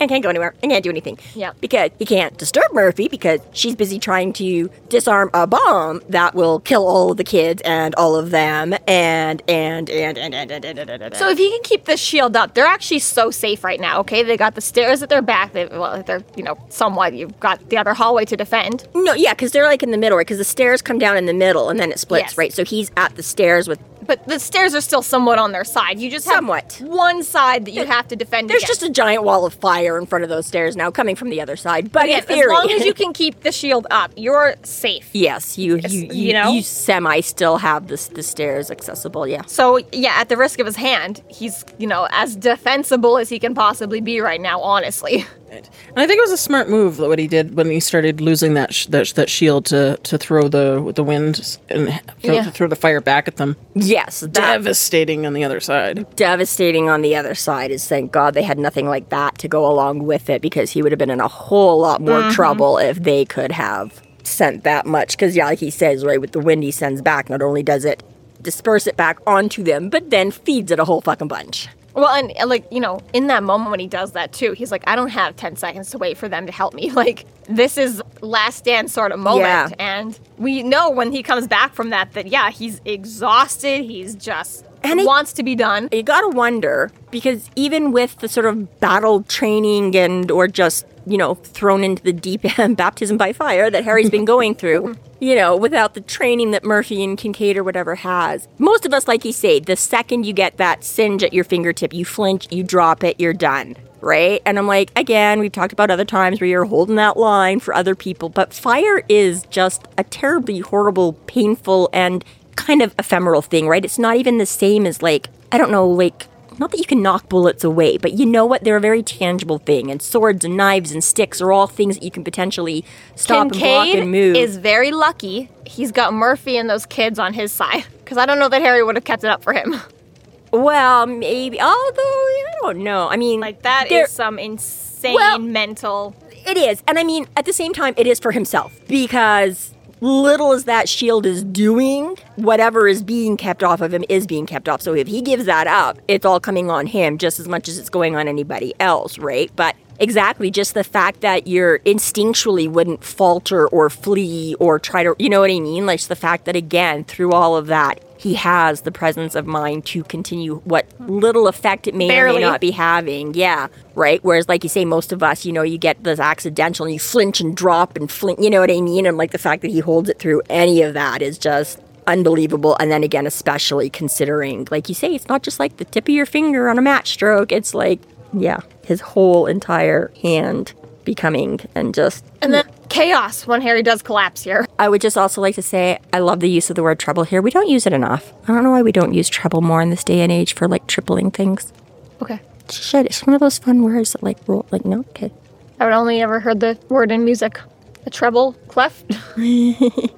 And 0.00 0.08
can't 0.08 0.22
go 0.22 0.28
anywhere 0.30 0.54
and 0.62 0.70
can't 0.72 0.82
do 0.84 0.90
anything. 0.90 1.18
Yeah. 1.34 1.52
Because 1.60 1.90
he 1.98 2.04
can't 2.06 2.36
disturb 2.38 2.72
Murphy 2.72 3.08
because 3.08 3.40
she's 3.52 3.74
busy 3.74 3.98
trying 3.98 4.32
to 4.34 4.70
disarm 4.88 5.30
a 5.34 5.46
bomb 5.46 6.00
that 6.08 6.34
will 6.34 6.60
kill 6.60 6.86
all 6.86 7.10
of 7.10 7.16
the 7.16 7.24
kids 7.24 7.60
and 7.64 7.94
all 7.96 8.16
of 8.16 8.30
them 8.30 8.74
and 8.86 9.42
and 9.48 9.90
and 9.90 10.18
and 10.18 10.34
and 10.34 10.34
and 10.34 10.64
and, 10.64 10.78
and, 10.78 10.90
and, 10.90 11.02
and. 11.02 11.16
So 11.16 11.28
if 11.28 11.38
he 11.38 11.50
can 11.50 11.62
keep 11.62 11.84
this 11.84 12.00
shield 12.00 12.36
up, 12.36 12.54
they're 12.54 12.64
actually 12.66 13.00
so 13.00 13.30
safe 13.30 13.62
right 13.64 13.80
now. 13.80 14.00
Okay, 14.00 14.22
they 14.22 14.36
got 14.36 14.54
the 14.54 14.60
stairs 14.60 15.02
at 15.02 15.08
their 15.08 15.22
back. 15.22 15.52
They 15.52 15.66
well, 15.66 16.02
they're 16.02 16.22
you 16.36 16.42
know 16.42 16.56
somewhat. 16.68 17.14
You've 17.14 17.38
got 17.40 17.68
the 17.68 17.76
other 17.76 17.94
hallway 17.94 18.24
to 18.26 18.36
defend. 18.36 18.86
No, 18.94 19.12
yeah, 19.14 19.34
because 19.34 19.52
they're 19.52 19.64
like 19.66 19.82
in 19.82 19.90
the 19.90 19.98
middle, 19.98 20.16
right? 20.16 20.26
Because 20.26 20.38
the 20.38 20.44
stairs 20.44 20.82
come 20.82 20.98
down 20.98 21.16
in 21.16 21.26
the 21.26 21.34
middle 21.34 21.68
and 21.68 21.78
then 21.78 21.90
it 21.92 21.98
splits, 21.98 22.30
Yes. 22.32 22.38
right? 22.38 22.52
So 22.52 22.64
he's 22.64 22.90
at 22.96 23.16
the 23.16 23.22
stairs 23.22 23.68
with. 23.68 23.78
But 24.10 24.26
the 24.26 24.40
stairs 24.40 24.74
are 24.74 24.80
still 24.80 25.02
somewhat 25.02 25.38
on 25.38 25.52
their 25.52 25.62
side. 25.62 26.00
You 26.00 26.10
just 26.10 26.26
have 26.26 26.38
Somewhat. 26.38 26.82
one 26.84 27.22
side 27.22 27.64
that 27.66 27.70
you 27.70 27.86
have 27.86 28.08
to 28.08 28.16
defend. 28.16 28.50
There's 28.50 28.64
against. 28.64 28.80
just 28.80 28.90
a 28.90 28.92
giant 28.92 29.22
wall 29.22 29.46
of 29.46 29.54
fire 29.54 29.96
in 29.96 30.06
front 30.06 30.24
of 30.24 30.28
those 30.28 30.46
stairs 30.48 30.74
now, 30.74 30.90
coming 30.90 31.14
from 31.14 31.30
the 31.30 31.40
other 31.40 31.54
side. 31.54 31.92
But 31.92 32.06
Again, 32.06 32.18
in 32.18 32.24
theory, 32.24 32.40
as 32.52 32.58
long 32.58 32.70
as 32.72 32.84
you 32.84 32.92
can 33.02 33.12
keep 33.12 33.44
the 33.44 33.52
shield 33.52 33.86
up, 33.88 34.10
you're 34.16 34.56
safe. 34.64 35.10
yes, 35.12 35.56
you 35.56 35.76
you 35.76 36.00
you, 36.08 36.08
you 36.26 36.32
know? 36.32 36.50
you 36.50 36.62
semi 36.62 37.20
still 37.20 37.58
have 37.58 37.86
this 37.86 38.08
the 38.08 38.24
stairs 38.24 38.68
accessible. 38.68 39.28
Yeah. 39.28 39.42
So 39.46 39.78
yeah, 39.92 40.14
at 40.16 40.28
the 40.28 40.36
risk 40.36 40.58
of 40.58 40.66
his 40.66 40.74
hand, 40.76 41.22
he's 41.28 41.64
you 41.78 41.86
know 41.86 42.08
as 42.10 42.34
defensible 42.34 43.16
as 43.16 43.28
he 43.28 43.38
can 43.38 43.54
possibly 43.54 44.00
be 44.00 44.20
right 44.20 44.40
now. 44.40 44.60
Honestly, 44.60 45.24
And 45.52 45.68
I 45.96 46.06
think 46.06 46.18
it 46.18 46.22
was 46.22 46.32
a 46.32 46.36
smart 46.36 46.68
move 46.68 46.96
that 46.96 47.08
what 47.08 47.18
he 47.20 47.28
did 47.28 47.54
when 47.56 47.70
he 47.70 47.78
started 47.80 48.20
losing 48.20 48.54
that 48.54 48.74
sh- 48.74 48.86
that, 48.86 49.06
sh- 49.06 49.12
that 49.12 49.28
shield 49.30 49.66
to, 49.66 49.98
to 50.02 50.18
throw 50.18 50.48
the 50.48 50.92
the 50.94 51.04
wind 51.04 51.58
and 51.68 51.88
h- 51.90 52.00
throw, 52.22 52.34
Yeah. 52.34 52.42
to 52.44 52.50
throw 52.50 52.66
the 52.66 52.76
fire 52.76 53.00
back 53.00 53.28
at 53.28 53.36
them. 53.36 53.56
Yes, 54.04 54.20
that 54.20 54.32
Devastating 54.32 55.26
on 55.26 55.32
the 55.34 55.44
other 55.44 55.60
side. 55.60 56.06
devastating 56.16 56.88
on 56.88 57.02
the 57.02 57.14
other 57.16 57.34
side 57.34 57.70
is 57.70 57.86
thank 57.86 58.12
God 58.12 58.34
they 58.34 58.42
had 58.42 58.58
nothing 58.58 58.86
like 58.88 59.08
that 59.10 59.36
to 59.38 59.48
go 59.48 59.66
along 59.70 60.04
with 60.04 60.30
it 60.30 60.40
because 60.40 60.70
he 60.70 60.82
would 60.82 60.92
have 60.92 60.98
been 60.98 61.10
in 61.10 61.20
a 61.20 61.28
whole 61.28 61.78
lot 61.80 62.00
more 62.00 62.20
Mm-hmm. 62.20 62.30
trouble 62.30 62.78
if 62.78 63.02
they 63.02 63.24
could 63.24 63.52
have 63.52 64.02
sent 64.22 64.64
that 64.64 64.86
much. 64.86 65.10
Because, 65.12 65.36
yeah, 65.36 65.46
like 65.46 65.58
he 65.58 65.70
says, 65.70 66.04
right, 66.04 66.20
with 66.20 66.32
the 66.32 66.40
wind 66.40 66.62
he 66.62 66.70
sends 66.70 67.00
back, 67.02 67.28
not 67.30 67.42
only 67.42 67.62
does 67.62 67.84
it 67.84 68.02
disperse 68.42 68.86
it 68.86 68.96
back 68.96 69.18
onto 69.26 69.62
them, 69.62 69.90
but 69.90 70.08
then 70.10 70.30
feeds 70.30 70.70
it 70.70 70.78
a 70.78 70.84
whole 70.84 71.00
fucking 71.02 71.28
bunch. 71.28 71.68
Well, 71.94 72.08
and 72.08 72.32
uh, 72.38 72.46
like, 72.46 72.66
you 72.70 72.80
know, 72.80 73.00
in 73.12 73.26
that 73.28 73.42
moment 73.42 73.70
when 73.70 73.80
he 73.80 73.86
does 73.86 74.12
that 74.12 74.32
too, 74.32 74.52
he's 74.52 74.70
like, 74.70 74.84
I 74.86 74.96
don't 74.96 75.08
have 75.08 75.36
10 75.36 75.56
seconds 75.56 75.90
to 75.90 75.98
wait 75.98 76.16
for 76.16 76.28
them 76.28 76.46
to 76.46 76.52
help 76.52 76.74
me. 76.74 76.90
Like, 77.00 77.24
this 77.48 77.78
is 77.78 78.02
last 78.20 78.58
stand 78.58 78.90
sort 78.90 79.10
of 79.10 79.18
moment. 79.18 79.40
Yeah. 79.46 79.68
And 79.78 80.18
we 80.36 80.62
know 80.62 80.90
when 80.90 81.12
he 81.12 81.22
comes 81.22 81.48
back 81.48 81.74
from 81.74 81.88
that, 81.90 82.12
that 82.12 82.26
yeah, 82.26 82.50
he's 82.50 82.78
exhausted. 82.84 83.84
He's 83.84 84.14
just 84.14 84.66
And 84.82 85.00
it 85.00 85.06
wants 85.06 85.32
to 85.34 85.42
be 85.42 85.54
done. 85.54 85.88
you 85.92 86.02
gotta 86.02 86.28
wonder 86.28 86.90
because 87.10 87.50
even 87.56 87.92
with 87.92 88.18
the 88.18 88.28
sort 88.28 88.46
of 88.46 88.80
battle 88.80 89.22
training 89.24 89.94
and 89.96 90.30
or 90.30 90.48
just 90.48 90.86
you 91.06 91.16
know 91.16 91.34
thrown 91.34 91.82
into 91.82 92.02
the 92.02 92.12
deep 92.12 92.58
end 92.58 92.76
baptism 92.76 93.16
by 93.16 93.32
fire 93.32 93.70
that 93.70 93.84
harry's 93.84 94.10
been 94.10 94.24
going 94.34 94.54
through 94.54 94.94
you 95.18 95.34
know 95.34 95.56
without 95.56 95.94
the 95.94 96.00
training 96.00 96.50
that 96.50 96.62
murphy 96.62 97.02
and 97.02 97.16
kincaid 97.16 97.56
or 97.56 97.64
whatever 97.64 97.94
has 97.94 98.46
most 98.58 98.84
of 98.84 98.92
us 98.92 99.08
like 99.08 99.24
you 99.24 99.32
say 99.32 99.58
the 99.58 99.76
second 99.76 100.24
you 100.26 100.32
get 100.32 100.56
that 100.58 100.84
singe 100.84 101.24
at 101.24 101.32
your 101.32 101.42
fingertip 101.44 101.92
you 101.94 102.04
flinch 102.04 102.46
you 102.50 102.62
drop 102.62 103.02
it 103.02 103.18
you're 103.18 103.32
done 103.32 103.74
right 104.02 104.42
and 104.44 104.58
i'm 104.58 104.66
like 104.66 104.92
again 104.94 105.40
we've 105.40 105.52
talked 105.52 105.72
about 105.72 105.90
other 105.90 106.04
times 106.04 106.38
where 106.40 106.48
you're 106.48 106.66
holding 106.66 106.96
that 106.96 107.16
line 107.16 107.58
for 107.60 107.74
other 107.74 107.94
people 107.94 108.28
but 108.28 108.52
fire 108.52 109.02
is 109.08 109.42
just 109.44 109.88
a 109.96 110.04
terribly 110.04 110.58
horrible 110.60 111.14
painful 111.26 111.88
and 111.94 112.24
kind 112.66 112.82
of 112.82 112.94
ephemeral 112.98 113.42
thing 113.42 113.68
right 113.68 113.84
it's 113.84 113.98
not 113.98 114.16
even 114.16 114.38
the 114.38 114.46
same 114.46 114.86
as 114.86 115.02
like 115.02 115.28
i 115.52 115.58
don't 115.58 115.70
know 115.70 115.86
like 115.86 116.26
not 116.60 116.70
that 116.72 116.78
you 116.78 116.84
can 116.84 117.00
knock 117.00 117.26
bullets 117.30 117.64
away, 117.64 117.96
but 117.96 118.12
you 118.12 118.26
know 118.26 118.44
what? 118.44 118.64
They're 118.64 118.76
a 118.76 118.80
very 118.80 119.02
tangible 119.02 119.56
thing. 119.56 119.90
And 119.90 120.02
swords 120.02 120.44
and 120.44 120.58
knives 120.58 120.92
and 120.92 121.02
sticks 121.02 121.40
are 121.40 121.50
all 121.50 121.66
things 121.66 121.96
that 121.96 122.04
you 122.04 122.10
can 122.10 122.22
potentially 122.22 122.84
stop 123.16 123.40
and 123.40 123.50
block 123.50 123.88
and 123.88 124.10
move. 124.10 124.36
is 124.36 124.58
very 124.58 124.90
lucky. 124.90 125.48
He's 125.64 125.90
got 125.90 126.12
Murphy 126.12 126.58
and 126.58 126.68
those 126.68 126.84
kids 126.84 127.18
on 127.18 127.32
his 127.32 127.50
side. 127.50 127.86
Because 128.04 128.18
I 128.18 128.26
don't 128.26 128.38
know 128.38 128.50
that 128.50 128.60
Harry 128.60 128.82
would 128.82 128.94
have 128.94 129.04
kept 129.04 129.24
it 129.24 129.30
up 129.30 129.42
for 129.42 129.54
him. 129.54 129.74
well, 130.52 131.06
maybe. 131.06 131.58
Although, 131.58 132.02
I 132.02 132.44
don't 132.60 132.78
know. 132.84 133.08
I 133.08 133.16
mean, 133.16 133.40
Like 133.40 133.62
that 133.62 133.90
is 133.90 134.10
some 134.10 134.38
insane 134.38 135.14
Well- 135.14 135.38
mental. 135.38 136.14
It 136.46 136.58
is. 136.58 136.82
And 136.86 136.98
I 136.98 137.04
mean, 137.04 137.26
at 137.36 137.46
the 137.46 137.52
same 137.54 137.72
time, 137.72 137.94
it 137.96 138.06
is 138.06 138.18
for 138.18 138.32
himself 138.32 138.78
because 138.86 139.72
little 140.00 140.52
as 140.52 140.64
that 140.64 140.88
shield 140.88 141.26
is 141.26 141.44
doing, 141.44 142.16
whatever 142.36 142.88
is 142.88 143.02
being 143.02 143.36
kept 143.36 143.62
off 143.62 143.80
of 143.80 143.92
him 143.92 144.04
is 144.08 144.26
being 144.26 144.46
kept 144.46 144.68
off. 144.68 144.82
So 144.82 144.94
if 144.94 145.06
he 145.06 145.20
gives 145.22 145.44
that 145.44 145.66
up, 145.66 145.98
it's 146.08 146.24
all 146.24 146.40
coming 146.40 146.70
on 146.70 146.86
him 146.86 147.18
just 147.18 147.38
as 147.38 147.48
much 147.48 147.68
as 147.68 147.78
it's 147.78 147.90
going 147.90 148.16
on 148.16 148.28
anybody 148.28 148.74
else, 148.80 149.18
right? 149.18 149.50
But 149.56 149.76
exactly, 149.98 150.50
just 150.50 150.74
the 150.74 150.84
fact 150.84 151.20
that 151.20 151.46
you're 151.46 151.80
instinctually 151.80 152.68
wouldn't 152.68 153.04
falter 153.04 153.68
or 153.68 153.90
flee 153.90 154.54
or 154.58 154.78
try 154.78 155.02
to, 155.02 155.14
you 155.18 155.28
know 155.28 155.40
what 155.40 155.50
I 155.50 155.60
mean? 155.60 155.86
Like 155.86 156.00
the 156.00 156.16
fact 156.16 156.46
that, 156.46 156.56
again, 156.56 157.04
through 157.04 157.32
all 157.32 157.56
of 157.56 157.66
that, 157.66 158.02
he 158.20 158.34
has 158.34 158.82
the 158.82 158.92
presence 158.92 159.34
of 159.34 159.46
mind 159.46 159.86
to 159.86 160.04
continue 160.04 160.56
what 160.64 160.84
little 161.00 161.48
effect 161.48 161.86
it 161.86 161.94
may 161.94 162.20
or 162.20 162.30
may 162.34 162.38
not 162.38 162.60
be 162.60 162.70
having. 162.70 163.32
Yeah, 163.32 163.68
right. 163.94 164.22
Whereas, 164.22 164.46
like 164.46 164.62
you 164.62 164.68
say, 164.68 164.84
most 164.84 165.10
of 165.10 165.22
us, 165.22 165.46
you 165.46 165.52
know, 165.52 165.62
you 165.62 165.78
get 165.78 166.04
this 166.04 166.20
accidental 166.20 166.84
and 166.84 166.92
you 166.92 167.00
flinch 167.00 167.40
and 167.40 167.56
drop 167.56 167.96
and 167.96 168.10
flink. 168.10 168.38
You 168.38 168.50
know 168.50 168.60
what 168.60 168.70
I 168.70 168.82
mean? 168.82 169.06
And 169.06 169.16
like 169.16 169.30
the 169.30 169.38
fact 169.38 169.62
that 169.62 169.70
he 169.70 169.78
holds 169.78 170.10
it 170.10 170.18
through 170.18 170.42
any 170.50 170.82
of 170.82 170.92
that 170.92 171.22
is 171.22 171.38
just 171.38 171.80
unbelievable. 172.06 172.76
And 172.78 172.92
then 172.92 173.02
again, 173.04 173.26
especially 173.26 173.88
considering, 173.88 174.68
like 174.70 174.90
you 174.90 174.94
say, 174.94 175.14
it's 175.14 175.28
not 175.28 175.42
just 175.42 175.58
like 175.58 175.78
the 175.78 175.86
tip 175.86 176.04
of 176.04 176.14
your 176.14 176.26
finger 176.26 176.68
on 176.68 176.76
a 176.76 176.82
match 176.82 177.12
stroke. 177.12 177.52
It's 177.52 177.72
like, 177.72 178.00
yeah, 178.34 178.60
his 178.84 179.00
whole 179.00 179.46
entire 179.46 180.12
hand 180.20 180.74
becoming 181.06 181.58
and 181.74 181.94
just 181.94 182.22
And 182.42 182.52
then 182.52 182.66
chaos 182.90 183.46
when 183.46 183.62
Harry 183.62 183.82
does 183.82 184.02
collapse 184.02 184.42
here. 184.42 184.66
I 184.78 184.88
would 184.88 185.00
just 185.00 185.16
also 185.16 185.40
like 185.40 185.54
to 185.54 185.62
say 185.62 185.98
I 186.12 186.18
love 186.18 186.40
the 186.40 186.50
use 186.50 186.68
of 186.68 186.76
the 186.76 186.82
word 186.82 186.98
trouble 186.98 187.22
here. 187.24 187.40
We 187.40 187.50
don't 187.50 187.68
use 187.68 187.86
it 187.86 187.92
enough. 187.94 188.32
I 188.44 188.48
don't 188.48 188.62
know 188.64 188.72
why 188.72 188.82
we 188.82 188.92
don't 188.92 189.14
use 189.14 189.28
trouble 189.28 189.62
more 189.62 189.80
in 189.80 189.90
this 189.90 190.04
day 190.04 190.20
and 190.20 190.30
age 190.30 190.54
for 190.54 190.68
like 190.68 190.86
tripling 190.86 191.30
things. 191.30 191.72
Okay. 192.20 192.40
Shit, 192.70 193.06
it's 193.06 193.26
one 193.26 193.34
of 193.34 193.40
those 193.40 193.58
fun 193.58 193.82
words 193.82 194.12
that 194.12 194.22
like 194.22 194.36
roll 194.46 194.66
like 194.70 194.84
no 194.84 195.00
okay. 195.10 195.32
I 195.78 195.84
would 195.84 195.94
only 195.94 196.20
ever 196.20 196.40
heard 196.40 196.60
the 196.60 196.78
word 196.90 197.10
in 197.10 197.24
music. 197.24 197.58
A 198.04 198.10
treble 198.10 198.52
clef. 198.68 199.02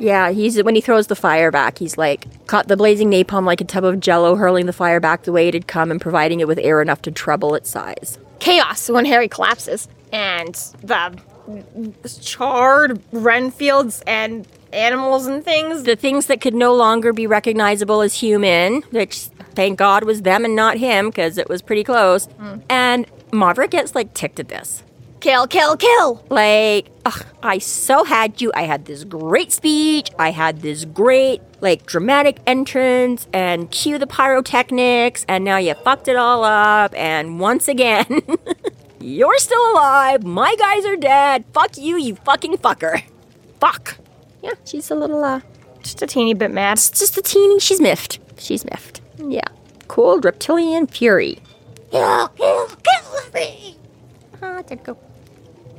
Yeah, 0.00 0.30
he's 0.32 0.60
when 0.62 0.74
he 0.74 0.80
throws 0.80 1.06
the 1.06 1.14
fire 1.14 1.52
back, 1.52 1.78
he's 1.78 1.96
like 1.96 2.26
caught 2.48 2.66
the 2.66 2.76
blazing 2.76 3.10
napalm 3.10 3.44
like 3.46 3.60
a 3.60 3.64
tub 3.64 3.84
of 3.84 4.00
jello, 4.00 4.34
hurling 4.34 4.66
the 4.66 4.72
fire 4.72 4.98
back 4.98 5.22
the 5.22 5.30
way 5.32 5.46
it 5.46 5.54
had 5.54 5.68
come 5.68 5.92
and 5.92 6.00
providing 6.00 6.40
it 6.40 6.48
with 6.48 6.58
air 6.58 6.82
enough 6.82 7.00
to 7.02 7.12
treble 7.12 7.54
its 7.54 7.70
size. 7.70 8.18
chaos 8.40 8.90
when 8.90 9.04
Harry 9.04 9.28
collapses, 9.28 9.88
and 10.12 10.56
the 10.82 11.16
charred 12.20 13.00
Renfields 13.12 14.02
and 14.06 14.46
animals 14.72 15.26
and 15.26 15.44
things. 15.44 15.84
The 15.84 15.96
things 15.96 16.26
that 16.26 16.40
could 16.40 16.54
no 16.54 16.74
longer 16.74 17.12
be 17.12 17.26
recognizable 17.26 18.00
as 18.00 18.14
human, 18.14 18.82
which 18.90 19.26
thank 19.54 19.78
God 19.78 20.04
was 20.04 20.22
them 20.22 20.44
and 20.44 20.56
not 20.56 20.78
him, 20.78 21.08
because 21.08 21.38
it 21.38 21.48
was 21.48 21.62
pretty 21.62 21.84
close. 21.84 22.26
Hmm. 22.26 22.58
And 22.68 23.06
Mavra 23.30 23.70
gets 23.70 23.94
like 23.94 24.14
ticked 24.14 24.40
at 24.40 24.48
this. 24.48 24.82
Kill, 25.24 25.46
kill, 25.46 25.74
kill! 25.78 26.22
Like, 26.28 26.90
ugh, 27.06 27.24
I 27.42 27.56
so 27.56 28.04
had 28.04 28.42
you. 28.42 28.52
I 28.54 28.64
had 28.64 28.84
this 28.84 29.04
great 29.04 29.52
speech. 29.52 30.10
I 30.18 30.32
had 30.32 30.60
this 30.60 30.84
great, 30.84 31.40
like, 31.62 31.86
dramatic 31.86 32.40
entrance 32.46 33.26
and 33.32 33.70
cue 33.70 33.96
the 33.96 34.06
pyrotechnics, 34.06 35.24
and 35.26 35.42
now 35.42 35.56
you 35.56 35.72
fucked 35.76 36.08
it 36.08 36.16
all 36.16 36.44
up. 36.44 36.92
And 36.94 37.40
once 37.40 37.68
again, 37.68 38.20
you're 39.04 39.38
still 39.38 39.72
alive. 39.72 40.24
My 40.24 40.54
guys 40.56 40.84
are 40.86 40.96
dead. 40.96 41.44
Fuck 41.52 41.76
you, 41.76 41.96
you 41.96 42.14
fucking 42.16 42.56
fucker. 42.58 43.02
Fuck. 43.60 43.98
Yeah, 44.42 44.52
she's 44.64 44.90
a 44.90 44.94
little, 44.94 45.22
uh, 45.22 45.40
Just 45.82 46.02
a 46.02 46.06
teeny 46.06 46.34
bit 46.34 46.50
mad. 46.50 46.78
it's 46.78 46.90
just 46.90 47.16
a 47.18 47.22
teeny. 47.22 47.58
She's 47.60 47.80
miffed. 47.80 48.18
She's 48.38 48.64
miffed. 48.64 49.00
Yeah. 49.18 49.48
Cold 49.88 50.24
reptilian 50.24 50.86
fury. 50.86 51.38
Kill 51.90 52.30
me. 53.34 53.76
Ah, 54.42 54.62
there 54.66 54.78
go. 54.78 54.96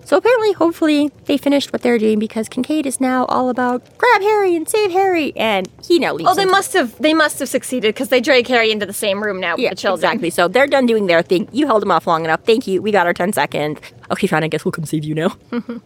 So 0.05 0.17
apparently, 0.17 0.53
hopefully, 0.53 1.11
they 1.25 1.35
finished 1.37 1.73
what 1.73 1.81
they're 1.81 1.97
doing 1.97 2.19
because 2.19 2.47
Kincaid 2.47 2.85
is 2.85 3.01
now 3.01 3.25
all 3.25 3.49
about 3.49 3.81
grab 3.97 4.21
Harry 4.21 4.55
and 4.55 4.69
save 4.69 4.91
Harry, 4.91 5.35
and 5.35 5.67
he 5.83 5.97
now 5.99 6.13
leaves. 6.13 6.29
Oh, 6.29 6.35
they 6.35 6.45
must 6.45 6.73
have. 6.73 6.95
They 6.99 7.13
must 7.15 7.39
have 7.39 7.49
succeeded 7.49 7.89
because 7.95 8.09
they 8.09 8.21
drag 8.21 8.47
Harry 8.47 8.71
into 8.71 8.85
the 8.85 8.93
same 8.93 9.21
room 9.23 9.39
now 9.39 9.55
Yeah, 9.57 9.69
with 9.71 9.77
the 9.79 9.81
children. 9.81 10.11
exactly. 10.11 10.29
So 10.29 10.47
they're 10.47 10.67
done 10.67 10.85
doing 10.85 11.07
their 11.07 11.23
thing. 11.23 11.49
You 11.51 11.65
held 11.65 11.81
them 11.81 11.89
off 11.91 12.05
long 12.05 12.23
enough. 12.23 12.43
Thank 12.43 12.67
you. 12.67 12.81
We 12.83 12.91
got 12.91 13.07
our 13.07 13.13
ten 13.13 13.33
seconds. 13.33 13.79
Okay, 14.11 14.27
fine. 14.27 14.43
I 14.43 14.47
guess 14.47 14.63
we'll 14.63 14.71
come 14.73 14.85
save 14.85 15.03
you 15.03 15.15
now. 15.15 15.35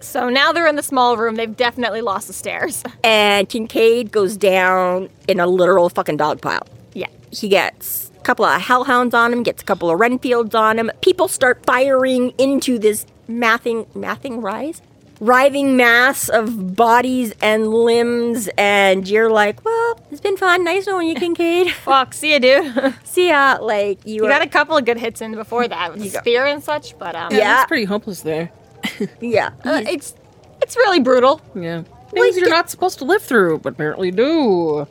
So 0.00 0.28
now 0.28 0.52
they're 0.52 0.66
in 0.66 0.74
the 0.76 0.82
small 0.82 1.16
room. 1.16 1.36
They've 1.36 1.56
definitely 1.56 2.00
lost 2.00 2.26
the 2.26 2.32
stairs. 2.32 2.82
and 3.04 3.48
Kincaid 3.48 4.10
goes 4.10 4.36
down 4.36 5.08
in 5.28 5.38
a 5.40 5.46
literal 5.46 5.88
fucking 5.88 6.16
dog 6.16 6.40
pile. 6.40 6.66
yeah. 6.92 7.06
he 7.30 7.48
gets 7.48 8.10
a 8.22 8.24
couple 8.24 8.44
of 8.44 8.60
hellhounds 8.60 9.14
on 9.14 9.32
him, 9.32 9.42
gets 9.42 9.62
a 9.62 9.64
couple 9.64 9.90
of 9.90 9.98
Renfields 9.98 10.54
on 10.54 10.78
him. 10.78 10.90
People 11.00 11.26
start 11.28 11.64
firing 11.66 12.30
into 12.38 12.78
this 12.78 13.04
mathing, 13.28 13.86
mathing 13.88 14.42
rise? 14.42 14.80
Writhing 15.20 15.76
mass 15.76 16.28
of 16.28 16.74
bodies 16.74 17.32
and 17.40 17.68
limbs, 17.68 18.48
and 18.58 19.06
you're 19.08 19.30
like, 19.30 19.64
well, 19.64 20.00
it's 20.10 20.20
been 20.20 20.36
fun. 20.36 20.64
Nice 20.64 20.86
knowing 20.88 21.08
you, 21.08 21.14
Kincaid. 21.14 21.70
Fuck. 21.84 22.12
See 22.14 22.32
ya, 22.32 22.38
dude. 22.40 22.94
See 23.04 23.28
ya. 23.28 23.58
Like, 23.60 24.04
you, 24.04 24.14
You 24.16 24.24
are- 24.24 24.28
got 24.28 24.42
a 24.42 24.48
couple 24.48 24.76
of 24.76 24.84
good 24.84 24.98
hits 24.98 25.20
in 25.20 25.34
before 25.34 25.66
that 25.68 25.92
with 25.92 26.02
the 26.02 26.10
spear 26.10 26.44
and 26.46 26.62
such, 26.62 26.98
but 26.98 27.14
um, 27.14 27.32
Yeah. 27.32 27.60
it's 27.62 27.68
pretty 27.68 27.84
hopeless 27.84 28.22
there. 28.22 28.50
Yeah. 29.20 29.50
uh, 29.64 29.82
it's 29.86 30.14
it's 30.60 30.76
really 30.76 30.98
brutal. 31.00 31.40
Yeah. 31.54 31.82
Things 32.10 32.36
you're 32.36 32.48
not 32.50 32.68
supposed 32.70 32.98
to 32.98 33.04
live 33.04 33.22
through, 33.22 33.58
but 33.60 33.74
apparently 33.74 34.10
do. 34.10 34.86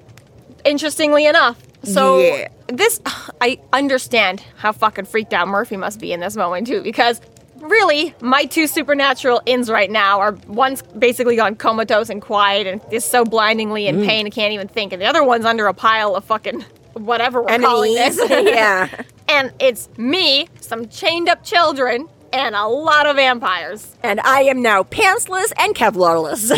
Interestingly 0.64 1.26
enough, 1.26 1.58
so 1.84 2.20
Yeah. 2.20 2.48
This 2.78 3.00
I 3.42 3.60
understand 3.74 4.44
how 4.58 4.72
fucking 4.72 5.06
freaked 5.06 5.34
out 5.34 5.48
Murphy 5.48 5.78
must 5.78 6.00
be 6.00 6.14
in 6.14 6.20
this 6.20 6.36
moment 6.36 6.68
too, 6.68 6.82
because 6.82 7.22
really 7.58 8.16
my 8.22 8.46
two 8.46 8.68
supernatural 8.68 9.42
ins 9.46 9.70
right 9.70 9.90
now 9.90 10.20
are 10.20 10.32
one's 10.48 10.82
basically 10.82 11.36
gone 11.36 11.56
comatose 11.56 12.10
and 12.10 12.22
quiet 12.22 12.68
and 12.68 12.82
is 12.92 13.06
so 13.06 13.24
blindingly 13.24 13.88
in 13.88 13.98
mm. 13.98 14.06
pain 14.06 14.26
and 14.26 14.34
can't 14.34 14.54
even 14.54 14.68
think, 14.68 14.94
and 14.94 15.02
the 15.02 15.06
other 15.06 15.24
one's 15.24 15.46
under 15.46 15.68
a 15.68 15.74
pile 15.74 16.16
of 16.16 16.24
fucking 16.26 16.62
whatever 16.94 17.42
we're 17.42 17.60
calling 17.60 17.94
this. 17.96 18.20
yeah. 18.30 19.04
and 19.28 19.54
it's 19.60 19.90
me, 19.98 20.48
some 20.60 20.88
chained 20.90 21.30
up 21.30 21.44
children, 21.44 22.08
and 22.34 22.56
a 22.56 22.68
lot 22.68 23.06
of 23.06 23.16
vampires. 23.16 23.96
And 24.04 24.20
I 24.22 24.42
am 24.44 24.62
now 24.62 24.84
pantsless 24.84 25.52
and 25.58 25.76
Kevlarless. 25.76 26.50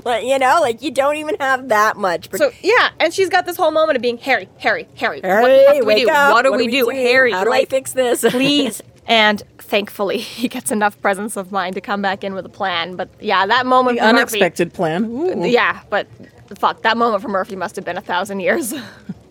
but, 0.04 0.24
you 0.24 0.38
know, 0.38 0.58
like, 0.60 0.82
you 0.82 0.90
don't 0.90 1.16
even 1.16 1.36
have 1.40 1.68
that 1.68 1.96
much. 1.96 2.28
So 2.34 2.50
yeah, 2.62 2.90
and 3.00 3.12
she's 3.12 3.28
got 3.28 3.46
this 3.46 3.56
whole 3.56 3.70
moment 3.70 3.96
of 3.96 4.02
being 4.02 4.18
Harry, 4.18 4.48
Harry, 4.58 4.86
Harry. 4.96 5.20
Harry, 5.22 5.42
what 5.42 5.48
the 5.48 5.64
fuck 5.64 5.74
do 5.74 5.80
we 5.80 5.86
wake 5.94 6.06
do? 6.06 6.12
up. 6.12 6.32
What 6.32 6.42
do 6.42 6.52
we 6.52 6.66
do, 6.68 6.88
Harry? 6.88 7.32
How 7.32 7.44
do 7.44 7.50
like, 7.50 7.68
I 7.68 7.70
fix 7.70 7.92
this? 7.92 8.22
please. 8.28 8.82
And 9.06 9.42
thankfully, 9.58 10.18
he 10.18 10.48
gets 10.48 10.70
enough 10.70 11.00
presence 11.00 11.36
of 11.36 11.52
mind 11.52 11.74
to 11.74 11.80
come 11.80 12.02
back 12.02 12.24
in 12.24 12.34
with 12.34 12.46
a 12.46 12.50
plan. 12.50 12.96
But 12.96 13.08
yeah, 13.20 13.46
that 13.46 13.66
moment 13.66 13.98
The 13.98 14.02
for 14.02 14.06
Murphy- 14.06 14.18
unexpected 14.18 14.72
plan. 14.72 15.04
Ooh. 15.04 15.46
yeah, 15.46 15.82
but 15.90 16.06
fuck, 16.58 16.82
that 16.82 16.96
moment 16.96 17.22
for 17.22 17.28
Murphy 17.28 17.56
must 17.56 17.76
have 17.76 17.84
been 17.84 17.96
a 17.98 18.02
thousand 18.02 18.40
years. 18.40 18.72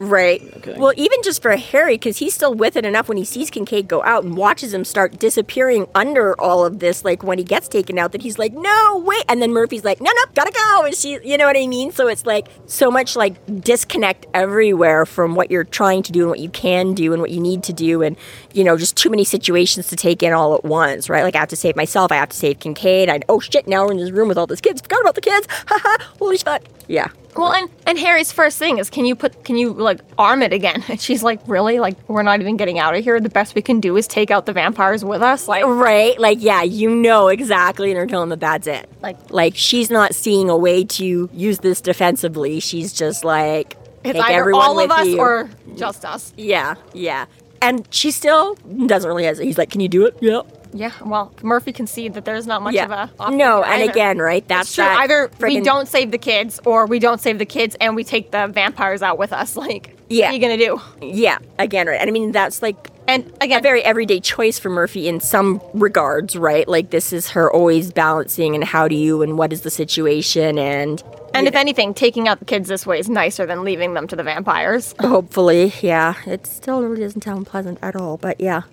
Right. 0.03 0.41
Okay. 0.57 0.75
Well, 0.77 0.93
even 0.97 1.19
just 1.23 1.41
for 1.41 1.55
Harry, 1.55 1.95
because 1.95 2.17
he's 2.17 2.33
still 2.33 2.53
with 2.53 2.75
it 2.75 2.85
enough 2.85 3.07
when 3.07 3.17
he 3.17 3.25
sees 3.25 3.49
Kincaid 3.49 3.87
go 3.87 4.03
out 4.03 4.23
and 4.23 4.35
watches 4.35 4.73
him 4.73 4.83
start 4.83 5.17
disappearing 5.19 5.87
under 5.95 6.39
all 6.39 6.65
of 6.65 6.79
this, 6.79 7.05
like 7.05 7.23
when 7.23 7.37
he 7.37 7.43
gets 7.43 7.67
taken 7.67 7.97
out, 7.97 8.11
that 8.11 8.21
he's 8.21 8.37
like, 8.37 8.53
no, 8.53 9.03
wait. 9.05 9.23
And 9.29 9.41
then 9.41 9.53
Murphy's 9.53 9.83
like, 9.83 10.01
no, 10.01 10.11
no, 10.11 10.21
gotta 10.35 10.51
go. 10.51 10.85
And 10.85 10.95
she, 10.95 11.19
you 11.23 11.37
know 11.37 11.45
what 11.45 11.57
I 11.57 11.67
mean? 11.67 11.91
So 11.91 12.07
it's 12.07 12.25
like 12.25 12.47
so 12.65 12.91
much 12.91 13.15
like 13.15 13.35
disconnect 13.61 14.25
everywhere 14.33 15.05
from 15.05 15.35
what 15.35 15.49
you're 15.49 15.63
trying 15.63 16.03
to 16.03 16.11
do 16.11 16.21
and 16.21 16.29
what 16.29 16.39
you 16.39 16.49
can 16.49 16.93
do 16.93 17.13
and 17.13 17.21
what 17.21 17.31
you 17.31 17.39
need 17.39 17.63
to 17.63 17.73
do. 17.73 18.01
And, 18.01 18.17
you 18.53 18.63
know, 18.63 18.77
just 18.77 18.95
too 18.95 19.09
many 19.09 19.23
situations 19.23 19.87
to 19.87 19.95
take 19.95 20.23
in 20.23 20.31
all 20.33 20.53
at 20.55 20.63
once, 20.63 21.09
right? 21.09 21.23
Like 21.23 21.35
I 21.35 21.39
have 21.39 21.49
to 21.49 21.55
save 21.55 21.75
myself. 21.75 22.11
I 22.11 22.15
have 22.15 22.29
to 22.29 22.37
save 22.37 22.59
Kincaid. 22.59 23.09
I, 23.09 23.19
oh 23.29 23.39
shit, 23.39 23.67
now 23.67 23.85
we're 23.85 23.91
in 23.91 23.97
this 23.97 24.11
room 24.11 24.27
with 24.27 24.37
all 24.37 24.47
these 24.47 24.61
kids. 24.61 24.81
Forgot 24.81 25.01
about 25.01 25.15
the 25.15 25.21
kids. 25.21 25.47
Haha. 25.67 26.03
Holy 26.19 26.37
shit. 26.37 26.67
Yeah. 26.87 27.07
well, 27.37 27.53
and 27.53 27.69
and 27.87 27.97
Harry's 27.97 28.31
first 28.31 28.57
thing 28.59 28.77
is, 28.77 28.89
can 28.89 29.05
you 29.05 29.15
put, 29.15 29.43
can 29.43 29.55
you 29.55 29.73
like 29.73 30.01
arm 30.17 30.41
it 30.41 30.53
again? 30.53 30.83
And 30.89 30.99
she's 31.01 31.23
like, 31.23 31.39
really? 31.47 31.79
Like 31.79 31.97
we're 32.07 32.23
not 32.23 32.39
even 32.41 32.57
getting 32.57 32.77
out 32.77 32.95
of 32.95 33.03
here. 33.03 33.19
The 33.19 33.29
best 33.29 33.55
we 33.55 33.61
can 33.61 33.79
do 33.79 33.97
is 33.97 34.05
take 34.07 34.29
out 34.31 34.45
the 34.45 34.53
vampires 34.53 35.03
with 35.03 35.21
us. 35.21 35.47
Like 35.47 35.63
Right? 35.65 36.19
Like, 36.19 36.37
yeah, 36.41 36.61
you 36.61 36.89
know 36.89 37.29
exactly, 37.29 37.89
and 37.91 37.99
are 37.99 38.05
telling 38.05 38.29
that 38.29 38.39
that's 38.41 38.67
it. 38.67 38.89
Like- 39.01 39.17
like 39.31 39.55
she's 39.55 39.89
not 39.89 40.13
seeing 40.13 40.49
a 40.49 40.57
way 40.57 40.83
to 40.83 41.29
use 41.33 41.59
this 41.59 41.81
defensively. 41.81 42.59
She's 42.59 42.93
just 42.93 43.23
like, 43.23 43.77
it's 44.03 44.13
take 44.13 44.23
either 44.25 44.39
everyone 44.39 44.63
all 44.65 44.79
of 44.79 44.91
us 44.91 45.07
you. 45.07 45.19
or 45.19 45.49
just 45.75 46.03
us. 46.05 46.33
yeah, 46.35 46.75
yeah. 46.93 47.25
And 47.63 47.87
she 47.89 48.11
still 48.11 48.55
doesn't 48.85 49.07
really 49.07 49.23
hesitate. 49.23 49.47
He's 49.47 49.57
like, 49.57 49.69
"Can 49.71 49.81
you 49.81 49.87
do 49.89 50.05
it?" 50.05 50.17
Yeah. 50.21 50.41
Yeah. 50.75 50.91
Well, 51.05 51.31
Murphy 51.43 51.71
conceded 51.71 52.15
that 52.15 52.25
there's 52.25 52.47
not 52.47 52.61
much 52.63 52.73
Yeah. 52.73 52.85
of 52.85 53.09
a 53.19 53.31
no, 53.31 53.61
and 53.61 53.83
either. 53.83 53.91
again, 53.91 54.17
right? 54.17 54.45
That's 54.47 54.73
true. 54.73 54.83
that 54.83 54.97
Either 55.01 55.29
we 55.39 55.61
don't 55.61 55.87
save 55.87 56.09
the 56.11 56.17
kids, 56.17 56.59
or 56.65 56.87
we 56.87 56.97
don't 56.99 57.21
save 57.21 57.37
the 57.37 57.45
kids 57.45 57.75
and 57.79 57.95
we 57.95 58.03
take 58.03 58.31
the 58.31 58.47
vampires 58.47 59.01
out 59.03 59.17
with 59.19 59.31
us. 59.33 59.55
Like, 59.63 59.95
Yeah. 60.09 60.25
What 60.25 60.31
are 60.31 60.33
you 60.35 60.41
gonna 60.41 60.57
do? 60.57 60.81
Yeah, 61.01 61.37
again, 61.59 61.87
right. 61.87 61.99
And 62.01 62.09
I 62.09 62.11
mean, 62.11 62.31
that's 62.31 62.61
like 62.63 62.89
And 63.07 63.31
a 63.39 63.45
again, 63.45 63.61
very 63.61 63.83
everyday 63.83 64.19
choice 64.19 64.57
for 64.59 64.69
Murphy 64.69 65.07
in 65.07 65.19
some 65.19 65.61
regards, 65.75 66.35
right? 66.35 66.67
Like 66.67 66.89
this 66.89 67.13
is 67.13 67.29
her 67.29 67.51
always 67.53 67.91
balancing 67.91 68.55
and 68.55 68.63
how 68.63 68.87
do 68.87 68.95
you 68.95 69.21
and 69.21 69.37
what 69.37 69.53
is 69.53 69.61
the 69.61 69.69
situation 69.69 70.57
and 70.57 71.03
and 71.33 71.47
if 71.47 71.55
anything, 71.55 71.93
taking 71.93 72.27
out 72.27 72.39
the 72.39 72.45
kids 72.45 72.67
this 72.67 72.85
way 72.85 72.99
is 72.99 73.09
nicer 73.09 73.45
than 73.45 73.63
leaving 73.63 73.93
them 73.93 74.07
to 74.07 74.15
the 74.15 74.23
vampires. 74.23 74.95
hopefully, 74.99 75.73
yeah, 75.81 76.15
it 76.25 76.45
still 76.47 76.81
really 76.81 77.01
doesn't 77.01 77.23
sound 77.23 77.47
pleasant 77.47 77.79
at 77.81 77.95
all, 77.95 78.17
but 78.17 78.39
yeah. 78.39 78.63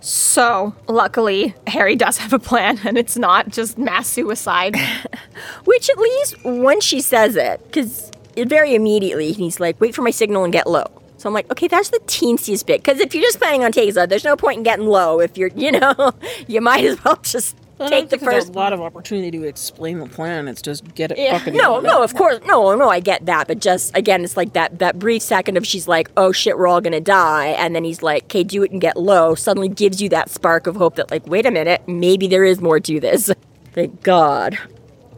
So, 0.00 0.74
luckily, 0.88 1.54
Harry 1.66 1.94
does 1.94 2.16
have 2.18 2.32
a 2.32 2.38
plan, 2.38 2.80
and 2.84 2.96
it's 2.96 3.18
not 3.18 3.50
just 3.50 3.76
mass 3.76 4.08
suicide. 4.08 4.76
Which 5.64 5.90
at 5.90 5.98
least 5.98 6.42
when 6.44 6.80
she 6.80 7.00
says 7.00 7.36
it, 7.36 7.62
because 7.64 8.10
very 8.36 8.74
immediately 8.74 9.32
he's 9.32 9.60
like, 9.60 9.80
wait 9.80 9.94
for 9.94 10.02
my 10.02 10.10
signal 10.10 10.44
and 10.44 10.52
get 10.52 10.66
low. 10.66 10.86
So 11.18 11.28
I'm 11.28 11.34
like, 11.34 11.50
okay, 11.50 11.68
that's 11.68 11.90
the 11.90 12.00
teensiest 12.06 12.64
bit. 12.64 12.82
Because 12.82 12.98
if 12.98 13.14
you're 13.14 13.22
just 13.22 13.38
planning 13.38 13.62
on 13.62 13.72
taking 13.72 13.94
it, 13.94 14.08
there's 14.08 14.24
no 14.24 14.36
point 14.36 14.58
in 14.58 14.62
getting 14.62 14.86
low. 14.86 15.20
If 15.20 15.36
you're, 15.36 15.50
you 15.54 15.72
know, 15.72 16.12
you 16.46 16.62
might 16.62 16.84
as 16.84 17.04
well 17.04 17.16
just 17.22 17.56
take 17.88 18.08
the 18.10 18.16
There's 18.18 18.32
first 18.44 18.48
a 18.50 18.52
lot 18.52 18.72
of 18.72 18.80
opportunity 18.80 19.30
to 19.38 19.44
explain 19.44 19.98
the 19.98 20.06
plan. 20.06 20.48
It's 20.48 20.60
just 20.62 20.94
get 20.94 21.10
it 21.12 21.18
Yeah. 21.18 21.38
fucking 21.38 21.54
No, 21.54 21.74
done. 21.80 21.84
no, 21.84 22.02
of 22.02 22.14
course, 22.14 22.38
no, 22.46 22.74
no, 22.76 22.88
I 22.88 23.00
get 23.00 23.26
that, 23.26 23.48
but 23.48 23.60
just 23.60 23.96
again, 23.96 24.22
it's 24.24 24.36
like 24.36 24.52
that 24.52 24.78
that 24.80 24.98
brief 24.98 25.22
second 25.22 25.56
of 25.56 25.66
she's 25.66 25.88
like, 25.88 26.10
"Oh 26.16 26.32
shit, 26.32 26.58
we're 26.58 26.66
all 26.66 26.80
gonna 26.80 27.00
die," 27.00 27.48
and 27.48 27.74
then 27.74 27.84
he's 27.84 28.02
like, 28.02 28.24
"Okay, 28.24 28.44
do 28.44 28.62
it 28.62 28.70
and 28.70 28.80
get 28.80 28.96
low." 28.96 29.34
Suddenly 29.34 29.68
gives 29.68 30.02
you 30.02 30.08
that 30.10 30.28
spark 30.30 30.66
of 30.66 30.76
hope 30.76 30.96
that 30.96 31.10
like, 31.10 31.26
wait 31.26 31.46
a 31.46 31.50
minute, 31.50 31.82
maybe 31.86 32.26
there 32.28 32.44
is 32.44 32.60
more 32.60 32.80
to 32.80 33.00
this. 33.00 33.30
Thank 33.72 34.02
God. 34.02 34.58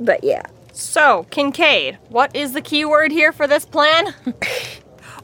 But 0.01 0.23
yeah. 0.25 0.43
so, 0.73 1.27
Kincaid, 1.31 1.99
what 2.09 2.35
is 2.35 2.53
the 2.53 2.61
key 2.63 2.85
word 2.85 3.13
here 3.13 3.33
for 3.33 3.47
this 3.47 3.65
plan? 3.65 4.15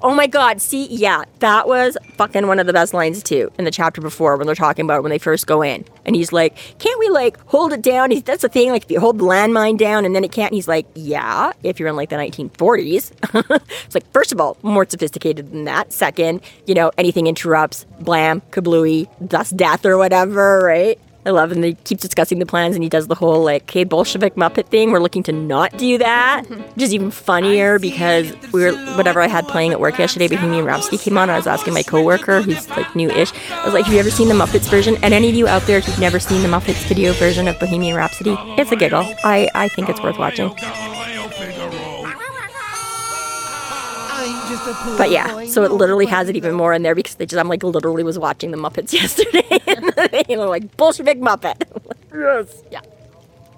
Oh 0.00 0.14
my 0.14 0.28
God. 0.28 0.60
See, 0.60 0.86
yeah, 0.88 1.24
that 1.40 1.66
was 1.66 1.96
fucking 2.14 2.46
one 2.46 2.60
of 2.60 2.66
the 2.66 2.72
best 2.72 2.94
lines 2.94 3.22
too 3.22 3.50
in 3.58 3.64
the 3.64 3.70
chapter 3.70 4.00
before 4.00 4.36
when 4.36 4.46
they're 4.46 4.54
talking 4.54 4.84
about 4.84 5.02
when 5.02 5.10
they 5.10 5.18
first 5.18 5.46
go 5.46 5.62
in, 5.62 5.84
and 6.06 6.14
he's 6.14 6.32
like, 6.32 6.56
"Can't 6.78 6.98
we 6.98 7.08
like 7.08 7.38
hold 7.46 7.72
it 7.72 7.82
down?" 7.82 8.10
He's, 8.10 8.22
That's 8.22 8.42
the 8.42 8.48
thing. 8.48 8.70
Like 8.70 8.84
if 8.84 8.90
you 8.90 9.00
hold 9.00 9.18
the 9.18 9.24
landmine 9.24 9.76
down 9.76 10.04
and 10.04 10.14
then 10.14 10.22
it 10.22 10.30
can't. 10.30 10.52
He's 10.54 10.68
like, 10.68 10.86
"Yeah, 10.94 11.52
if 11.64 11.80
you're 11.80 11.88
in 11.88 11.96
like 11.96 12.10
the 12.10 12.16
1940s." 12.16 13.60
it's 13.86 13.94
like 13.94 14.10
first 14.12 14.32
of 14.32 14.40
all, 14.40 14.56
more 14.62 14.86
sophisticated 14.88 15.50
than 15.50 15.64
that. 15.64 15.92
Second, 15.92 16.42
you 16.66 16.74
know, 16.74 16.92
anything 16.96 17.26
interrupts, 17.26 17.84
blam, 18.00 18.40
kablooey, 18.52 19.08
dust 19.26 19.56
death 19.56 19.84
or 19.84 19.98
whatever, 19.98 20.60
right? 20.60 21.00
I 21.26 21.30
love 21.30 21.52
and 21.52 21.62
they 21.62 21.74
keep 21.84 22.00
discussing 22.00 22.38
the 22.38 22.46
plans 22.46 22.74
and 22.74 22.82
he 22.82 22.88
does 22.88 23.06
the 23.06 23.14
whole 23.14 23.42
like 23.44 23.64
okay 23.64 23.84
Bolshevik 23.84 24.34
Muppet 24.36 24.66
thing. 24.66 24.92
We're 24.92 25.00
looking 25.00 25.22
to 25.24 25.32
not 25.32 25.76
do 25.76 25.98
that. 25.98 26.44
Mm-hmm. 26.44 26.62
Which 26.62 26.82
is 26.82 26.94
even 26.94 27.10
funnier 27.10 27.78
because 27.78 28.32
we 28.52 28.62
were 28.62 28.72
whatever 28.96 29.20
I 29.20 29.26
had 29.26 29.46
playing 29.48 29.72
at 29.72 29.80
work 29.80 29.98
yesterday, 29.98 30.28
Bohemian 30.28 30.64
Rhapsody 30.64 30.98
came 30.98 31.18
on 31.18 31.28
I 31.30 31.36
was 31.36 31.46
asking 31.46 31.74
my 31.74 31.82
coworker 31.82 32.40
who's 32.40 32.68
like 32.70 32.94
new-ish. 32.94 33.32
I 33.50 33.64
was 33.64 33.74
like, 33.74 33.84
Have 33.84 33.94
you 33.94 34.00
ever 34.00 34.10
seen 34.10 34.28
the 34.28 34.34
Muppets 34.34 34.70
version? 34.70 34.96
And 35.02 35.12
any 35.12 35.28
of 35.28 35.34
you 35.34 35.48
out 35.48 35.62
there 35.62 35.80
who've 35.80 35.98
never 36.00 36.18
seen 36.18 36.42
the 36.42 36.48
Muppets 36.48 36.86
video 36.86 37.12
version 37.14 37.48
of 37.48 37.58
Bohemian 37.58 37.96
Rhapsody, 37.96 38.36
it's 38.56 38.72
a 38.72 38.76
giggle. 38.76 39.04
I, 39.24 39.48
I 39.54 39.68
think 39.68 39.88
it's 39.88 40.02
worth 40.02 40.18
watching. 40.18 40.54
But 44.96 45.10
yeah, 45.10 45.46
so 45.46 45.62
it 45.64 45.72
literally 45.72 46.06
has 46.06 46.28
it 46.28 46.36
even 46.36 46.54
more 46.54 46.72
in 46.72 46.82
there 46.82 46.94
because 46.94 47.16
they 47.16 47.26
just 47.26 47.38
I'm 47.38 47.48
like 47.48 47.62
literally 47.62 48.02
was 48.02 48.18
watching 48.18 48.50
the 48.50 48.56
Muppets 48.56 48.92
yesterday. 49.00 50.24
you 50.28 50.36
know, 50.36 50.48
like 50.48 50.76
Bolshevik 50.76 51.18
Muppet. 51.18 51.62
yes. 52.12 52.62
Yeah. 52.70 52.80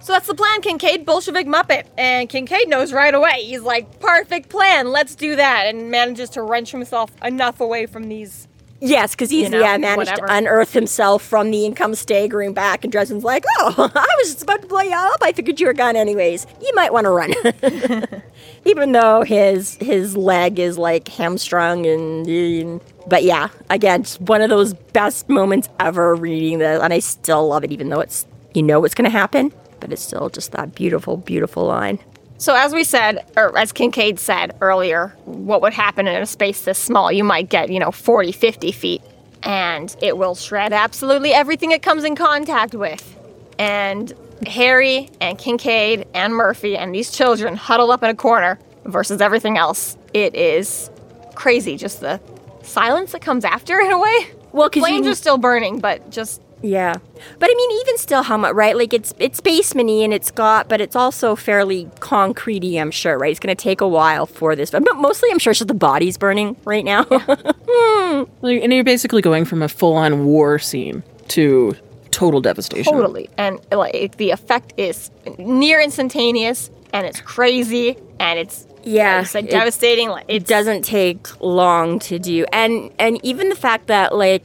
So 0.03 0.15
that's 0.15 0.27
the 0.27 0.35
plan, 0.35 0.63
Kincaid, 0.63 1.05
Bolshevik 1.05 1.47
Muppet. 1.47 1.85
And 1.99 2.29
Kincaid 2.29 2.69
knows 2.69 2.93
right 2.93 3.13
away. 3.13 3.45
He's 3.45 3.61
like, 3.61 4.01
perfect 4.01 4.49
plan, 4.49 4.91
let's 4.91 5.15
do 5.15 5.37
that. 5.37 5.67
And 5.67 5.91
manages 5.91 6.31
to 6.31 6.43
wrench 6.43 6.71
himself 6.73 7.11
enough 7.23 7.61
away 7.61 7.85
from 7.85 8.09
these. 8.09 8.49
Yes, 8.81 9.13
because 9.13 9.31
he's 9.31 9.45
You 9.45 9.51
know, 9.51 9.61
yeah 9.61 9.77
managed 9.77 10.11
whatever. 10.11 10.27
to 10.29 10.35
unearth 10.35 10.73
himself 10.73 11.23
from 11.23 11.51
the 11.51 11.67
income 11.67 11.95
staggering 11.95 12.55
back, 12.55 12.83
and 12.85 12.91
Dresden's 12.91 13.25
like, 13.25 13.45
"Oh, 13.59 13.75
I 13.95 14.07
was 14.19 14.33
just 14.33 14.43
about 14.43 14.63
to 14.63 14.69
blow 14.69 14.81
you 14.81 14.95
up. 14.97 15.19
I 15.23 15.33
figured 15.33 15.61
you 15.61 15.67
were 15.67 15.73
gone 15.75 15.97
anyways. 15.97 16.47
You 16.63 16.73
might 16.75 16.93
want 16.93 17.05
to 17.05 17.11
run." 17.11 17.35
Even 18.65 18.93
though 18.93 19.23
his 19.23 19.75
his 19.77 20.17
leg 20.17 20.59
is 20.59 20.79
like 20.79 21.09
hamstrung 21.09 21.87
and, 21.87 22.27
and- 22.27 22.81
but 23.07 23.25
yeah, 23.25 23.49
again, 23.71 24.03
it's 24.03 24.21
one 24.21 24.41
of 24.43 24.51
those 24.51 24.75
best 24.75 25.29
moments 25.29 25.69
ever 25.81 26.15
reading 26.15 26.59
this, 26.59 26.81
and 26.83 26.93
I 26.93 26.99
still 27.01 27.49
love 27.49 27.65
it, 27.65 27.73
even 27.73 27.89
though 27.89 28.01
it's 28.01 28.27
you 28.55 28.63
know 28.63 28.81
what's 28.81 28.95
going 28.95 29.05
to 29.07 29.11
happen, 29.11 29.53
but 29.81 29.93
it's 29.93 30.03
still 30.03 30.29
just 30.29 30.53
that 30.53 30.75
beautiful, 30.75 31.17
beautiful 31.17 31.65
line. 31.67 31.99
So, 32.41 32.55
as 32.55 32.73
we 32.73 32.85
said, 32.85 33.23
or 33.37 33.57
as 33.59 33.71
Kincaid 33.71 34.19
said 34.19 34.57
earlier, 34.63 35.09
what 35.27 35.61
would 35.61 35.75
happen 35.75 36.09
in 36.09 36.23
a 36.23 36.25
space 36.25 36.63
this 36.63 36.79
small? 36.79 37.13
You 37.13 37.23
might 37.23 37.51
get, 37.51 37.71
you 37.71 37.79
know, 37.79 37.91
40, 37.91 38.33
50 38.33 38.73
feet, 38.73 39.03
and 39.43 39.95
it 40.01 40.17
will 40.17 40.35
shred 40.35 40.73
absolutely 40.73 41.35
everything 41.35 41.71
it 41.71 41.83
comes 41.83 42.03
in 42.03 42.17
contact 42.17 42.75
with. 42.75 43.15
And 43.59 44.11
Harry 44.47 45.11
and 45.21 45.37
Kincaid 45.39 46.07
and 46.15 46.33
Murphy 46.35 46.79
and 46.79 46.95
these 46.95 47.11
children 47.11 47.57
huddle 47.57 47.93
up 47.93 48.03
in 48.03 48.09
a 48.09 48.15
corner 48.15 48.59
versus 48.87 49.21
everything 49.21 49.59
else. 49.59 49.99
It 50.15 50.35
is 50.35 50.89
crazy, 51.35 51.77
just 51.77 52.01
the 52.01 52.21
silence 52.63 53.13
that 53.13 53.21
comes 53.21 53.45
after 53.45 53.79
in 53.81 53.93
a 53.93 53.99
way. 53.99 54.29
Well, 54.53 54.71
'cause 54.71 54.83
flames 54.83 55.05
you- 55.05 55.13
are 55.13 55.15
still 55.15 55.37
burning, 55.37 55.79
but 55.79 56.09
just 56.09 56.41
Yeah, 56.63 56.95
but 57.39 57.51
I 57.51 57.55
mean, 57.55 57.81
even 57.81 57.97
still, 57.99 58.23
how 58.23 58.37
much? 58.37 58.55
Right? 58.55 58.77
Like 58.77 58.93
it's 58.93 59.15
it's 59.19 59.41
basementy 59.41 60.05
and 60.05 60.13
it's 60.13 60.31
got, 60.31 60.69
but 60.69 60.81
it's 60.81 60.95
also 60.95 61.35
fairly 61.37 61.87
concretey. 62.01 62.81
I'm 62.81 62.91
sure, 62.91 63.17
right? 63.19 63.31
It's 63.31 63.41
going 63.41 63.55
to 63.57 63.63
take 63.63 63.81
a 63.81 63.89
while 63.89 64.27
for 64.27 64.55
this, 64.55 64.71
but 64.71 64.83
mostly, 64.97 65.31
I'm 65.33 65.39
sure, 65.39 65.53
it's 65.53 65.61
just 65.61 65.69
the 65.69 65.75
body's 65.75 66.19
burning 66.19 66.57
right 66.65 66.85
now. 66.85 67.05
Hmm. 67.73 68.25
Like, 68.43 68.63
and 68.63 68.73
you're 68.73 68.83
basically 68.85 69.23
going 69.23 69.45
from 69.45 69.63
a 69.63 69.69
full-on 69.69 70.25
war 70.25 70.59
scene 70.59 71.05
to 71.29 71.77
total 72.11 72.41
devastation. 72.41 72.93
Totally. 72.93 73.31
And 73.39 73.61
like 73.71 74.17
the 74.17 74.31
effect 74.33 74.75
is 74.77 75.11
near 75.39 75.81
instantaneous 75.81 76.71
and 76.93 77.07
it's 77.07 77.21
crazy 77.21 77.97
and 78.19 78.39
it's 78.41 78.67
Yeah, 78.83 79.21
it's 79.21 79.35
like 79.35 79.45
it- 79.45 79.51
devastating. 79.53 80.09
Like 80.09 80.25
it 80.27 80.45
doesn't 80.47 80.83
take 80.83 81.29
long 81.41 82.01
to 82.01 82.19
do, 82.19 82.45
and 82.53 82.91
and 82.99 83.25
even 83.25 83.49
the 83.49 83.55
fact 83.57 83.87
that 83.87 84.15
like. 84.17 84.43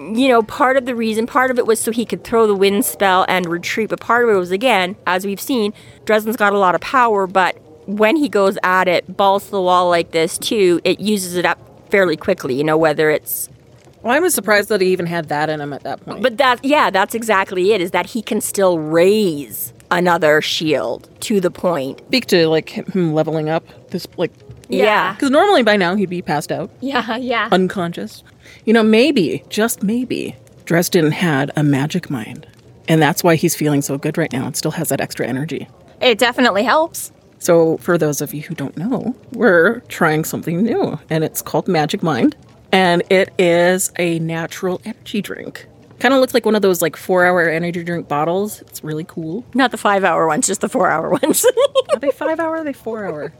You 0.00 0.28
know, 0.28 0.42
part 0.42 0.76
of 0.78 0.86
the 0.86 0.94
reason, 0.94 1.26
part 1.26 1.50
of 1.50 1.58
it 1.58 1.66
was 1.66 1.78
so 1.78 1.92
he 1.92 2.06
could 2.06 2.24
throw 2.24 2.46
the 2.46 2.54
wind 2.54 2.84
spell 2.86 3.26
and 3.28 3.44
retreat, 3.46 3.90
but 3.90 4.00
part 4.00 4.24
of 4.24 4.34
it 4.34 4.38
was 4.38 4.50
again, 4.50 4.96
as 5.06 5.26
we've 5.26 5.40
seen, 5.40 5.74
Dresden's 6.06 6.36
got 6.36 6.54
a 6.54 6.58
lot 6.58 6.74
of 6.74 6.80
power, 6.80 7.26
but 7.26 7.56
when 7.86 8.16
he 8.16 8.28
goes 8.28 8.56
at 8.62 8.88
it, 8.88 9.16
balls 9.16 9.44
to 9.46 9.50
the 9.50 9.60
wall 9.60 9.88
like 9.90 10.12
this 10.12 10.38
too, 10.38 10.80
it 10.84 11.00
uses 11.00 11.36
it 11.36 11.44
up 11.44 11.58
fairly 11.90 12.16
quickly. 12.16 12.54
You 12.54 12.64
know, 12.64 12.78
whether 12.78 13.10
it's 13.10 13.48
Well, 14.02 14.14
I 14.14 14.20
was 14.20 14.34
surprised 14.34 14.70
that 14.70 14.80
he 14.80 14.88
even 14.88 15.06
had 15.06 15.28
that 15.28 15.50
in 15.50 15.60
him 15.60 15.72
at 15.74 15.82
that 15.82 16.02
point. 16.04 16.22
But 16.22 16.38
that, 16.38 16.64
yeah, 16.64 16.88
that's 16.90 17.14
exactly 17.14 17.72
it. 17.72 17.80
Is 17.82 17.90
that 17.90 18.06
he 18.06 18.22
can 18.22 18.40
still 18.40 18.78
raise 18.78 19.74
another 19.90 20.40
shield 20.40 21.08
to 21.20 21.40
the 21.40 21.50
point. 21.50 21.98
speak 22.06 22.26
to 22.26 22.46
like 22.48 22.70
him 22.70 23.12
leveling 23.12 23.48
up 23.50 23.64
this 23.90 24.06
like 24.16 24.32
Yeah. 24.68 25.12
because 25.14 25.30
normally 25.30 25.62
by 25.62 25.76
now 25.76 25.94
he'd 25.96 26.08
be 26.08 26.22
passed 26.22 26.52
out, 26.52 26.70
yeah, 26.80 27.16
yeah. 27.16 27.48
unconscious. 27.52 28.22
You 28.70 28.74
know, 28.74 28.84
maybe 28.84 29.42
just 29.48 29.82
maybe 29.82 30.36
Dresden 30.64 31.10
had 31.10 31.50
a 31.56 31.64
magic 31.64 32.08
mind, 32.08 32.46
and 32.86 33.02
that's 33.02 33.24
why 33.24 33.34
he's 33.34 33.56
feeling 33.56 33.82
so 33.82 33.98
good 33.98 34.16
right 34.16 34.32
now 34.32 34.46
and 34.46 34.56
still 34.56 34.70
has 34.70 34.90
that 34.90 35.00
extra 35.00 35.26
energy. 35.26 35.66
it 36.00 36.20
definitely 36.20 36.62
helps. 36.62 37.10
So, 37.40 37.78
for 37.78 37.98
those 37.98 38.20
of 38.20 38.32
you 38.32 38.42
who 38.42 38.54
don't 38.54 38.76
know, 38.76 39.16
we're 39.32 39.80
trying 39.88 40.22
something 40.22 40.62
new, 40.62 41.00
and 41.10 41.24
it's 41.24 41.42
called 41.42 41.66
Magic 41.66 42.04
Mind, 42.04 42.36
and 42.70 43.02
it 43.10 43.30
is 43.40 43.90
a 43.98 44.20
natural 44.20 44.80
energy 44.84 45.20
drink. 45.20 45.66
Kind 46.00 46.14
of 46.14 46.20
looks 46.20 46.34
like 46.34 46.44
one 46.46 46.54
of 46.56 46.62
those 46.62 46.80
like 46.82 46.96
four-hour 46.96 47.48
energy 47.48 47.84
drink 47.84 48.08
bottles. 48.08 48.62
It's 48.62 48.82
really 48.82 49.04
cool. 49.04 49.44
Not 49.54 49.70
the 49.70 49.76
five 49.76 50.02
hour 50.02 50.26
ones, 50.26 50.46
just 50.46 50.60
the 50.62 50.68
four 50.68 50.88
hour 50.90 51.10
ones. 51.22 51.44
Are 51.92 51.98
they 51.98 52.10
five-hour? 52.10 52.56
Are 52.56 52.64
they 52.64 52.72
four-hour? 52.72 53.32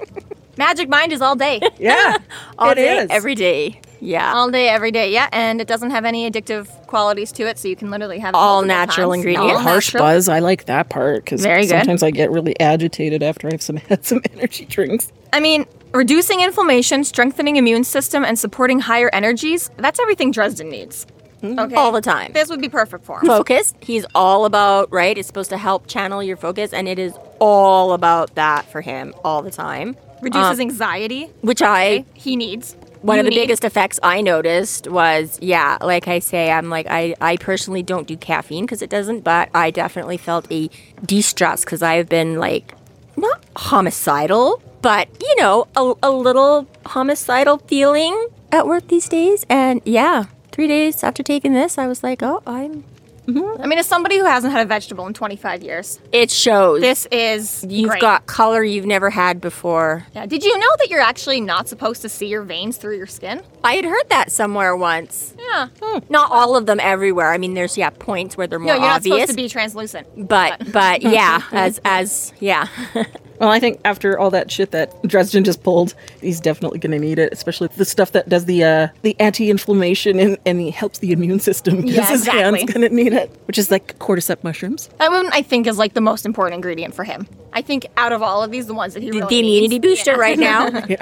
Magic 0.56 0.88
Mind 0.88 1.12
is 1.12 1.22
all 1.22 1.36
day. 1.36 1.60
Yeah, 1.78 2.18
All 2.58 2.70
it 2.72 2.74
day, 2.74 2.98
is. 2.98 3.10
every 3.10 3.34
day. 3.34 3.80
Yeah. 4.02 4.34
all 4.34 4.50
day, 4.50 4.68
every 4.68 4.90
day. 4.90 5.10
Yeah, 5.12 5.28
and 5.32 5.60
it 5.60 5.66
doesn't 5.68 5.90
have 5.90 6.04
any 6.04 6.30
addictive 6.30 6.68
qualities 6.86 7.32
to 7.32 7.44
it, 7.44 7.58
so 7.58 7.68
you 7.68 7.76
can 7.76 7.90
literally 7.90 8.18
have 8.18 8.34
it 8.34 8.36
All 8.36 8.60
natural 8.62 9.10
times. 9.10 9.18
ingredients. 9.20 9.52
Oh, 9.52 9.56
all 9.56 9.62
harsh 9.62 9.94
natural. 9.94 10.02
buzz. 10.04 10.28
I 10.28 10.40
like 10.40 10.66
that 10.66 10.90
part 10.90 11.24
because 11.24 11.42
sometimes 11.42 12.02
I 12.02 12.10
get 12.10 12.30
really 12.30 12.58
agitated 12.60 13.22
after 13.22 13.48
I've 13.50 13.62
some 13.62 13.76
had 13.88 14.04
some 14.04 14.20
energy 14.34 14.66
drinks. 14.66 15.10
I 15.32 15.40
mean, 15.40 15.64
reducing 15.92 16.40
inflammation, 16.40 17.04
strengthening 17.04 17.56
immune 17.56 17.84
system, 17.84 18.22
and 18.24 18.38
supporting 18.38 18.80
higher 18.80 19.08
energies, 19.14 19.70
that's 19.78 19.98
everything 20.00 20.30
Dresden 20.30 20.68
needs. 20.68 21.06
Okay. 21.42 21.74
All 21.74 21.92
the 21.92 22.00
time. 22.00 22.32
This 22.32 22.48
would 22.50 22.60
be 22.60 22.68
perfect 22.68 23.04
for 23.04 23.20
him. 23.20 23.26
Focus. 23.26 23.72
He's 23.80 24.04
all 24.14 24.44
about, 24.44 24.92
right? 24.92 25.16
It's 25.16 25.26
supposed 25.26 25.50
to 25.50 25.58
help 25.58 25.86
channel 25.86 26.22
your 26.22 26.36
focus, 26.36 26.72
and 26.72 26.86
it 26.88 26.98
is 26.98 27.14
all 27.38 27.92
about 27.92 28.34
that 28.34 28.70
for 28.70 28.80
him 28.82 29.14
all 29.24 29.40
the 29.42 29.50
time. 29.50 29.96
Reduces 30.20 30.58
Um, 30.58 30.60
anxiety. 30.60 31.30
which 31.40 31.62
I 31.62 32.04
He 32.14 32.36
needs. 32.36 32.76
one 33.00 33.16
You 33.16 33.20
of 33.20 33.24
the 33.24 33.30
need. 33.30 33.36
biggest 33.36 33.64
effects 33.64 33.98
I 34.02 34.20
noticed 34.20 34.86
was, 34.88 35.38
yeah, 35.40 35.78
like 35.80 36.06
I 36.08 36.18
say, 36.18 36.50
I'm 36.52 36.68
like, 36.68 36.86
I, 36.90 37.14
I 37.22 37.38
personally 37.38 37.82
don't 37.82 38.06
do 38.06 38.18
caffeine 38.18 38.66
because 38.66 38.82
it 38.82 38.90
doesn't, 38.90 39.20
but 39.24 39.48
I 39.54 39.70
definitely 39.70 40.18
felt 40.18 40.46
a 40.52 40.68
de 41.06 41.22
stress 41.22 41.64
because 41.64 41.80
I've 41.80 42.10
been 42.10 42.38
like, 42.38 42.74
not 43.16 43.42
homicidal, 43.56 44.62
but 44.82 45.08
you 45.22 45.36
know, 45.40 45.66
a, 45.74 45.94
a 46.02 46.10
little 46.10 46.66
homicidal 46.84 47.56
feeling 47.66 48.28
at 48.52 48.66
work 48.66 48.88
these 48.88 49.08
days. 49.08 49.46
And 49.48 49.80
yeah, 49.86 50.24
three 50.60 50.68
days 50.68 51.02
after 51.02 51.22
taking 51.22 51.54
this, 51.54 51.78
I 51.78 51.86
was 51.86 52.02
like, 52.02 52.22
oh, 52.22 52.42
I'm. 52.46 52.84
Mm-hmm. 53.26 53.62
I 53.62 53.66
mean, 53.66 53.78
as 53.78 53.86
somebody 53.86 54.18
who 54.18 54.26
hasn't 54.26 54.52
had 54.52 54.60
a 54.62 54.68
vegetable 54.68 55.06
in 55.06 55.14
25 55.14 55.62
years, 55.62 55.98
It 56.12 56.30
shows. 56.30 56.82
this 56.82 57.06
is 57.10 57.64
You've 57.66 57.88
great. 57.88 58.02
got 58.02 58.26
color 58.26 58.62
you've 58.62 58.84
never 58.84 59.08
had 59.08 59.40
before. 59.40 60.04
Yeah. 60.14 60.26
Did 60.26 60.42
you 60.44 60.58
know 60.58 60.66
that 60.80 60.90
you're 60.90 61.00
actually 61.00 61.40
not 61.40 61.66
supposed 61.66 62.02
to 62.02 62.10
see 62.10 62.26
your 62.26 62.42
veins 62.42 62.76
through 62.76 62.98
your 62.98 63.06
skin? 63.06 63.42
I 63.64 63.74
had 63.76 63.86
heard 63.86 64.08
that 64.10 64.32
somewhere 64.32 64.76
once. 64.76 65.34
Yeah. 65.38 65.68
Hmm. 65.80 66.00
Not 66.10 66.30
all 66.30 66.56
of 66.56 66.66
them 66.66 66.78
everywhere. 66.80 67.32
I 67.32 67.38
mean, 67.38 67.54
there's 67.54 67.78
yeah 67.78 67.88
points 67.90 68.36
where 68.36 68.46
they're 68.46 68.58
more 68.58 68.66
No, 68.66 68.74
you're 68.74 68.82
not 68.82 68.96
obvious. 68.96 69.14
supposed 69.14 69.30
to 69.30 69.36
be 69.36 69.48
translucent. 69.48 70.28
but 70.28 70.70
but 70.72 71.00
yeah, 71.00 71.40
as 71.52 71.80
as 71.86 72.34
yeah. 72.40 72.66
Well, 73.40 73.48
I 73.48 73.58
think 73.58 73.80
after 73.86 74.18
all 74.18 74.30
that 74.30 74.50
shit 74.50 74.70
that 74.72 75.02
Dresden 75.02 75.44
just 75.44 75.62
pulled, 75.62 75.94
he's 76.20 76.40
definitely 76.40 76.78
going 76.78 76.92
to 76.92 76.98
need 76.98 77.18
it, 77.18 77.32
especially 77.32 77.68
the 77.76 77.86
stuff 77.86 78.12
that 78.12 78.28
does 78.28 78.44
the 78.44 78.62
uh, 78.62 78.88
the 79.00 79.16
anti-inflammation 79.18 80.20
and, 80.20 80.36
and 80.44 80.60
he 80.60 80.70
helps 80.70 80.98
the 80.98 81.10
immune 81.12 81.40
system. 81.40 81.86
Yeah, 81.86 82.04
his 82.06 82.20
exactly. 82.20 82.42
hand's 82.60 82.72
going 82.72 82.88
to 82.88 82.94
need 82.94 83.14
it, 83.14 83.30
which 83.46 83.56
is 83.56 83.70
like 83.70 83.98
cordyceps 83.98 84.44
mushrooms. 84.44 84.88
That 84.98 85.10
one 85.10 85.30
I 85.32 85.40
think 85.40 85.66
is 85.66 85.78
like 85.78 85.94
the 85.94 86.02
most 86.02 86.26
important 86.26 86.56
ingredient 86.56 86.94
for 86.94 87.02
him. 87.02 87.26
I 87.54 87.62
think 87.62 87.86
out 87.96 88.12
of 88.12 88.22
all 88.22 88.42
of 88.42 88.50
these, 88.50 88.66
the 88.66 88.74
ones 88.74 88.92
that 88.94 89.02
he 89.02 89.10
really 89.10 89.22
the 89.28 89.38
immunity 89.40 89.78
needs- 89.78 89.82
booster 89.82 90.12
Yeah. 90.12 90.16
right 90.18 90.38
now. 90.48 90.68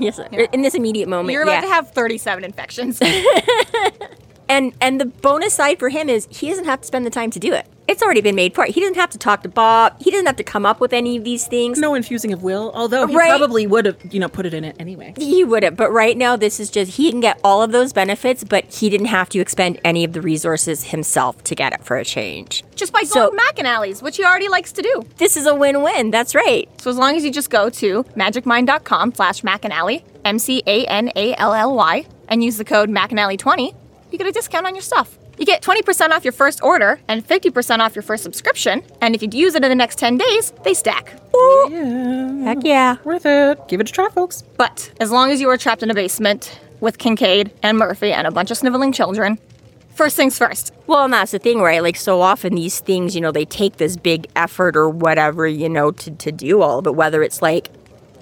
Yeah. 0.00 0.16
yes, 0.18 0.20
in 0.52 0.62
this 0.62 0.74
immediate 0.74 1.08
moment. 1.08 1.32
You're 1.32 1.42
about 1.42 1.56
yeah. 1.56 1.60
to 1.62 1.68
have 1.68 1.90
37 1.90 2.44
infections. 2.44 3.00
And 4.50 4.72
and 4.80 5.00
the 5.00 5.06
bonus 5.06 5.54
side 5.54 5.78
for 5.78 5.88
him 5.90 6.08
is 6.08 6.26
he 6.30 6.48
doesn't 6.48 6.64
have 6.64 6.80
to 6.80 6.86
spend 6.86 7.06
the 7.06 7.10
time 7.10 7.30
to 7.30 7.38
do 7.38 7.52
it. 7.54 7.66
It's 7.86 8.02
already 8.02 8.20
been 8.20 8.34
made 8.36 8.54
for 8.54 8.64
it. 8.64 8.70
He 8.70 8.80
doesn't 8.80 8.96
have 8.96 9.10
to 9.10 9.18
talk 9.18 9.42
to 9.42 9.48
Bob. 9.48 10.00
He 10.00 10.10
doesn't 10.12 10.26
have 10.26 10.36
to 10.36 10.44
come 10.44 10.64
up 10.66 10.78
with 10.80 10.92
any 10.92 11.16
of 11.16 11.24
these 11.24 11.46
things. 11.48 11.78
No 11.78 11.94
infusing 11.94 12.32
of 12.32 12.42
will, 12.42 12.70
although 12.74 13.06
he 13.08 13.16
Right. 13.16 13.28
probably 13.36 13.66
would 13.66 13.84
have, 13.86 13.96
you 14.12 14.20
know, 14.20 14.28
put 14.28 14.46
it 14.46 14.54
in 14.54 14.62
it 14.64 14.76
anyway. 14.78 15.14
He 15.18 15.42
wouldn't, 15.44 15.76
but 15.76 15.90
right 15.92 16.16
now 16.16 16.36
this 16.36 16.60
is 16.60 16.68
just 16.70 16.92
he 16.92 17.10
can 17.10 17.20
get 17.20 17.40
all 17.42 17.62
of 17.62 17.72
those 17.72 17.92
benefits, 17.92 18.44
but 18.44 18.64
he 18.72 18.90
didn't 18.90 19.06
have 19.08 19.28
to 19.30 19.40
expend 19.40 19.80
any 19.84 20.04
of 20.04 20.12
the 20.12 20.20
resources 20.20 20.84
himself 20.84 21.42
to 21.44 21.54
get 21.56 21.72
it 21.72 21.84
for 21.84 21.96
a 21.96 22.04
change. 22.04 22.62
just 22.76 22.92
by 22.94 23.00
going 23.00 23.08
So- 23.08 23.30
to 23.30 23.36
McAnally's, 23.36 24.02
which 24.02 24.16
he 24.16 24.24
already 24.24 24.48
likes 24.48 24.72
to 24.72 24.80
do. 24.82 25.02
This 25.18 25.36
is 25.36 25.46
a 25.46 25.54
win-win. 25.54 26.10
That's 26.10 26.34
right. 26.34 26.66
So 26.80 26.88
as 26.90 26.96
long 26.96 27.14
as 27.14 27.24
you 27.24 27.30
just 27.30 27.50
go 27.50 27.68
to 27.68 28.04
magicmind.com 28.16 29.12
slash 29.14 29.42
mcanally, 29.42 30.02
M-C-A-N-A-L-L-Y, 30.24 32.06
and 32.28 32.42
use 32.44 32.56
the 32.56 32.64
code 32.64 32.88
MCANALLY20, 32.88 33.74
you 34.10 34.18
get 34.18 34.26
a 34.26 34.32
discount 34.32 34.66
on 34.66 34.74
your 34.74 34.82
stuff. 34.82 35.18
You 35.38 35.46
get 35.46 35.62
20% 35.62 36.10
off 36.10 36.24
your 36.24 36.32
first 36.32 36.62
order 36.62 37.00
and 37.08 37.26
50% 37.26 37.78
off 37.78 37.94
your 37.94 38.02
first 38.02 38.22
subscription. 38.22 38.82
And 39.00 39.14
if 39.14 39.22
you 39.22 39.28
use 39.32 39.54
it 39.54 39.64
in 39.64 39.70
the 39.70 39.74
next 39.74 39.98
10 39.98 40.18
days, 40.18 40.52
they 40.64 40.74
stack. 40.74 41.14
Yeah, 41.70 42.42
Heck 42.44 42.58
yeah. 42.62 42.96
worth 43.04 43.24
it. 43.24 43.66
Give 43.68 43.80
it 43.80 43.88
a 43.88 43.92
try, 43.92 44.08
folks. 44.10 44.42
But 44.42 44.92
as 45.00 45.10
long 45.10 45.30
as 45.30 45.40
you 45.40 45.48
are 45.48 45.56
trapped 45.56 45.82
in 45.82 45.90
a 45.90 45.94
basement 45.94 46.60
with 46.80 46.98
Kincaid 46.98 47.50
and 47.62 47.78
Murphy 47.78 48.12
and 48.12 48.26
a 48.26 48.30
bunch 48.30 48.50
of 48.50 48.58
sniveling 48.58 48.92
children, 48.92 49.38
first 49.94 50.16
things 50.16 50.36
first. 50.36 50.72
Well, 50.86 51.04
and 51.04 51.12
that's 51.12 51.32
the 51.32 51.38
thing, 51.38 51.60
right? 51.60 51.82
Like, 51.82 51.96
so 51.96 52.20
often 52.20 52.54
these 52.54 52.80
things, 52.80 53.14
you 53.14 53.20
know, 53.20 53.32
they 53.32 53.44
take 53.44 53.76
this 53.76 53.96
big 53.96 54.26
effort 54.36 54.76
or 54.76 54.88
whatever, 54.90 55.46
you 55.46 55.68
know, 55.68 55.90
to, 55.92 56.10
to 56.10 56.32
do 56.32 56.60
all 56.60 56.80
of 56.80 56.86
it, 56.86 56.94
whether 56.94 57.22
it's 57.22 57.40
like 57.40 57.70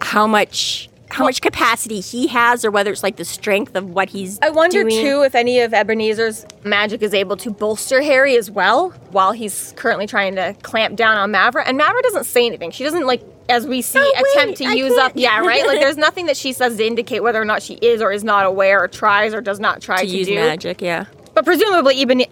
how 0.01 0.27
much. 0.27 0.88
How 1.11 1.25
much 1.25 1.41
capacity 1.41 2.01
he 2.01 2.27
has, 2.29 2.65
or 2.65 2.71
whether 2.71 2.93
it's 2.93 3.03
like 3.03 3.17
the 3.17 3.25
strength 3.25 3.75
of 3.77 3.91
what 3.91 4.09
he's. 4.11 4.39
I 4.41 4.51
wonder 4.51 4.83
doing. 4.85 5.03
too 5.05 5.23
if 5.23 5.35
any 5.35 5.61
of 5.61 5.73
Ebenezer's 5.73 6.47
magic 6.65 7.03
is 7.03 7.15
able 7.15 7.37
to 7.39 7.51
bolster 7.51 8.03
Harry 8.03 8.37
as 8.37 8.51
well 8.51 8.91
while 9.11 9.33
he's 9.33 9.73
currently 9.77 10.07
trying 10.07 10.35
to 10.37 10.55
clamp 10.63 10.97
down 10.97 11.17
on 11.17 11.33
Mavra. 11.33 11.63
And 11.67 11.79
Mavra 11.81 12.03
doesn't 12.03 12.25
say 12.25 12.47
anything. 12.47 12.71
She 12.71 12.85
doesn't 12.85 13.07
like 13.07 13.23
as 13.49 13.67
we 13.67 13.81
see 13.81 13.99
Oh, 13.99 14.13
wait, 14.15 14.37
attempt 14.37 14.59
to 14.59 14.65
I 14.67 14.73
use 14.75 14.91
can't- 14.95 15.01
up 15.07 15.13
yeah, 15.15 15.41
right? 15.41 15.67
Like 15.67 15.81
there's 15.81 15.97
nothing 16.09 16.27
that 16.27 16.37
she 16.37 16.53
says 16.53 16.77
to 16.77 16.87
indicate 16.87 17.21
whether 17.23 17.41
or 17.41 17.47
not 17.47 17.63
she 17.63 17.75
is 17.75 18.03
or 18.03 18.13
is 18.13 18.23
not 18.23 18.45
aware 18.45 18.83
or 18.83 18.89
tries 18.89 19.33
or 19.33 19.41
does 19.41 19.59
not 19.59 19.81
try 19.81 20.03
to 20.05 20.07
to, 20.11 20.17
use 20.19 20.27
do. 20.27 20.35
magic, 20.35 20.83
yeah. 20.83 21.07
But 21.35 21.45
presumably 21.47 22.01
Eben 22.03 22.25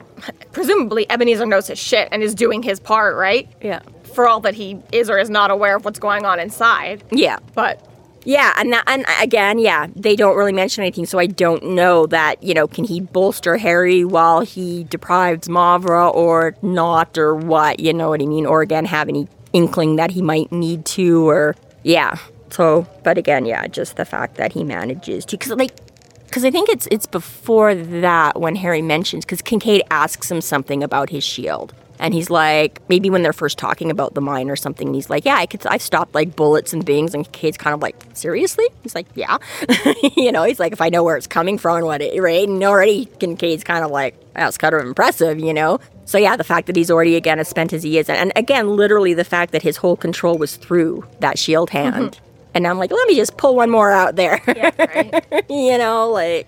presumably 0.53 1.11
Ebenezer 1.11 1.47
knows 1.47 1.66
his 1.68 1.79
shit 1.79 2.09
and 2.12 2.22
is 2.22 2.35
doing 2.35 2.62
his 2.62 2.81
part, 2.81 3.16
right? 3.16 3.49
Yeah. 3.62 3.81
For 4.14 4.29
all 4.29 4.41
that 4.41 4.55
he 4.55 4.79
is 4.93 5.09
or 5.11 5.18
is 5.18 5.31
not 5.31 5.51
aware 5.51 5.77
of 5.77 5.85
what's 5.85 5.99
going 5.99 6.24
on 6.24 6.39
inside. 6.41 7.03
Yeah. 7.11 7.39
But 7.55 7.83
Yeah, 8.27 8.53
and 8.57 8.72
that, 8.72 8.83
and 8.89 9.05
again, 9.22 9.61
yeah, 9.61 9.87
they 9.95 10.16
don't 10.16 10.37
really 10.37 10.53
mention 10.53 10.83
anything, 10.83 11.07
so 11.07 11.20
I 11.20 11.27
don't 11.27 11.62
know 11.62 12.07
that 12.09 12.43
you 12.43 12.55
know 12.55 12.66
can 12.66 12.83
he 12.83 13.01
bolster 13.01 13.57
Harry 13.57 14.05
while 14.05 14.41
he 14.41 14.83
deprives 14.83 15.47
Mavra 15.47 16.12
or 16.12 16.57
not 16.61 17.16
or 17.16 17.37
what, 17.37 17.79
you 17.79 17.93
know 17.93 18.09
what 18.09 18.20
I 18.20 18.27
mean, 18.27 18.45
or 18.45 18.62
again 18.62 18.85
have 18.85 19.09
any 19.09 19.29
inkling 19.53 19.95
that 19.97 20.11
he 20.11 20.22
might 20.22 20.51
need 20.51 20.85
to 20.87 21.29
or 21.29 21.55
yeah. 21.85 22.18
So, 22.51 22.89
but 23.05 23.16
again, 23.16 23.47
yeah, 23.47 23.68
just 23.68 23.97
the 23.97 24.05
fact 24.05 24.35
that 24.39 24.53
he 24.53 24.64
manages 24.64 25.24
to 25.27 25.39
because 25.39 25.53
like 25.53 25.77
because 26.24 26.45
I 26.45 26.51
think 26.51 26.68
it's 26.68 26.89
it's 26.91 27.07
before 27.07 27.77
that 27.77 28.41
when 28.41 28.57
Harry 28.57 28.83
mentions 28.83 29.24
because 29.24 29.41
Kincaid 29.41 29.83
asks 29.89 30.29
him 30.29 30.41
something 30.41 30.83
about 30.83 31.11
his 31.11 31.22
shield. 31.22 31.74
And 31.99 32.12
he's 32.14 32.30
like, 32.30 32.80
maybe 32.88 33.11
when 33.11 33.22
they're 33.22 33.32
first 33.32 33.59
talking 33.59 33.90
about 33.90 34.14
the 34.14 34.20
mine 34.20 34.51
or 34.51 34.57
something, 34.57 34.92
he's 34.92 35.09
like, 35.09 35.24
"Yeah, 35.24 35.36
I 35.36 35.47
could. 35.47 35.66
I've 35.66 35.82
stopped 35.82 36.14
like 36.14 36.36
bullets 36.36 36.72
and 36.72 36.84
things." 36.84 37.14
And 37.14 37.24
Kincaid's 37.24 37.57
kind 37.57 37.74
of 37.74 37.80
like, 37.80 37.97
"Seriously?" 38.12 38.66
He's 38.82 38.94
like, 38.94 39.07
"Yeah." 39.14 39.38
you 40.16 40.32
know, 40.32 40.44
he's 40.44 40.61
like, 40.61 40.72
"If 40.72 40.80
I 40.80 40.88
know 40.88 41.03
where 41.03 41.16
it's 41.16 41.26
coming 41.26 41.59
from, 41.59 41.78
and 41.78 41.86
what 41.86 42.03
it 42.03 42.20
right?" 42.20 42.47
And 42.47 42.62
already 42.62 43.07
Kincaid's 43.07 43.64
kind 43.64 43.84
of 43.84 43.90
like, 43.90 44.14
"That's 44.34 44.59
kind 44.59 44.74
of 44.74 44.82
impressive," 44.82 45.38
you 45.38 45.55
know. 45.55 45.80
So 46.05 46.18
yeah, 46.18 46.36
the 46.36 46.44
fact 46.44 46.66
that 46.68 46.76
he's 46.76 46.90
already 46.90 47.16
again 47.16 47.38
as 47.38 47.49
spent 47.49 47.72
as 47.72 47.82
he 47.82 47.99
is, 47.99 48.09
and 48.09 48.32
again, 48.36 48.76
literally 48.76 49.14
the 49.14 49.24
fact 49.24 49.53
that 49.53 49.62
his 49.62 49.76
whole 49.78 49.97
control 49.97 50.38
was 50.38 50.57
through 50.57 51.05
that 51.20 51.38
shield 51.38 51.70
mm-hmm. 51.70 51.92
hand. 51.92 52.20
And 52.55 52.66
I'm 52.66 52.78
like, 52.78 52.90
let 52.90 53.07
me 53.07 53.16
just 53.16 53.36
pull 53.36 53.55
one 53.55 53.70
more 53.70 53.92
out 53.92 54.16
there. 54.16 54.40
yeah, 54.47 54.70
right. 54.78 55.44
you 55.51 55.76
know, 55.76 56.09
like 56.11 56.47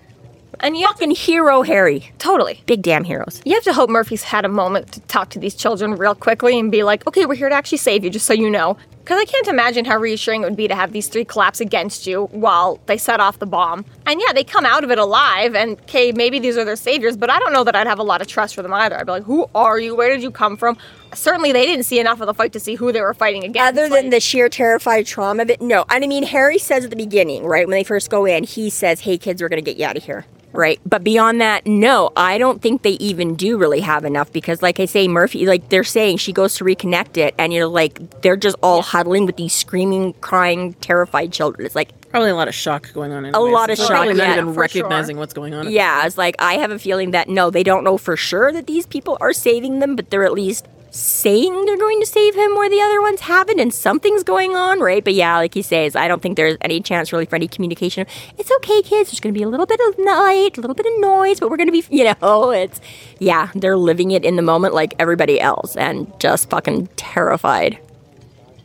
and 0.59 0.77
you 0.77 0.85
have 0.87 0.95
to 0.97 1.09
fucking 1.09 1.15
hero 1.15 1.61
Harry. 1.63 2.11
totally 2.19 2.61
Big 2.65 2.81
damn 2.81 3.03
heroes. 3.03 3.41
You 3.45 3.53
have 3.55 3.63
to 3.63 3.73
hope 3.73 3.89
Murphy's 3.89 4.23
had 4.23 4.45
a 4.45 4.49
moment 4.49 4.91
to 4.93 4.99
talk 5.01 5.29
to 5.31 5.39
these 5.39 5.55
children 5.55 5.95
real 5.95 6.15
quickly 6.15 6.59
and 6.59 6.71
be 6.71 6.83
like, 6.83 7.07
okay, 7.07 7.25
we're 7.25 7.35
here 7.35 7.49
to 7.49 7.55
actually 7.55 7.77
save 7.79 8.03
you, 8.03 8.09
just 8.09 8.25
so 8.25 8.33
you 8.33 8.49
know. 8.49 8.77
Because 8.99 9.19
I 9.19 9.25
can't 9.25 9.47
imagine 9.47 9.85
how 9.85 9.97
reassuring 9.97 10.43
it 10.43 10.45
would 10.45 10.55
be 10.55 10.67
to 10.67 10.75
have 10.75 10.91
these 10.91 11.07
three 11.07 11.25
collapse 11.25 11.59
against 11.59 12.05
you 12.05 12.25
while 12.25 12.79
they 12.85 12.97
set 12.97 13.19
off 13.19 13.39
the 13.39 13.47
bomb. 13.47 13.83
And 14.05 14.21
yeah, 14.21 14.33
they 14.33 14.43
come 14.43 14.65
out 14.65 14.83
of 14.83 14.91
it 14.91 14.99
alive, 14.99 15.55
and 15.55 15.79
okay, 15.81 16.11
maybe 16.11 16.37
these 16.37 16.57
are 16.57 16.65
their 16.65 16.75
saviors, 16.75 17.17
but 17.17 17.29
I 17.29 17.39
don't 17.39 17.51
know 17.51 17.63
that 17.63 17.75
I'd 17.75 17.87
have 17.87 17.97
a 17.97 18.03
lot 18.03 18.21
of 18.21 18.27
trust 18.27 18.53
for 18.53 18.61
them 18.61 18.73
either. 18.73 18.97
I'd 18.97 19.07
be 19.07 19.11
like, 19.13 19.23
who 19.23 19.49
are 19.55 19.79
you? 19.79 19.95
Where 19.95 20.09
did 20.09 20.21
you 20.21 20.29
come 20.29 20.57
from? 20.57 20.77
Certainly, 21.15 21.53
they 21.53 21.65
didn't 21.65 21.85
see 21.85 21.99
enough 21.99 22.21
of 22.21 22.27
the 22.27 22.35
fight 22.35 22.53
to 22.53 22.59
see 22.59 22.75
who 22.75 22.91
they 22.91 23.01
were 23.01 23.15
fighting 23.15 23.43
against. 23.43 23.67
Other 23.67 23.89
than 23.89 24.05
Like, 24.05 24.11
the 24.11 24.19
sheer 24.19 24.47
terrified 24.47 25.07
trauma 25.07 25.41
of 25.41 25.49
it, 25.49 25.59
no. 25.59 25.85
And 25.89 26.03
I 26.03 26.07
mean, 26.07 26.23
Harry 26.23 26.59
says 26.59 26.83
at 26.83 26.91
the 26.91 26.95
beginning, 26.95 27.45
right, 27.45 27.65
when 27.67 27.75
they 27.75 27.83
first 27.83 28.11
go 28.11 28.25
in, 28.25 28.43
he 28.43 28.69
says, 28.69 28.99
hey, 28.99 29.17
kids, 29.17 29.41
we're 29.41 29.49
going 29.49 29.63
to 29.63 29.65
get 29.65 29.77
you 29.77 29.85
out 29.85 29.97
of 29.97 30.03
here. 30.03 30.25
Right. 30.51 30.79
But 30.85 31.03
beyond 31.03 31.41
that, 31.41 31.67
no, 31.67 32.11
I 32.15 32.37
don't 32.37 32.61
think 32.61 32.81
they 32.81 32.93
even 32.93 33.35
do 33.35 33.57
really 33.57 33.81
have 33.81 34.03
enough 34.03 34.33
because, 34.33 34.61
like 34.61 34.79
I 34.79 34.85
say, 34.85 35.07
Murphy, 35.07 35.45
like 35.45 35.69
they're 35.69 35.83
saying 35.83 36.17
she 36.17 36.33
goes 36.33 36.55
to 36.55 36.63
reconnect 36.63 37.17
it, 37.17 37.35
and 37.37 37.53
you're 37.53 37.67
like, 37.67 38.21
they're 38.21 38.37
just 38.37 38.55
all 38.63 38.81
huddling 38.81 39.25
with 39.25 39.37
these 39.37 39.53
screaming, 39.53 40.13
crying, 40.13 40.73
terrified 40.75 41.31
children. 41.31 41.65
It's 41.65 41.75
like, 41.75 41.89
Probably 42.09 42.31
a 42.31 42.35
lot 42.35 42.47
of 42.47 42.55
shock 42.55 42.91
going 42.93 43.11
on. 43.11 43.23
Anyways. 43.23 43.35
A 43.35 43.39
lot 43.39 43.69
of 43.69 43.77
shock, 43.77 43.89
Probably 43.89 44.15
not 44.15 44.29
yeah, 44.29 44.33
even 44.41 44.55
recognizing 44.55 45.15
sure. 45.15 45.19
what's 45.19 45.33
going 45.33 45.53
on. 45.53 45.69
Yeah, 45.69 46.07
it's 46.07 46.17
like 46.17 46.35
I 46.39 46.55
have 46.55 46.71
a 46.71 46.79
feeling 46.79 47.11
that 47.11 47.29
no, 47.29 47.51
they 47.51 47.61
don't 47.61 47.83
know 47.83 47.99
for 47.99 48.17
sure 48.17 48.51
that 48.51 48.65
these 48.65 48.87
people 48.87 49.15
are 49.21 49.31
saving 49.31 49.77
them, 49.79 49.95
but 49.95 50.09
they're 50.09 50.23
at 50.23 50.33
least 50.33 50.67
saying 50.91 51.65
they're 51.65 51.77
going 51.77 51.99
to 51.99 52.05
save 52.05 52.35
him 52.35 52.55
where 52.55 52.69
the 52.69 52.81
other 52.81 53.01
ones 53.01 53.21
haven't, 53.21 53.59
and 53.59 53.73
something's 53.73 54.23
going 54.23 54.55
on, 54.55 54.79
right? 54.79 55.03
But 55.03 55.13
yeah, 55.13 55.37
like 55.37 55.53
he 55.53 55.61
says, 55.61 55.95
I 55.95 56.07
don't 56.07 56.21
think 56.21 56.35
there's 56.35 56.57
any 56.61 56.81
chance 56.81 57.11
really 57.11 57.25
for 57.25 57.35
any 57.35 57.47
communication. 57.47 58.07
It's 58.37 58.51
okay, 58.51 58.81
kids. 58.81 59.11
There's 59.11 59.19
going 59.19 59.33
to 59.33 59.37
be 59.37 59.43
a 59.43 59.49
little 59.49 59.65
bit 59.65 59.79
of 59.87 59.99
light, 59.99 60.57
a 60.57 60.61
little 60.61 60.75
bit 60.75 60.85
of 60.85 60.99
noise, 60.99 61.39
but 61.39 61.49
we're 61.49 61.57
going 61.57 61.67
to 61.67 61.71
be, 61.71 61.83
you 61.95 62.03
know, 62.03 62.51
it's 62.51 62.81
yeah, 63.19 63.49
they're 63.55 63.77
living 63.77 64.11
it 64.11 64.23
in 64.25 64.35
the 64.35 64.41
moment 64.41 64.73
like 64.73 64.93
everybody 64.99 65.39
else, 65.39 65.75
and 65.75 66.11
just 66.19 66.49
fucking 66.49 66.87
terrified. 66.95 67.79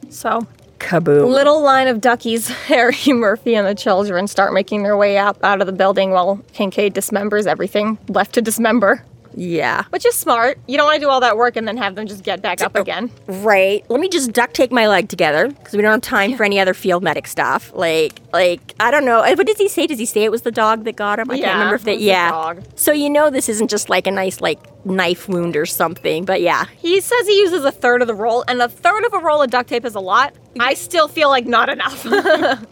so, 0.08 0.46
Kaboom. 0.78 1.30
little 1.30 1.62
line 1.62 1.88
of 1.88 2.00
duckies, 2.00 2.48
Harry, 2.66 3.12
Murphy, 3.12 3.54
and 3.54 3.66
the 3.66 3.74
children 3.74 4.26
start 4.26 4.52
making 4.52 4.82
their 4.82 4.96
way 4.96 5.18
up 5.18 5.42
out 5.42 5.60
of 5.60 5.66
the 5.66 5.72
building 5.72 6.10
while 6.10 6.40
Kincaid 6.52 6.94
dismembers 6.94 7.46
everything 7.46 7.98
left 8.08 8.34
to 8.34 8.42
dismember. 8.42 9.04
Yeah. 9.36 9.84
Which 9.90 10.06
is 10.06 10.14
smart. 10.14 10.58
You 10.66 10.76
don't 10.76 10.86
want 10.86 10.96
to 10.96 11.00
do 11.00 11.10
all 11.10 11.20
that 11.20 11.36
work 11.36 11.56
and 11.56 11.66
then 11.66 11.76
have 11.76 11.94
them 11.94 12.06
just 12.06 12.22
get 12.22 12.42
back 12.42 12.60
up 12.60 12.72
oh, 12.74 12.80
again. 12.80 13.10
Right. 13.26 13.84
Let 13.88 14.00
me 14.00 14.08
just 14.08 14.32
duct 14.32 14.54
tape 14.54 14.70
my 14.70 14.88
leg 14.88 15.08
together 15.08 15.48
because 15.48 15.74
we 15.74 15.82
don't 15.82 15.92
have 15.92 16.00
time 16.00 16.36
for 16.36 16.44
any 16.44 16.60
other 16.60 16.74
field 16.74 17.02
medic 17.02 17.26
stuff. 17.26 17.72
Like, 17.74 18.20
like 18.32 18.74
I 18.80 18.90
don't 18.90 19.04
know. 19.04 19.20
What 19.20 19.46
does 19.46 19.58
he 19.58 19.68
say? 19.68 19.86
Does 19.86 19.98
he 19.98 20.06
say 20.06 20.24
it 20.24 20.30
was 20.30 20.42
the 20.42 20.52
dog 20.52 20.84
that 20.84 20.96
got 20.96 21.18
him? 21.18 21.30
I 21.30 21.38
can't 21.38 21.52
remember 21.52 21.74
if 21.76 21.82
it 21.82 21.84
that. 21.84 22.00
Yeah. 22.00 22.30
dog. 22.30 22.64
So 22.76 22.92
you 22.92 23.10
know 23.10 23.30
this 23.30 23.48
isn't 23.48 23.68
just 23.68 23.88
like 23.88 24.06
a 24.06 24.10
nice 24.10 24.40
like 24.40 24.58
knife 24.84 25.28
wound 25.28 25.56
or 25.56 25.66
something. 25.66 26.24
But 26.24 26.40
yeah. 26.40 26.66
He 26.78 27.00
says 27.00 27.26
he 27.26 27.38
uses 27.40 27.64
a 27.64 27.72
third 27.72 28.02
of 28.02 28.08
the 28.08 28.14
roll, 28.14 28.44
and 28.48 28.60
a 28.60 28.68
third 28.68 29.04
of 29.04 29.12
a 29.14 29.18
roll 29.18 29.42
of 29.42 29.50
duct 29.50 29.68
tape 29.68 29.84
is 29.84 29.94
a 29.94 30.00
lot. 30.00 30.34
I 30.58 30.74
still 30.74 31.08
feel 31.08 31.28
like 31.28 31.46
not 31.46 31.68
enough. 31.68 32.06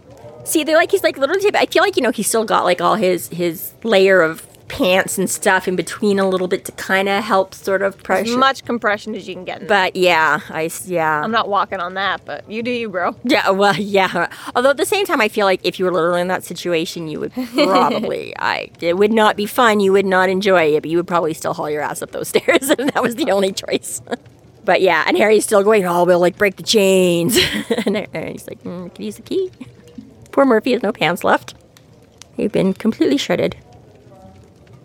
See, 0.44 0.64
they're 0.64 0.76
like 0.76 0.90
he's 0.90 1.04
like 1.04 1.16
literally. 1.16 1.50
I 1.54 1.66
feel 1.66 1.82
like 1.82 1.96
you 1.96 2.02
know 2.02 2.10
he's 2.10 2.26
still 2.26 2.44
got 2.44 2.64
like 2.64 2.80
all 2.80 2.96
his 2.96 3.28
his 3.28 3.72
layer 3.84 4.22
of 4.22 4.46
pants 4.72 5.18
and 5.18 5.28
stuff 5.28 5.68
in 5.68 5.76
between 5.76 6.18
a 6.18 6.26
little 6.26 6.48
bit 6.48 6.64
to 6.64 6.72
kind 6.72 7.06
of 7.06 7.22
help 7.22 7.54
sort 7.54 7.82
of 7.82 8.02
pressure. 8.02 8.30
As 8.30 8.36
much 8.38 8.64
compression 8.64 9.14
as 9.14 9.28
you 9.28 9.34
can 9.34 9.44
get 9.44 9.60
in. 9.60 9.66
but 9.68 9.94
yeah, 9.94 10.40
I 10.48 10.70
yeah. 10.86 11.20
I'm 11.22 11.30
not 11.30 11.48
walking 11.48 11.78
on 11.78 11.92
that, 11.94 12.24
but 12.24 12.50
you 12.50 12.62
do 12.62 12.70
you, 12.70 12.88
bro. 12.88 13.14
Yeah, 13.22 13.50
well, 13.50 13.76
yeah. 13.78 14.32
Although 14.56 14.70
at 14.70 14.78
the 14.78 14.86
same 14.86 15.04
time, 15.04 15.20
I 15.20 15.28
feel 15.28 15.44
like 15.44 15.60
if 15.62 15.78
you 15.78 15.84
were 15.84 15.92
literally 15.92 16.22
in 16.22 16.28
that 16.28 16.42
situation, 16.42 17.06
you 17.06 17.20
would 17.20 17.32
probably, 17.54 18.34
I, 18.38 18.70
it 18.80 18.96
would 18.96 19.12
not 19.12 19.36
be 19.36 19.44
fun. 19.44 19.80
You 19.80 19.92
would 19.92 20.06
not 20.06 20.30
enjoy 20.30 20.74
it, 20.74 20.80
but 20.80 20.90
you 20.90 20.96
would 20.96 21.06
probably 21.06 21.34
still 21.34 21.52
haul 21.52 21.68
your 21.68 21.82
ass 21.82 22.00
up 22.00 22.12
those 22.12 22.28
stairs, 22.34 22.70
and 22.70 22.88
that 22.90 23.02
was 23.02 23.16
the 23.16 23.30
only 23.30 23.52
choice. 23.52 24.00
but 24.64 24.80
yeah, 24.80 25.04
and 25.06 25.18
Harry's 25.18 25.44
still 25.44 25.62
going, 25.62 25.84
oh, 25.84 26.04
we'll 26.04 26.18
like 26.18 26.38
break 26.38 26.56
the 26.56 26.62
chains, 26.62 27.36
and 27.84 27.94
Harry's 28.14 28.48
like, 28.48 28.62
mm, 28.62 28.92
can 28.94 29.04
use 29.04 29.16
the 29.16 29.22
key? 29.22 29.50
Poor 30.30 30.46
Murphy 30.46 30.72
has 30.72 30.82
no 30.82 30.92
pants 30.92 31.24
left. 31.24 31.54
They've 32.38 32.50
been 32.50 32.72
completely 32.72 33.18
shredded. 33.18 33.54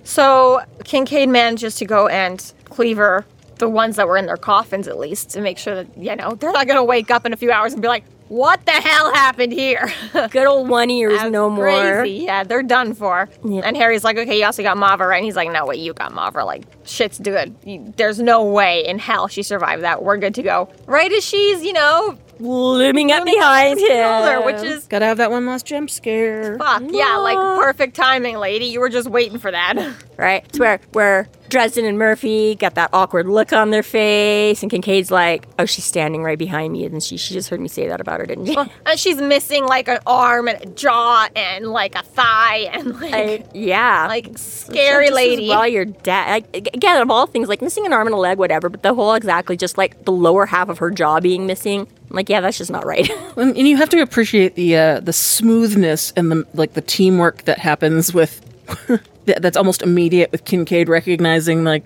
So 0.08 0.62
Kincaid 0.86 1.28
manages 1.28 1.76
to 1.76 1.86
go 1.86 2.08
and 2.08 2.40
cleaver 2.64 3.26
the 3.58 3.68
ones 3.68 3.98
that 3.98 4.08
were 4.08 4.16
in 4.16 4.26
their 4.26 4.38
coffins 4.38 4.88
at 4.88 4.98
least 4.98 5.32
to 5.32 5.42
make 5.42 5.58
sure 5.58 5.76
that 5.76 5.98
you 5.98 6.16
know 6.16 6.36
they're 6.36 6.54
not 6.54 6.66
gonna 6.66 6.84
wake 6.84 7.12
up 7.12 7.26
in 7.26 7.34
a 7.34 7.36
few 7.36 7.52
hours 7.52 7.74
and 7.74 7.82
be 7.82 7.90
like, 7.90 8.06
"What 8.30 8.66
the 8.66 8.72
hell 8.72 9.14
happened 9.14 9.52
here?" 9.52 9.92
Good 10.32 10.48
old 10.48 10.70
one 10.70 10.90
ears, 10.90 11.20
That's 11.20 11.32
no 11.32 11.50
more. 11.50 11.66
crazy. 11.66 12.24
Yeah, 12.24 12.46
they're 12.46 12.64
done 12.64 12.94
for. 12.94 13.28
Yeah. 13.44 13.64
And 13.66 13.76
Harry's 13.76 14.06
like, 14.06 14.18
"Okay, 14.18 14.40
you 14.40 14.46
also 14.46 14.64
got 14.64 14.78
Mavra," 14.78 15.10
right? 15.10 15.18
And 15.18 15.26
he's 15.26 15.36
like, 15.36 15.52
"No, 15.52 15.66
wait, 15.66 15.80
you 15.80 15.94
got 15.94 16.14
Mavra. 16.14 16.46
Like, 16.46 16.64
shit's 16.86 17.20
good. 17.20 17.54
There's 17.98 18.20
no 18.20 18.46
way 18.46 18.86
in 18.88 19.00
hell 19.00 19.28
she 19.28 19.44
survived 19.44 19.84
that. 19.84 20.04
We're 20.04 20.18
good 20.18 20.36
to 20.36 20.42
go." 20.44 20.70
Right 20.86 21.12
as 21.12 21.26
she's, 21.26 21.64
you 21.64 21.74
know, 21.74 22.18
Looming 22.40 23.12
up 23.12 23.26
behind 23.26 23.80
him. 23.80 24.44
which 24.46 24.64
is 24.64 24.86
Gotta 24.88 25.06
have 25.06 25.18
that 25.18 25.32
one 25.32 25.46
last 25.46 25.66
jump 25.66 25.90
scare. 25.90 26.58
fuck. 26.58 26.84
Yeah, 26.90 27.18
like 27.18 27.38
perfect 27.38 27.96
timing, 27.96 28.38
lady. 28.38 28.66
You 28.66 28.80
were 28.80 28.90
just 28.90 29.10
waiting 29.10 29.40
for 29.40 29.52
that. 29.52 29.76
right? 30.18 30.44
It's 30.50 30.60
where 30.60 30.80
where 30.94 31.28
Dresden 31.50 31.86
and 31.86 31.98
Murphy 31.98 32.56
got 32.56 32.76
that 32.76 32.90
awkward 32.92 33.28
look 33.28 33.54
on 33.54 33.70
their 33.72 33.84
face, 33.84 34.62
and 34.62 34.70
Kincaid's 34.70 35.10
like, 35.12 35.48
"Oh, 35.58 35.66
she's 35.66 35.86
standing 35.86 36.22
right 36.24 36.38
behind 36.38 36.74
me," 36.74 36.86
and 36.86 37.02
she 37.02 37.18
she 37.18 37.34
just 37.34 37.50
heard 37.50 37.60
me 37.62 37.68
say 37.70 37.88
that 37.88 38.02
about 38.02 38.20
her, 38.20 38.26
didn't 38.26 38.48
she? 38.48 38.56
and 38.58 38.70
uh, 38.86 38.96
she's 38.96 39.22
missing 39.22 39.66
like 39.66 39.88
an 39.88 40.00
arm 40.06 40.48
and 40.48 40.62
a 40.62 40.66
jaw 40.68 41.28
and 41.36 41.68
like 41.68 41.96
a 41.96 42.04
thigh 42.04 42.70
and 42.74 43.00
like. 43.02 43.14
I- 43.14 43.44
yeah, 43.54 44.08
like 44.08 44.38
scary 44.38 45.08
Just 45.08 45.12
as 45.12 45.16
lady. 45.16 45.50
Well, 45.50 45.68
your 45.68 45.86
dad. 45.86 46.44
Like, 46.54 46.68
again, 46.74 47.02
of 47.02 47.10
all 47.10 47.26
things, 47.28 47.48
like 47.50 47.62
missing 47.62 47.86
an 47.86 47.94
arm 47.94 48.08
and 48.08 48.14
a 48.14 48.18
leg, 48.18 48.38
whatever. 48.38 48.70
But 48.70 48.84
the 48.84 48.94
whole 48.94 49.14
exactly 49.14 49.56
just 49.58 49.78
like 49.78 50.06
the 50.06 50.12
lower 50.12 50.46
half 50.46 50.70
of 50.70 50.78
her 50.80 50.92
jaw 50.92 51.20
being 51.20 51.46
missing. 51.48 51.88
I'm 52.10 52.16
like, 52.16 52.30
yeah, 52.30 52.42
that's 52.42 52.58
just 52.58 52.72
not 52.72 52.86
right. 52.86 53.10
And 53.38 53.58
you 53.58 53.78
have 53.78 53.90
to 53.90 54.02
appreciate 54.02 54.56
the 54.56 54.76
uh, 54.76 55.00
the 55.00 55.14
smoothness 55.14 56.12
and 56.16 56.32
the 56.32 56.48
like 56.54 56.74
the 56.74 56.82
teamwork 56.82 57.44
that 57.44 57.60
happens 57.60 58.14
with 58.14 58.42
that's 59.26 59.58
almost 59.58 59.82
immediate 59.82 60.32
with 60.32 60.46
Kincaid 60.46 60.90
recognizing 60.90 61.64
like 61.64 61.84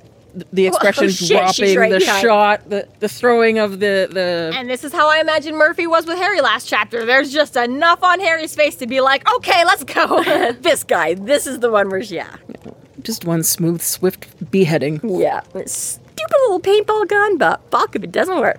the 0.53 0.67
expression 0.67 1.05
oh, 1.05 1.09
shit, 1.09 1.29
dropping, 1.29 1.77
right 1.77 1.91
the 1.91 1.99
behind. 1.99 2.21
shot, 2.21 2.69
the 2.69 2.87
the 2.99 3.09
throwing 3.09 3.59
of 3.59 3.79
the 3.79 4.07
the 4.11 4.53
And 4.55 4.69
this 4.69 4.83
is 4.83 4.93
how 4.93 5.09
I 5.09 5.19
imagine 5.19 5.55
Murphy 5.55 5.87
was 5.87 6.05
with 6.05 6.17
Harry 6.17 6.41
last 6.41 6.67
chapter. 6.67 7.05
There's 7.05 7.31
just 7.31 7.55
enough 7.55 8.03
on 8.03 8.19
Harry's 8.19 8.55
face 8.55 8.75
to 8.77 8.87
be 8.87 9.01
like, 9.01 9.29
okay, 9.35 9.65
let's 9.65 9.83
go. 9.83 10.23
this 10.61 10.83
guy, 10.83 11.15
this 11.15 11.47
is 11.47 11.59
the 11.59 11.69
one 11.69 11.89
where, 11.89 11.99
yeah, 11.99 12.35
just 13.01 13.25
one 13.25 13.43
smooth, 13.43 13.81
swift 13.81 14.51
beheading. 14.51 15.01
Yeah, 15.03 15.41
stupid 15.65 16.37
little 16.47 16.59
paintball 16.61 17.07
gun, 17.07 17.37
but 17.37 17.61
fuck 17.71 17.95
if 17.95 18.03
it 18.03 18.11
doesn't 18.11 18.39
work. 18.39 18.57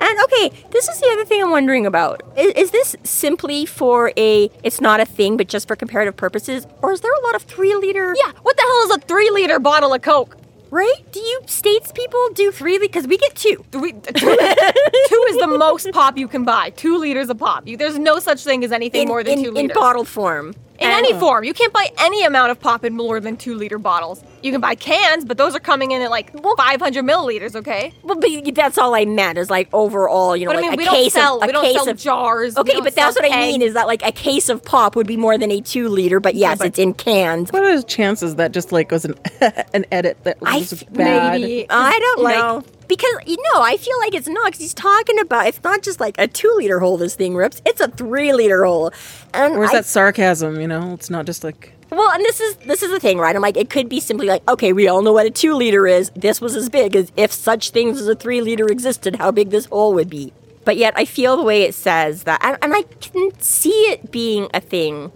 And 0.00 0.18
okay, 0.24 0.50
this 0.70 0.88
is 0.88 1.00
the 1.00 1.08
other 1.12 1.24
thing 1.24 1.42
I'm 1.42 1.50
wondering 1.50 1.86
about. 1.86 2.22
Is, 2.36 2.52
is 2.54 2.70
this 2.70 2.96
simply 3.04 3.66
for 3.66 4.12
a, 4.16 4.50
it's 4.62 4.80
not 4.80 5.00
a 5.00 5.06
thing, 5.06 5.36
but 5.36 5.48
just 5.48 5.66
for 5.68 5.76
comparative 5.76 6.16
purposes? 6.16 6.66
Or 6.82 6.92
is 6.92 7.00
there 7.00 7.12
a 7.12 7.20
lot 7.26 7.34
of 7.34 7.42
three 7.42 7.74
liter? 7.74 8.14
yeah, 8.24 8.32
what 8.42 8.56
the 8.56 8.62
hell 8.62 8.96
is 8.96 9.02
a 9.02 9.06
three 9.06 9.30
liter 9.30 9.58
bottle 9.58 9.92
of 9.94 10.02
Coke? 10.02 10.36
Right? 10.70 10.96
Do 11.12 11.20
you 11.20 11.40
states 11.46 11.92
people 11.92 12.20
do 12.34 12.52
three 12.52 12.74
liter? 12.74 12.88
Because 12.88 13.06
we 13.06 13.16
get 13.16 13.34
two. 13.34 13.64
Three, 13.72 13.92
two, 13.92 14.02
two 14.12 15.26
is 15.30 15.38
the 15.38 15.46
most 15.58 15.90
pop 15.92 16.18
you 16.18 16.28
can 16.28 16.44
buy. 16.44 16.70
Two 16.70 16.98
liters 16.98 17.30
of 17.30 17.38
pop. 17.38 17.66
You, 17.66 17.76
there's 17.78 17.98
no 17.98 18.18
such 18.18 18.44
thing 18.44 18.62
as 18.64 18.70
anything 18.72 19.02
In, 19.02 19.08
more 19.08 19.24
than 19.24 19.38
in, 19.38 19.44
two 19.44 19.48
in 19.50 19.54
liters. 19.54 19.74
bottled 19.74 20.08
form. 20.08 20.54
In 20.78 20.88
And- 20.88 21.04
any 21.06 21.12
form. 21.18 21.42
You 21.42 21.52
can't 21.54 21.72
buy 21.72 21.88
any 21.98 22.24
amount 22.24 22.52
of 22.52 22.60
pop 22.60 22.84
in 22.84 22.94
more 22.96 23.18
than 23.18 23.36
two 23.36 23.54
liter 23.54 23.78
bottles. 23.78 24.22
You 24.42 24.52
can 24.52 24.60
buy 24.60 24.76
cans, 24.76 25.24
but 25.24 25.36
those 25.36 25.56
are 25.56 25.60
coming 25.60 25.90
in 25.90 26.02
at 26.02 26.10
like 26.10 26.30
500 26.32 27.04
milliliters, 27.04 27.56
okay? 27.56 27.92
Well, 28.04 28.16
but 28.20 28.30
that's 28.54 28.78
all 28.78 28.94
I 28.94 29.04
meant 29.04 29.38
is 29.38 29.50
like 29.50 29.68
overall, 29.72 30.36
you 30.36 30.44
know, 30.44 30.52
But 30.52 30.58
I 30.58 30.60
like 30.68 30.70
mean, 30.70 30.74
a 30.74 30.82
we 30.82 30.84
don't 30.84 30.94
case 30.94 31.12
sell, 31.14 31.38
of 31.38 31.42
a 31.42 31.46
we 31.46 31.52
don't 31.52 31.64
case 31.64 31.74
sell 31.74 31.88
of 31.88 31.96
jars. 31.98 32.56
Okay, 32.56 32.80
but 32.80 32.94
that's 32.94 33.16
sell 33.16 33.24
what 33.24 33.32
I 33.32 33.46
mean 33.48 33.60
is 33.60 33.74
that 33.74 33.88
like 33.88 34.04
a 34.06 34.12
case 34.12 34.48
of 34.48 34.64
pop 34.64 34.94
would 34.94 35.08
be 35.08 35.16
more 35.16 35.36
than 35.36 35.50
a 35.50 35.60
two 35.60 35.88
liter, 35.88 36.20
but 36.20 36.36
yes, 36.36 36.58
but- 36.58 36.68
it's 36.68 36.78
in 36.78 36.94
cans. 36.94 37.52
What 37.52 37.64
are 37.64 37.76
the 37.76 37.82
chances 37.82 38.36
that 38.36 38.52
just 38.52 38.70
like 38.70 38.92
was 38.92 39.04
an 39.04 39.14
an 39.74 39.84
edit 39.90 40.18
that 40.22 40.40
was 40.40 40.72
f- 40.72 40.92
bad? 40.92 41.40
maybe. 41.40 41.66
I 41.68 41.98
don't 41.98 42.22
Like- 42.22 42.36
know. 42.36 42.62
Because 42.88 43.10
you 43.26 43.36
know, 43.54 43.60
I 43.62 43.76
feel 43.76 43.98
like 44.00 44.14
it's 44.14 44.28
not 44.28 44.46
because 44.46 44.60
he's 44.60 44.74
talking 44.74 45.18
about 45.20 45.46
it's 45.46 45.62
not 45.62 45.82
just 45.82 46.00
like 46.00 46.14
a 46.18 46.26
two 46.26 46.52
liter 46.56 46.80
hole 46.80 46.96
this 46.96 47.14
thing 47.14 47.34
rips, 47.36 47.60
it's 47.66 47.80
a 47.80 47.88
three 47.88 48.32
liter 48.32 48.64
hole. 48.64 48.92
And 49.34 49.54
Or 49.56 49.64
is 49.64 49.70
I- 49.70 49.74
that 49.74 49.84
sarcasm? 49.86 50.58
You 50.60 50.68
know, 50.68 50.94
it's 50.94 51.10
not 51.10 51.26
just 51.26 51.44
like 51.44 51.74
well, 51.90 52.10
and 52.10 52.22
this 52.22 52.38
is 52.40 52.56
this 52.56 52.82
is 52.82 52.90
the 52.90 53.00
thing, 53.00 53.18
right? 53.18 53.34
I'm 53.34 53.40
like, 53.42 53.56
it 53.56 53.70
could 53.70 53.88
be 53.88 53.98
simply 54.00 54.26
like, 54.26 54.46
okay, 54.50 54.72
we 54.74 54.88
all 54.88 55.00
know 55.02 55.12
what 55.12 55.26
a 55.26 55.30
two 55.30 55.54
liter 55.54 55.86
is. 55.86 56.10
This 56.16 56.40
was 56.40 56.54
as 56.56 56.68
big 56.68 56.94
as 56.96 57.12
if 57.16 57.32
such 57.32 57.70
things 57.70 57.98
as 58.00 58.08
a 58.08 58.14
three 58.14 58.40
liter 58.42 58.66
existed, 58.66 59.16
how 59.16 59.30
big 59.30 59.50
this 59.50 59.66
hole 59.66 59.94
would 59.94 60.10
be. 60.10 60.32
But 60.66 60.76
yet, 60.76 60.92
I 60.96 61.06
feel 61.06 61.38
the 61.38 61.42
way 61.44 61.62
it 61.62 61.74
says 61.74 62.24
that, 62.24 62.40
and, 62.44 62.58
and 62.60 62.74
I 62.74 62.82
can 62.82 63.30
see 63.40 63.70
it 63.90 64.10
being 64.10 64.48
a 64.52 64.60
thing. 64.60 65.12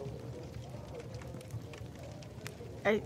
I, 2.87 3.03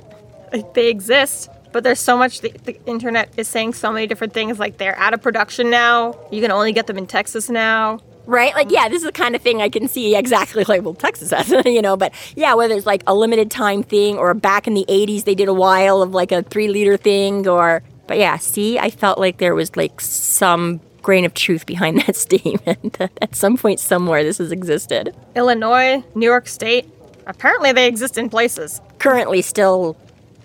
I- 0.53 0.65
they 0.75 0.89
exist, 0.89 1.51
but 1.77 1.85
there's 1.85 2.01
so 2.01 2.17
much. 2.17 2.41
The, 2.41 2.55
the 2.65 2.81
internet 2.87 3.29
is 3.37 3.49
saying 3.49 3.75
so 3.75 3.93
many 3.93 4.07
different 4.07 4.33
things. 4.33 4.59
Like 4.59 4.79
they're 4.79 4.99
out 4.99 5.13
of 5.13 5.21
production 5.21 5.69
now. 5.69 6.19
You 6.33 6.41
can 6.41 6.51
only 6.51 6.73
get 6.73 6.87
them 6.87 6.97
in 6.97 7.07
Texas 7.07 7.51
now. 7.51 8.01
Right? 8.25 8.55
Like, 8.55 8.71
yeah, 8.71 8.89
this 8.89 9.03
is 9.03 9.05
the 9.05 9.13
kind 9.13 9.37
of 9.37 9.43
thing 9.43 9.61
I 9.61 9.69
can 9.69 9.87
see 9.87 10.17
exactly 10.17 10.65
like, 10.65 10.81
well, 10.81 10.95
Texas 10.95 11.33
has, 11.33 11.51
you 11.67 11.83
know, 11.83 11.95
but 11.95 12.15
yeah, 12.35 12.55
whether 12.55 12.75
it's 12.75 12.87
like 12.87 13.03
a 13.07 13.15
limited 13.15 13.51
time 13.51 13.83
thing 13.83 14.17
or 14.17 14.33
back 14.33 14.67
in 14.67 14.73
the 14.73 14.87
80s, 14.89 15.25
they 15.25 15.35
did 15.35 15.49
a 15.49 15.53
while 15.53 16.01
of 16.01 16.15
like 16.15 16.33
a 16.33 16.43
three 16.45 16.69
liter 16.69 16.97
thing 16.97 17.47
or, 17.47 17.83
but 18.07 18.17
yeah, 18.17 18.39
see, 18.39 18.79
I 18.79 18.89
felt 18.89 19.19
like 19.19 19.37
there 19.37 19.55
was 19.55 19.77
like 19.77 20.01
some 20.01 20.81
grain 21.03 21.27
of 21.27 21.35
truth 21.35 21.67
behind 21.67 22.01
that 22.07 22.17
statement 22.17 22.95
that 22.95 23.13
at 23.21 23.37
some 23.37 23.59
point 23.59 23.81
somewhere 23.81 24.25
this 24.25 24.39
has 24.39 24.51
existed. 24.51 25.15
Illinois, 25.35 26.03
New 26.15 26.27
York 26.27 26.49
State. 26.49 26.89
Apparently, 27.27 27.73
they 27.73 27.87
exist 27.87 28.17
in 28.17 28.31
places. 28.31 28.81
Currently, 28.99 29.43
still, 29.43 29.97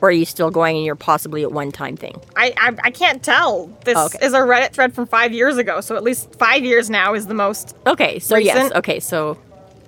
or 0.02 0.10
are 0.10 0.12
you 0.12 0.26
still 0.26 0.50
going 0.52 0.76
and 0.78 0.86
you're 0.86 0.96
possibly 0.96 1.44
at 1.44 1.52
one 1.52 1.72
time 1.72 1.96
thing? 1.96 2.20
I 2.36 2.54
I, 2.58 2.76
I 2.86 2.92
can't 2.92 3.22
tell. 3.24 3.68
This 3.86 3.98
oh, 3.98 4.06
Okay. 4.08 4.26
is 4.26 4.34
a 4.34 4.40
Reddit 4.40 4.74
thread 4.74 4.94
from 4.94 5.06
five 5.08 5.32
years 5.34 5.58
ago, 5.58 5.80
so 5.82 5.96
at 5.96 6.04
least 6.04 6.34
five 6.36 6.64
years 6.66 6.90
now 6.90 7.14
is 7.14 7.28
the 7.28 7.34
most. 7.34 7.76
Okay, 7.88 8.20
so 8.20 8.36
yes, 8.38 8.72
okay, 8.74 9.00
so 9.00 9.38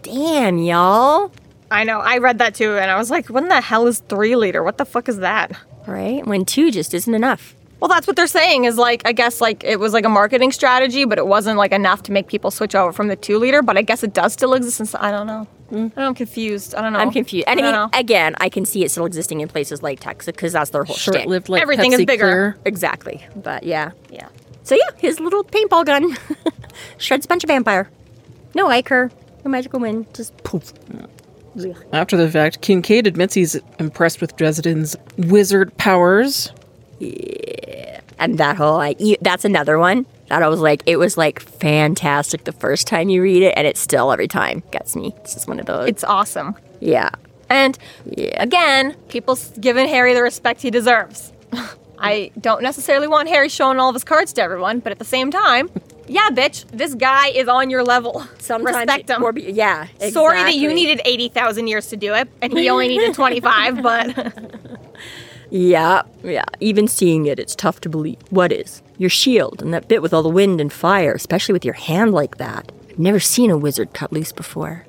damn, 0.04 0.58
y'all. 0.58 1.32
I 1.72 1.84
know. 1.86 2.00
I 2.00 2.20
read 2.20 2.38
that 2.38 2.54
too, 2.56 2.78
and 2.78 2.92
I 2.92 2.98
was 2.98 3.10
like, 3.10 3.28
"When 3.30 3.48
the 3.48 3.60
hell 3.62 3.88
is 3.88 4.00
three 4.08 4.36
liter? 4.36 4.64
What 4.64 4.78
the 4.78 4.86
fuck 4.86 5.10
is 5.10 5.18
that?" 5.20 5.52
Right? 5.88 6.26
When 6.26 6.46
two 6.46 6.72
just 6.72 6.94
isn't 6.94 7.14
enough. 7.14 7.56
Well, 7.80 7.90
that's 7.90 8.08
what 8.08 8.16
they're 8.16 8.28
saying. 8.28 8.64
Is 8.64 8.78
like, 8.78 9.02
I 9.06 9.12
guess 9.12 9.42
like 9.42 9.64
it 9.66 9.78
was 9.80 9.92
like 9.92 10.06
a 10.06 10.10
marketing 10.10 10.52
strategy, 10.54 11.04
but 11.04 11.18
it 11.18 11.28
wasn't 11.28 11.58
like 11.58 11.74
enough 11.74 12.04
to 12.04 12.12
make 12.14 12.28
people 12.28 12.52
switch 12.52 12.76
over 12.76 12.94
from 12.94 13.08
the 13.10 13.16
two 13.18 13.38
liter. 13.40 13.62
But 13.62 13.76
I 13.78 13.82
guess 13.82 14.04
it 14.04 14.14
does 14.14 14.32
still 14.34 14.54
exist. 14.54 14.80
In, 14.80 14.88
I 15.02 15.12
don't 15.12 15.28
know. 15.28 15.48
I 15.74 15.76
don't 15.76 15.98
know, 15.98 16.06
I'm 16.08 16.14
confused. 16.14 16.76
I 16.76 16.82
don't 16.82 16.94
know. 16.94 17.00
I'm 17.00 17.12
confused. 17.12 17.48
And 17.48 17.60
I, 17.60 17.64
I 17.64 17.66
mean, 17.66 17.74
don't 17.74 17.92
know. 17.92 18.00
again, 18.00 18.36
I 18.40 18.50
can 18.50 18.66
see 18.66 18.84
it 18.84 18.92
still 18.92 19.06
existing 19.06 19.42
in 19.42 19.48
places 19.48 19.82
like 19.82 20.00
Texas 20.00 20.28
because 20.28 20.54
that's 20.54 20.70
their 20.70 20.84
whole 20.84 20.96
shtick. 20.96 21.16
short-lived 21.16 21.50
like 21.50 21.62
Everything 21.62 21.94
is 21.94 22.06
bigger. 22.06 22.26
Clear. 22.26 22.58
Exactly. 22.66 23.26
But 23.36 23.64
yeah. 23.64 23.92
Yeah. 24.10 24.28
So 24.64 24.76
yeah, 24.76 24.90
his 24.98 25.20
little 25.20 25.44
paintball 25.44 25.86
gun 25.86 26.16
shreds 26.98 27.26
a 27.26 27.28
bunch 27.28 27.44
of 27.44 27.48
vampire. 27.48 27.90
No 28.56 28.68
Iker, 28.68 29.12
no 29.44 29.52
magical 29.52 29.80
wind, 29.80 30.06
just 30.14 30.36
poof. 30.44 30.74
After 31.92 32.18
the 32.18 32.30
fact, 32.30 32.62
Kincaid 32.62 33.06
admits 33.08 33.34
he's 33.34 33.60
impressed 33.80 34.22
with 34.22 34.36
Dresden's 34.36 34.96
wizard 35.18 35.76
powers. 35.78 36.52
Yeah. 37.00 38.02
And 38.20 38.38
that 38.38 38.56
whole, 38.56 38.80
I, 38.80 38.96
that's 39.22 39.44
another 39.44 39.78
one 39.78 40.06
that 40.40 40.44
I 40.44 40.50
was 40.50 40.60
like, 40.60 40.82
it 40.86 40.98
was 40.98 41.18
like 41.18 41.40
fantastic 41.40 42.44
the 42.46 42.52
first 42.52 42.88
time 42.88 43.10
you 43.10 43.22
read 43.22 43.44
it, 43.44 43.54
and 43.56 43.68
it 43.68 43.78
still 43.78 44.12
every 44.12 44.28
time 44.28 44.64
gets 44.72 44.96
me. 44.96 45.14
It's 45.18 45.34
just 45.36 45.48
one 45.48 45.60
of 45.60 45.66
those. 45.68 45.88
It's 45.90 46.04
awesome. 46.04 46.56
yeah. 46.80 47.10
And 47.50 47.78
Yeah. 48.06 48.42
again, 48.42 48.96
people 49.10 49.38
giving 49.60 49.88
Harry 49.88 50.14
the 50.16 50.24
respect 50.24 50.62
he 50.62 50.72
deserves. 50.72 51.32
I 52.00 52.32
don't 52.42 52.64
necessarily 52.64 53.08
want 53.08 53.28
Harry 53.30 53.48
showing 53.48 53.80
all 53.80 53.90
of 53.90 53.96
his 53.96 54.04
cards 54.04 54.34
to 54.34 54.42
everyone, 54.42 54.80
but 54.80 54.92
at 54.92 54.98
the 55.00 55.06
same 55.06 55.30
time, 55.30 55.70
yeah, 56.08 56.30
bitch, 56.32 56.66
this 56.72 56.96
guy 56.96 57.28
is 57.28 57.48
on 57.48 57.70
your 57.70 57.84
level. 57.84 58.26
Sometimes 58.40 58.76
respect 58.78 59.10
him. 59.10 59.34
be- 59.34 59.52
yeah. 59.52 59.86
Sorry 60.10 60.40
that 60.40 60.56
you 60.56 60.70
exactly. 60.70 60.74
needed 60.74 61.02
80,000 61.06 61.68
years 61.68 61.88
to 61.90 61.96
do 61.98 62.14
it, 62.16 62.28
and 62.42 62.52
he 62.58 62.70
only 62.70 62.88
needed 62.88 63.14
25, 63.14 63.84
but 63.84 64.16
Yeah, 65.54 66.02
yeah. 66.24 66.46
Even 66.62 66.88
seeing 66.88 67.28
it, 67.28 67.38
it's 67.38 67.56
tough 67.56 67.80
to 67.82 67.90
believe. 67.90 68.18
What 68.32 68.52
is? 68.52 68.82
Your 68.98 69.12
shield 69.12 69.62
and 69.62 69.72
that 69.72 69.88
bit 69.88 70.02
with 70.02 70.12
all 70.12 70.24
the 70.24 70.30
wind 70.30 70.60
and 70.60 70.74
fire, 70.74 71.14
especially 71.14 71.54
with 71.54 71.64
your 71.64 71.76
hand 71.76 72.12
like 72.12 72.38
that. 72.38 72.72
I've 72.90 72.98
never 72.98 73.20
seen 73.20 73.52
a 73.52 73.58
wizard 73.58 73.94
cut 73.94 74.12
loose 74.12 74.32
before. 74.32 74.88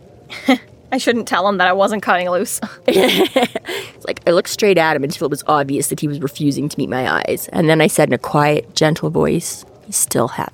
I 0.91 0.97
shouldn't 0.97 1.29
tell 1.29 1.47
him 1.47 1.59
that 1.59 1.69
I 1.69 1.75
wasn't 1.75 2.03
cutting 2.03 2.31
loose. 2.31 2.63
It's 2.89 4.07
like 4.07 4.27
I 4.27 4.31
looked 4.31 4.49
straight 4.49 4.79
at 4.79 4.97
him 4.97 5.05
until 5.05 5.27
it 5.27 5.31
was 5.31 5.45
obvious 5.47 5.89
that 5.89 6.01
he 6.01 6.09
was 6.09 6.21
refusing 6.21 6.71
to 6.71 6.79
meet 6.79 6.89
my 6.89 7.21
eyes. 7.21 7.49
And 7.53 7.69
then 7.69 7.83
I 7.83 7.87
said 7.87 8.09
in 8.09 8.15
a 8.15 8.19
quiet, 8.19 8.75
gentle 8.75 9.11
voice, 9.11 9.67
You 9.87 9.93
still 9.93 10.29
have. 10.29 10.53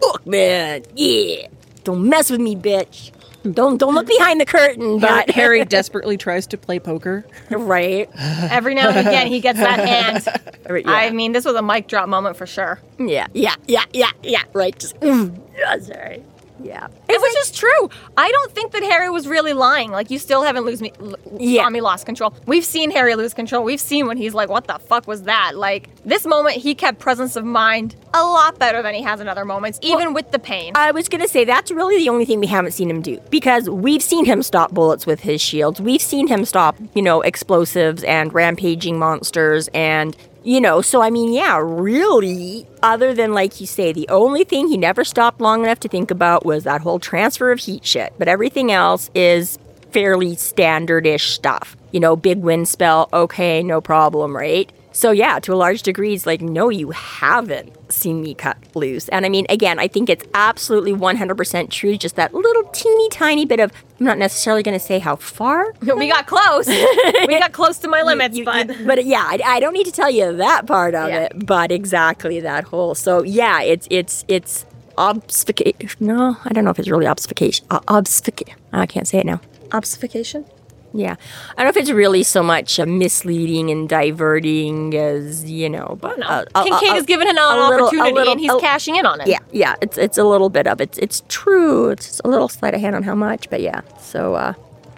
Look, 0.00 0.26
man, 0.26 0.84
yeah. 0.96 1.48
Don't 1.84 2.08
mess 2.08 2.30
with 2.30 2.40
me, 2.40 2.56
bitch. 2.56 3.10
Don't 3.50 3.78
don't 3.78 3.94
look 3.94 4.06
behind 4.06 4.40
the 4.40 4.44
curtain, 4.44 4.98
But 4.98 5.26
but 5.26 5.34
Harry 5.34 5.64
desperately 5.64 6.16
tries 6.16 6.46
to 6.48 6.58
play 6.58 6.78
poker. 6.78 7.24
right. 7.50 8.08
Every 8.18 8.74
now 8.74 8.90
and 8.90 8.98
again, 9.06 9.28
he 9.28 9.40
gets 9.40 9.58
that 9.58 9.78
hand. 9.78 10.26
Right, 10.68 10.84
yeah. 10.84 10.92
I 10.92 11.10
mean, 11.10 11.32
this 11.32 11.44
was 11.44 11.56
a 11.56 11.62
mic 11.62 11.88
drop 11.88 12.08
moment 12.08 12.36
for 12.36 12.46
sure. 12.46 12.78
Yeah, 12.98 13.26
yeah, 13.32 13.56
yeah, 13.66 13.84
yeah, 13.92 14.10
yeah. 14.22 14.42
Right. 14.52 14.78
Just 14.78 14.94
mm, 15.00 15.36
yeah, 15.58 15.78
sorry. 15.80 16.22
Yeah. 16.62 16.86
It 17.08 17.20
was 17.20 17.32
just 17.34 17.56
true. 17.56 17.90
I 18.16 18.30
don't 18.30 18.52
think 18.52 18.72
that 18.72 18.82
Harry 18.82 19.08
was 19.10 19.26
really 19.26 19.52
lying. 19.52 19.90
Like 19.90 20.10
you 20.10 20.18
still 20.18 20.42
haven't 20.42 20.64
lose 20.64 20.80
me, 20.82 20.92
l- 21.00 21.14
Yeah. 21.38 21.62
saw 21.64 21.70
me 21.70 21.80
lost 21.80 22.06
control. 22.06 22.34
We've 22.46 22.64
seen 22.64 22.90
Harry 22.90 23.14
lose 23.14 23.34
control. 23.34 23.64
We've 23.64 23.80
seen 23.80 24.06
when 24.06 24.16
he's 24.16 24.34
like, 24.34 24.48
"What 24.48 24.66
the 24.66 24.78
fuck 24.78 25.06
was 25.06 25.22
that?" 25.22 25.52
Like 25.56 25.88
this 26.04 26.26
moment, 26.26 26.56
he 26.56 26.74
kept 26.74 26.98
presence 26.98 27.36
of 27.36 27.44
mind 27.44 27.96
a 28.14 28.22
lot 28.24 28.58
better 28.58 28.82
than 28.82 28.94
he 28.94 29.02
has 29.02 29.20
in 29.20 29.28
other 29.28 29.44
moments, 29.44 29.78
even 29.82 30.12
with 30.14 30.30
the 30.32 30.38
pain. 30.38 30.72
I 30.74 30.90
was 30.90 31.08
gonna 31.08 31.28
say 31.28 31.44
that's 31.44 31.70
really 31.70 31.96
the 31.98 32.08
only 32.08 32.24
thing 32.24 32.40
we 32.40 32.46
haven't 32.46 32.72
seen 32.72 32.90
him 32.90 33.00
do 33.02 33.18
because 33.30 33.68
we've 33.70 34.02
seen 34.02 34.24
him 34.24 34.42
stop 34.42 34.72
bullets 34.72 35.06
with 35.06 35.20
his 35.20 35.40
shields. 35.40 35.80
We've 35.80 36.02
seen 36.02 36.26
him 36.28 36.44
stop, 36.44 36.76
you 36.94 37.02
know, 37.02 37.20
explosives 37.22 38.04
and 38.04 38.32
rampaging 38.34 38.98
monsters 38.98 39.68
and 39.72 40.16
you 40.42 40.60
know, 40.60 40.80
so 40.80 41.02
I 41.02 41.10
mean, 41.10 41.32
yeah, 41.32 41.58
really, 41.62 42.66
other 42.82 43.14
than 43.14 43.34
like 43.34 43.60
you 43.60 43.66
say, 43.66 43.92
the 43.92 44.08
only 44.08 44.44
thing 44.44 44.68
he 44.68 44.76
never 44.76 45.04
stopped 45.04 45.40
long 45.40 45.62
enough 45.62 45.80
to 45.80 45.88
think 45.88 46.10
about 46.10 46.44
was 46.44 46.64
that 46.64 46.80
whole 46.80 46.98
transfer 46.98 47.52
of 47.52 47.60
heat 47.60 47.84
shit. 47.84 48.12
But 48.18 48.28
everything 48.28 48.72
else 48.72 49.10
is 49.14 49.58
fairly 49.92 50.36
standardish 50.36 51.34
stuff. 51.34 51.76
You 51.92 52.00
know, 52.00 52.16
big 52.16 52.38
wind 52.38 52.68
spell, 52.68 53.08
okay, 53.12 53.62
no 53.62 53.80
problem, 53.80 54.36
right? 54.36 54.70
So 54.92 55.12
yeah, 55.12 55.38
to 55.40 55.52
a 55.52 55.54
large 55.54 55.82
degree, 55.82 56.14
it's 56.14 56.26
like, 56.26 56.40
no, 56.40 56.68
you 56.68 56.90
haven't 56.90 57.92
seen 57.92 58.22
me 58.22 58.34
cut 58.34 58.56
loose. 58.74 59.08
And 59.10 59.24
I 59.24 59.28
mean, 59.28 59.46
again, 59.48 59.78
I 59.78 59.86
think 59.88 60.08
it's 60.10 60.24
absolutely 60.34 60.92
100% 60.92 61.70
true. 61.70 61.96
Just 61.96 62.16
that 62.16 62.34
little 62.34 62.64
teeny 62.72 63.08
tiny 63.10 63.44
bit 63.46 63.60
of, 63.60 63.72
I'm 64.00 64.06
not 64.06 64.18
necessarily 64.18 64.62
going 64.64 64.78
to 64.78 64.84
say 64.84 64.98
how 64.98 65.14
far. 65.16 65.72
we 65.82 66.08
got 66.08 66.26
close. 66.26 66.66
we 66.66 67.38
got 67.38 67.52
close 67.52 67.78
to 67.78 67.88
my 67.88 68.02
limits, 68.02 68.36
You- 68.36 68.44
but 68.44 68.78
you- 68.78 68.86
but 68.86 69.04
yeah, 69.04 69.22
I, 69.26 69.38
I 69.44 69.60
don't 69.60 69.72
need 69.74 69.86
to 69.86 69.92
tell 69.92 70.10
you 70.10 70.36
that 70.36 70.66
part 70.66 70.94
of 70.94 71.08
Yeah. 71.08 71.20
it, 71.26 71.46
but 71.46 71.70
exactly 71.70 72.40
that 72.40 72.64
whole. 72.64 72.94
So 72.94 73.22
yeah, 73.22 73.62
it's 73.62 73.86
it's 73.90 74.24
it's 74.28 74.66
obfuscation. 74.98 75.88
No, 76.00 76.36
I 76.44 76.52
don't 76.52 76.64
know 76.64 76.70
if 76.70 76.78
it's 76.78 76.88
really 76.90 77.06
obfuscation. 77.06 77.66
Uh, 77.70 77.80
obfuscation. 77.88 78.56
I 78.72 78.86
can't 78.86 79.06
say 79.06 79.18
it 79.18 79.26
now. 79.26 79.40
obfuscation. 79.72 80.44
Yeah, 80.92 81.14
I 81.56 81.62
don't 81.62 81.66
know 81.66 81.68
if 81.70 81.76
it's 81.76 81.90
really 81.92 82.22
so 82.24 82.42
much 82.42 82.80
misleading 82.80 83.70
and 83.70 83.88
diverting 83.88 84.94
as 84.96 85.48
you 85.48 85.68
know, 85.68 85.96
but 86.00 86.18
No, 86.18 86.26
a- 86.54 86.64
Kincaid 86.64 86.92
a- 86.92 86.96
is 86.96 87.06
given 87.06 87.28
an 87.28 87.38
a 87.38 87.46
little- 87.46 87.62
a 87.62 87.82
opportunity, 87.86 88.12
little- 88.12 88.32
and 88.32 88.40
he's 88.40 88.52
a- 88.52 88.58
cashing 88.58 88.96
in 88.96 89.06
on 89.06 89.20
it. 89.20 89.28
Yeah, 89.28 89.38
yeah, 89.52 89.74
it's 89.80 89.96
it's 89.96 90.18
a 90.18 90.24
little 90.24 90.48
bit 90.50 90.66
of 90.66 90.80
it. 90.80 90.90
It's, 90.90 90.98
it's 90.98 91.22
true. 91.28 91.90
It's 91.90 92.20
a 92.24 92.28
little 92.28 92.48
sleight 92.48 92.74
of 92.74 92.80
hand 92.80 92.96
on 92.96 93.04
how 93.04 93.14
much, 93.14 93.48
but 93.50 93.60
yeah. 93.60 93.82
So 94.00 94.34
uh, 94.34 94.54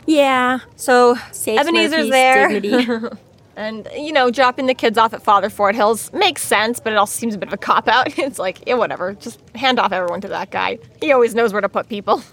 yeah. 0.07 0.61
So 0.77 1.17
Ebenezer's 1.47 2.09
there. 2.09 2.49
And 3.57 3.89
you 3.95 4.13
know, 4.13 4.31
dropping 4.31 4.67
the 4.67 4.75
kids 4.75 4.97
off 4.97 5.13
at 5.13 5.23
Father 5.23 5.51
Forthill's 5.51 6.13
makes 6.13 6.43
sense, 6.43 6.81
but 6.81 6.93
it 6.93 6.97
also 6.97 7.19
seems 7.19 7.35
a 7.35 7.39
bit 7.39 7.49
of 7.49 7.53
a 7.53 7.59
cop 7.59 7.89
out. 7.89 8.17
It's 8.23 8.39
like, 8.39 8.63
yeah, 8.67 8.75
whatever. 8.75 9.15
Just 9.15 9.41
hand 9.55 9.79
off 9.81 9.91
everyone 9.93 10.21
to 10.21 10.29
that 10.29 10.51
guy. 10.51 10.79
He 11.01 11.13
always 11.13 11.35
knows 11.35 11.53
where 11.53 11.61
to 11.61 11.69
put 11.69 11.89
people. 11.89 12.23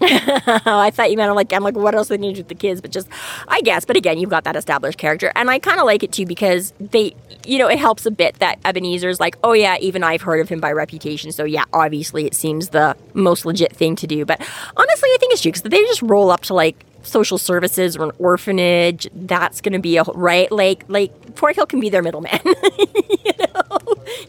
Oh, 0.66 0.78
I 0.78 0.90
thought 0.90 1.10
you 1.10 1.16
meant 1.16 1.34
like 1.34 1.52
I'm 1.52 1.62
like 1.62 1.76
what 1.76 1.94
else 1.94 2.08
do 2.08 2.14
they 2.16 2.20
need 2.20 2.36
with 2.36 2.48
the 2.48 2.54
kids, 2.54 2.80
but 2.80 2.90
just 2.90 3.08
I 3.48 3.60
guess. 3.62 3.84
But 3.84 3.96
again, 3.96 4.18
you've 4.18 4.30
got 4.30 4.44
that 4.44 4.56
established 4.56 4.98
character, 4.98 5.32
and 5.34 5.50
I 5.50 5.58
kind 5.58 5.78
of 5.80 5.86
like 5.86 6.02
it 6.02 6.12
too 6.12 6.26
because 6.26 6.72
they, 6.80 7.14
you 7.46 7.58
know, 7.58 7.68
it 7.68 7.78
helps 7.78 8.06
a 8.06 8.10
bit 8.10 8.38
that 8.40 8.58
Ebenezer's 8.64 9.20
like, 9.20 9.36
oh 9.42 9.52
yeah, 9.52 9.76
even 9.80 10.02
I've 10.04 10.22
heard 10.22 10.40
of 10.40 10.48
him 10.48 10.60
by 10.60 10.72
reputation, 10.72 11.32
so 11.32 11.44
yeah, 11.44 11.64
obviously 11.72 12.26
it 12.26 12.34
seems 12.34 12.70
the 12.70 12.96
most 13.14 13.44
legit 13.44 13.74
thing 13.74 13.96
to 13.96 14.06
do. 14.06 14.24
But 14.24 14.40
honestly, 14.76 15.08
I 15.10 15.16
think 15.18 15.32
it's 15.32 15.42
true 15.42 15.52
because 15.52 15.62
they 15.62 15.82
just 15.84 16.02
roll 16.02 16.30
up 16.30 16.42
to 16.42 16.54
like 16.54 16.84
social 17.02 17.38
services 17.38 17.96
or 17.96 18.04
an 18.04 18.12
orphanage. 18.18 19.08
That's 19.14 19.60
gonna 19.60 19.78
be 19.78 19.96
a 19.96 20.02
right, 20.02 20.50
like 20.50 20.84
like 20.88 21.12
Forthill 21.34 21.68
can 21.68 21.80
be 21.80 21.88
their 21.88 22.02
middleman. 22.02 22.40
you 22.44 23.32
know, 23.38 23.78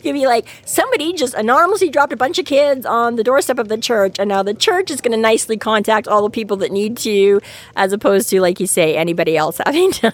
you'd 0.02 0.14
be 0.14 0.26
like 0.26 0.48
somebody 0.66 1.14
just 1.14 1.34
anonymously 1.34 1.90
dropped 1.90 2.14
a 2.14 2.18
bunch 2.18 2.40
of 2.40 2.46
kids 2.46 2.86
on 2.86 3.16
the 3.16 3.24
doorstep 3.24 3.60
of 3.60 3.68
the 3.68 3.78
church, 3.78 4.18
and 4.20 4.30
now 4.30 4.44
the 4.44 4.54
church 4.54 4.92
is 4.92 5.02
going 5.02 5.12
to 5.12 5.18
nicely 5.18 5.58
contact 5.58 6.08
all 6.08 6.24
the 6.24 6.30
people 6.30 6.58
that 6.58 6.72
need 6.72 6.98
to, 6.98 7.42
as 7.76 7.94
opposed 7.94 8.30
to 8.30 8.42
like 8.42 8.60
you 8.60 8.68
say 8.68 8.96
anybody 8.96 9.38
else 9.38 9.60
having 9.66 9.92
to. 9.94 10.14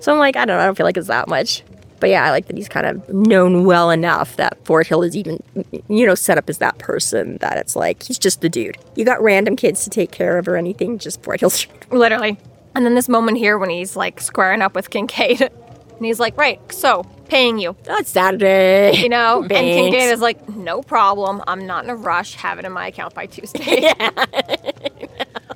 so 0.00 0.12
I'm 0.12 0.18
like, 0.18 0.36
I 0.36 0.44
don't 0.44 0.56
know, 0.56 0.62
I 0.62 0.66
don't 0.66 0.76
feel 0.76 0.86
like 0.86 0.96
it's 0.96 1.08
that 1.08 1.28
much. 1.28 1.62
But 2.00 2.10
yeah, 2.10 2.24
I 2.24 2.30
like 2.30 2.46
that 2.46 2.56
he's 2.56 2.68
kind 2.68 2.86
of 2.86 3.08
known 3.08 3.64
well 3.64 3.90
enough 3.90 4.36
that 4.36 4.62
Forthill 4.64 5.06
is 5.06 5.16
even, 5.16 5.42
you 5.88 6.06
know, 6.06 6.14
set 6.14 6.38
up 6.38 6.48
as 6.50 6.58
that 6.58 6.78
person 6.78 7.38
that 7.38 7.56
it's 7.56 7.76
like 7.76 8.02
he's 8.02 8.18
just 8.18 8.40
the 8.40 8.48
dude. 8.48 8.76
You 8.96 9.04
got 9.04 9.22
random 9.22 9.56
kids 9.56 9.84
to 9.84 9.90
take 9.90 10.10
care 10.10 10.38
of 10.38 10.48
or 10.48 10.56
anything, 10.56 10.98
just 10.98 11.22
Forthill's. 11.22 11.66
Literally. 11.90 12.38
And 12.74 12.84
then 12.84 12.94
this 12.94 13.08
moment 13.08 13.38
here 13.38 13.56
when 13.56 13.70
he's 13.70 13.96
like 13.96 14.20
squaring 14.20 14.62
up 14.62 14.74
with 14.74 14.90
Kincaid. 14.90 15.50
And 15.96 16.04
he's 16.04 16.18
like, 16.18 16.36
right, 16.36 16.60
so 16.72 17.04
paying 17.28 17.56
you. 17.56 17.76
That's 17.84 18.10
Saturday. 18.10 18.96
You 18.96 19.08
know? 19.08 19.42
and 19.42 19.50
Kincaid 19.50 20.12
is 20.12 20.20
like, 20.20 20.48
no 20.48 20.82
problem. 20.82 21.40
I'm 21.46 21.68
not 21.68 21.84
in 21.84 21.90
a 21.90 21.94
rush. 21.94 22.34
Have 22.34 22.58
it 22.58 22.64
in 22.64 22.72
my 22.72 22.88
account 22.88 23.14
by 23.14 23.26
Tuesday. 23.26 23.92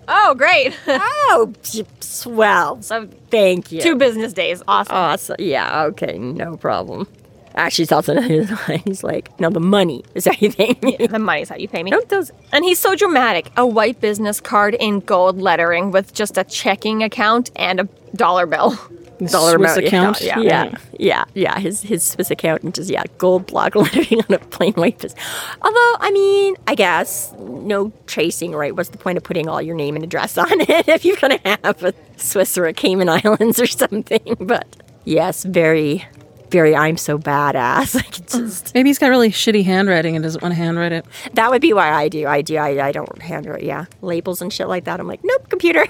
Oh, 0.09 0.35
great. 0.37 0.75
Oh, 1.31 1.53
swell. 2.01 2.83
so 2.83 3.09
Thank 3.31 3.71
you. 3.71 3.81
two 3.81 3.95
business 3.97 4.33
days. 4.33 4.63
Awesome. 4.67 4.95
Oh, 4.97 4.99
awesome. 4.99 5.37
Yeah, 5.39 5.85
okay, 5.85 6.19
no 6.19 6.57
problem. 6.57 7.07
Actually, 7.55 7.83
it's 7.85 7.93
also 7.93 8.21
he's 8.85 9.03
like, 9.03 9.39
no, 9.41 9.51
the 9.51 9.61
money 9.61 10.05
is 10.15 10.27
everything. 10.27 10.77
the 11.11 11.19
money's 11.19 11.49
how 11.49 11.57
you 11.57 11.69
pay 11.69 11.83
me. 11.83 11.91
No, 11.91 11.99
it 11.99 12.09
does. 12.09 12.31
And 12.53 12.65
he's 12.65 12.79
so 12.79 12.95
dramatic. 12.95 13.51
A 13.57 13.67
white 13.67 14.01
business 14.01 14.41
card 14.41 14.75
in 14.75 15.01
gold 15.01 15.41
lettering 15.41 15.91
with 15.91 16.15
just 16.15 16.39
a 16.39 16.45
checking 16.45 17.03
account 17.03 17.51
and 17.57 17.81
a 17.81 17.89
dollar 18.15 18.47
bill. 18.47 18.79
Dollar 19.27 19.57
Swiss 19.57 19.77
amount, 19.77 19.87
account. 19.87 20.21
Yeah, 20.21 20.39
yeah, 20.39 20.75
yeah, 20.99 21.25
yeah. 21.35 21.59
His 21.59 21.83
his 21.83 22.05
Swiss 22.05 22.31
account 22.31 22.63
and 22.63 22.75
just 22.75 22.91
yeah, 22.91 23.03
gold 23.19 23.47
block 23.47 23.75
lettering 23.77 24.21
on 24.29 24.35
a 24.35 24.39
plain 24.39 24.75
white 24.75 24.99
business. 24.99 25.23
Although, 25.61 25.97
I 26.01 26.11
mean, 26.13 26.57
I 26.67 26.75
guess 26.75 27.33
no 27.39 27.93
tracing, 28.07 28.53
right? 28.53 28.75
What's 28.77 28.91
the 28.91 28.99
point 28.99 29.19
of 29.19 29.25
putting 29.25 29.49
all 29.49 29.61
your 29.61 29.75
name 29.75 29.97
and 29.97 30.05
address 30.05 30.39
on 30.39 30.49
it 30.61 30.89
if 30.89 31.05
you're 31.05 31.17
gonna 31.17 31.41
have 31.45 31.83
a 31.83 31.93
Swiss 32.17 32.57
or 32.57 32.67
a 32.67 32.73
Cayman 32.73 33.09
Islands 33.25 33.61
or 33.61 33.67
something? 33.67 34.37
But 34.39 34.67
yes, 35.05 35.45
very, 35.45 36.07
very. 36.51 36.77
I'm 36.77 36.97
so 36.97 37.19
badass. 37.19 37.95
Like 37.95 38.19
it's 38.19 38.35
just. 38.35 38.75
Maybe 38.75 38.91
he's 38.91 38.99
got 38.99 39.09
really 39.09 39.31
shitty 39.31 39.65
handwriting 39.65 40.15
and 40.15 40.23
doesn't 40.23 40.43
want 40.43 40.53
to 40.53 40.57
handwrite 40.57 40.93
it. 40.93 41.05
That 41.35 41.51
would 41.51 41.63
be 41.63 41.73
why 41.73 41.91
I 41.91 42.09
do. 42.09 42.27
I 42.27 42.43
do. 42.43 42.57
I, 42.57 42.89
I 42.89 42.93
don't 42.93 43.21
handwrite. 43.21 43.65
Yeah, 43.65 43.87
labels 44.01 44.41
and 44.41 44.53
shit 44.53 44.69
like 44.69 44.85
that. 44.85 45.01
I'm 45.01 45.09
like, 45.09 45.21
nope, 45.25 45.49
computer. 45.49 45.87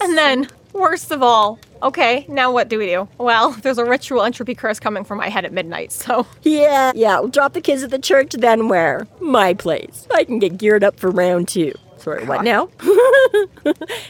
And 0.00 0.18
then, 0.18 0.48
worst 0.72 1.10
of 1.10 1.22
all, 1.22 1.58
okay, 1.82 2.24
now 2.28 2.52
what 2.52 2.68
do 2.68 2.78
we 2.78 2.86
do? 2.86 3.08
Well, 3.18 3.50
there's 3.62 3.78
a 3.78 3.84
ritual 3.84 4.22
entropy 4.22 4.54
curse 4.54 4.78
coming 4.80 5.04
from 5.04 5.18
my 5.18 5.28
head 5.28 5.44
at 5.44 5.52
midnight, 5.52 5.92
so 5.92 6.26
yeah, 6.42 6.92
yeah. 6.94 7.20
We'll 7.20 7.28
drop 7.28 7.52
the 7.52 7.60
kids 7.60 7.82
at 7.82 7.90
the 7.90 7.98
church. 7.98 8.32
Then 8.32 8.68
where? 8.68 9.06
My 9.20 9.54
place. 9.54 10.06
I 10.12 10.24
can 10.24 10.38
get 10.38 10.58
geared 10.58 10.84
up 10.84 10.98
for 10.98 11.10
round 11.10 11.48
two. 11.48 11.72
Sorry, 11.98 12.24
what 12.24 12.42
now? 12.42 12.68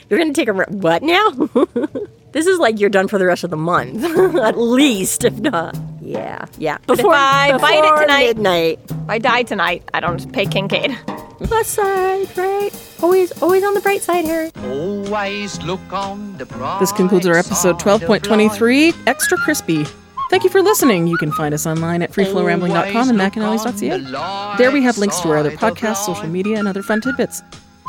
you're 0.08 0.18
gonna 0.18 0.32
take 0.32 0.48
a 0.48 0.52
ra- 0.52 0.64
what 0.68 1.02
now? 1.02 1.50
this 2.32 2.46
is 2.46 2.58
like 2.58 2.80
you're 2.80 2.90
done 2.90 3.08
for 3.08 3.18
the 3.18 3.26
rest 3.26 3.44
of 3.44 3.50
the 3.50 3.56
month, 3.56 4.02
at 4.36 4.58
least, 4.58 5.24
if 5.24 5.38
not. 5.38 5.76
Yeah, 6.00 6.46
yeah. 6.58 6.78
Before, 6.86 7.14
I 7.14 7.56
bite 7.58 7.84
it 7.84 8.00
tonight- 8.02 8.26
midnight. 8.36 8.80
if 8.88 9.08
I 9.08 9.18
die 9.18 9.42
tonight, 9.44 9.88
I 9.94 10.00
don't 10.00 10.32
pay 10.32 10.46
Kincaid. 10.46 10.96
Plus 11.42 11.66
side, 11.68 12.36
right? 12.38 12.70
Always, 13.02 13.32
always 13.42 13.64
on 13.64 13.74
the 13.74 13.80
bright 13.80 14.00
side, 14.02 14.24
Harry. 14.24 14.50
Always 14.64 15.60
look 15.62 15.80
on 15.92 16.36
the 16.38 16.46
bright 16.46 16.78
This 16.80 16.92
concludes 16.92 17.26
our 17.26 17.34
episode 17.34 17.80
12.23, 17.80 18.94
Extra 19.08 19.36
Crispy. 19.38 19.84
Thank 20.30 20.44
you 20.44 20.50
for 20.50 20.62
listening. 20.62 21.08
You 21.08 21.16
can 21.18 21.32
find 21.32 21.52
us 21.52 21.66
online 21.66 22.00
at 22.00 22.10
freeflowrambling.com 22.12 23.10
and 23.10 23.18
macanallies.ca. 23.18 24.56
There 24.56 24.70
we 24.70 24.82
have 24.82 24.98
links 24.98 25.20
to 25.20 25.28
our 25.30 25.36
other 25.36 25.50
podcasts, 25.50 26.06
social 26.06 26.28
media, 26.28 26.58
and 26.58 26.68
other 26.68 26.82
fun 26.82 27.00
tidbits. 27.00 27.42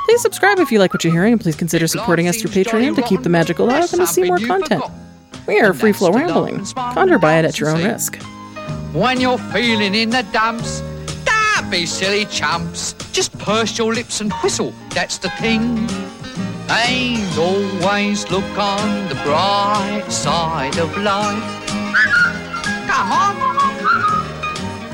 Please 0.05 0.21
subscribe 0.21 0.59
if 0.59 0.71
you 0.71 0.79
like 0.79 0.93
what 0.93 1.03
you're 1.03 1.13
hearing, 1.13 1.33
and 1.33 1.41
please 1.41 1.55
consider 1.55 1.87
supporting 1.87 2.27
us 2.27 2.41
through 2.41 2.51
Patreon 2.51 2.95
to 2.95 3.01
keep 3.03 3.23
the 3.23 3.29
magic 3.29 3.59
alive 3.59 3.91
and 3.93 4.01
to 4.01 4.07
see 4.07 4.23
more 4.23 4.37
content. 4.37 4.83
We 5.47 5.59
are 5.61 5.73
Free 5.73 5.93
Flow 5.93 6.11
Rambling. 6.11 6.65
Conjure 6.65 7.19
by 7.19 7.39
it 7.39 7.45
at 7.45 7.59
your 7.59 7.69
own 7.69 7.83
risk. 7.83 8.21
When 8.91 9.19
you're 9.21 9.37
feeling 9.37 9.95
in 9.95 10.09
the 10.09 10.23
dumps, 10.33 10.81
don't 11.25 11.69
be 11.69 11.85
silly 11.85 12.25
chumps. 12.25 12.93
Just 13.11 13.37
purse 13.39 13.77
your 13.77 13.93
lips 13.93 14.19
and 14.19 14.31
whistle, 14.43 14.73
that's 14.89 15.17
the 15.17 15.29
thing. 15.31 15.87
And 16.69 17.39
always 17.39 18.29
look 18.29 18.57
on 18.57 19.07
the 19.09 19.15
bright 19.23 20.05
side 20.09 20.77
of 20.77 20.97
life. 20.97 21.65
Come 22.87 23.11
on. 23.11 23.35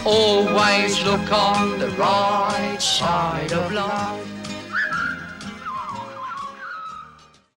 Always 0.05 1.03
look 1.03 1.32
on 1.32 1.80
the 1.80 1.89
right 1.97 2.78
side 2.80 3.53
of 3.53 3.72
life. 3.72 4.38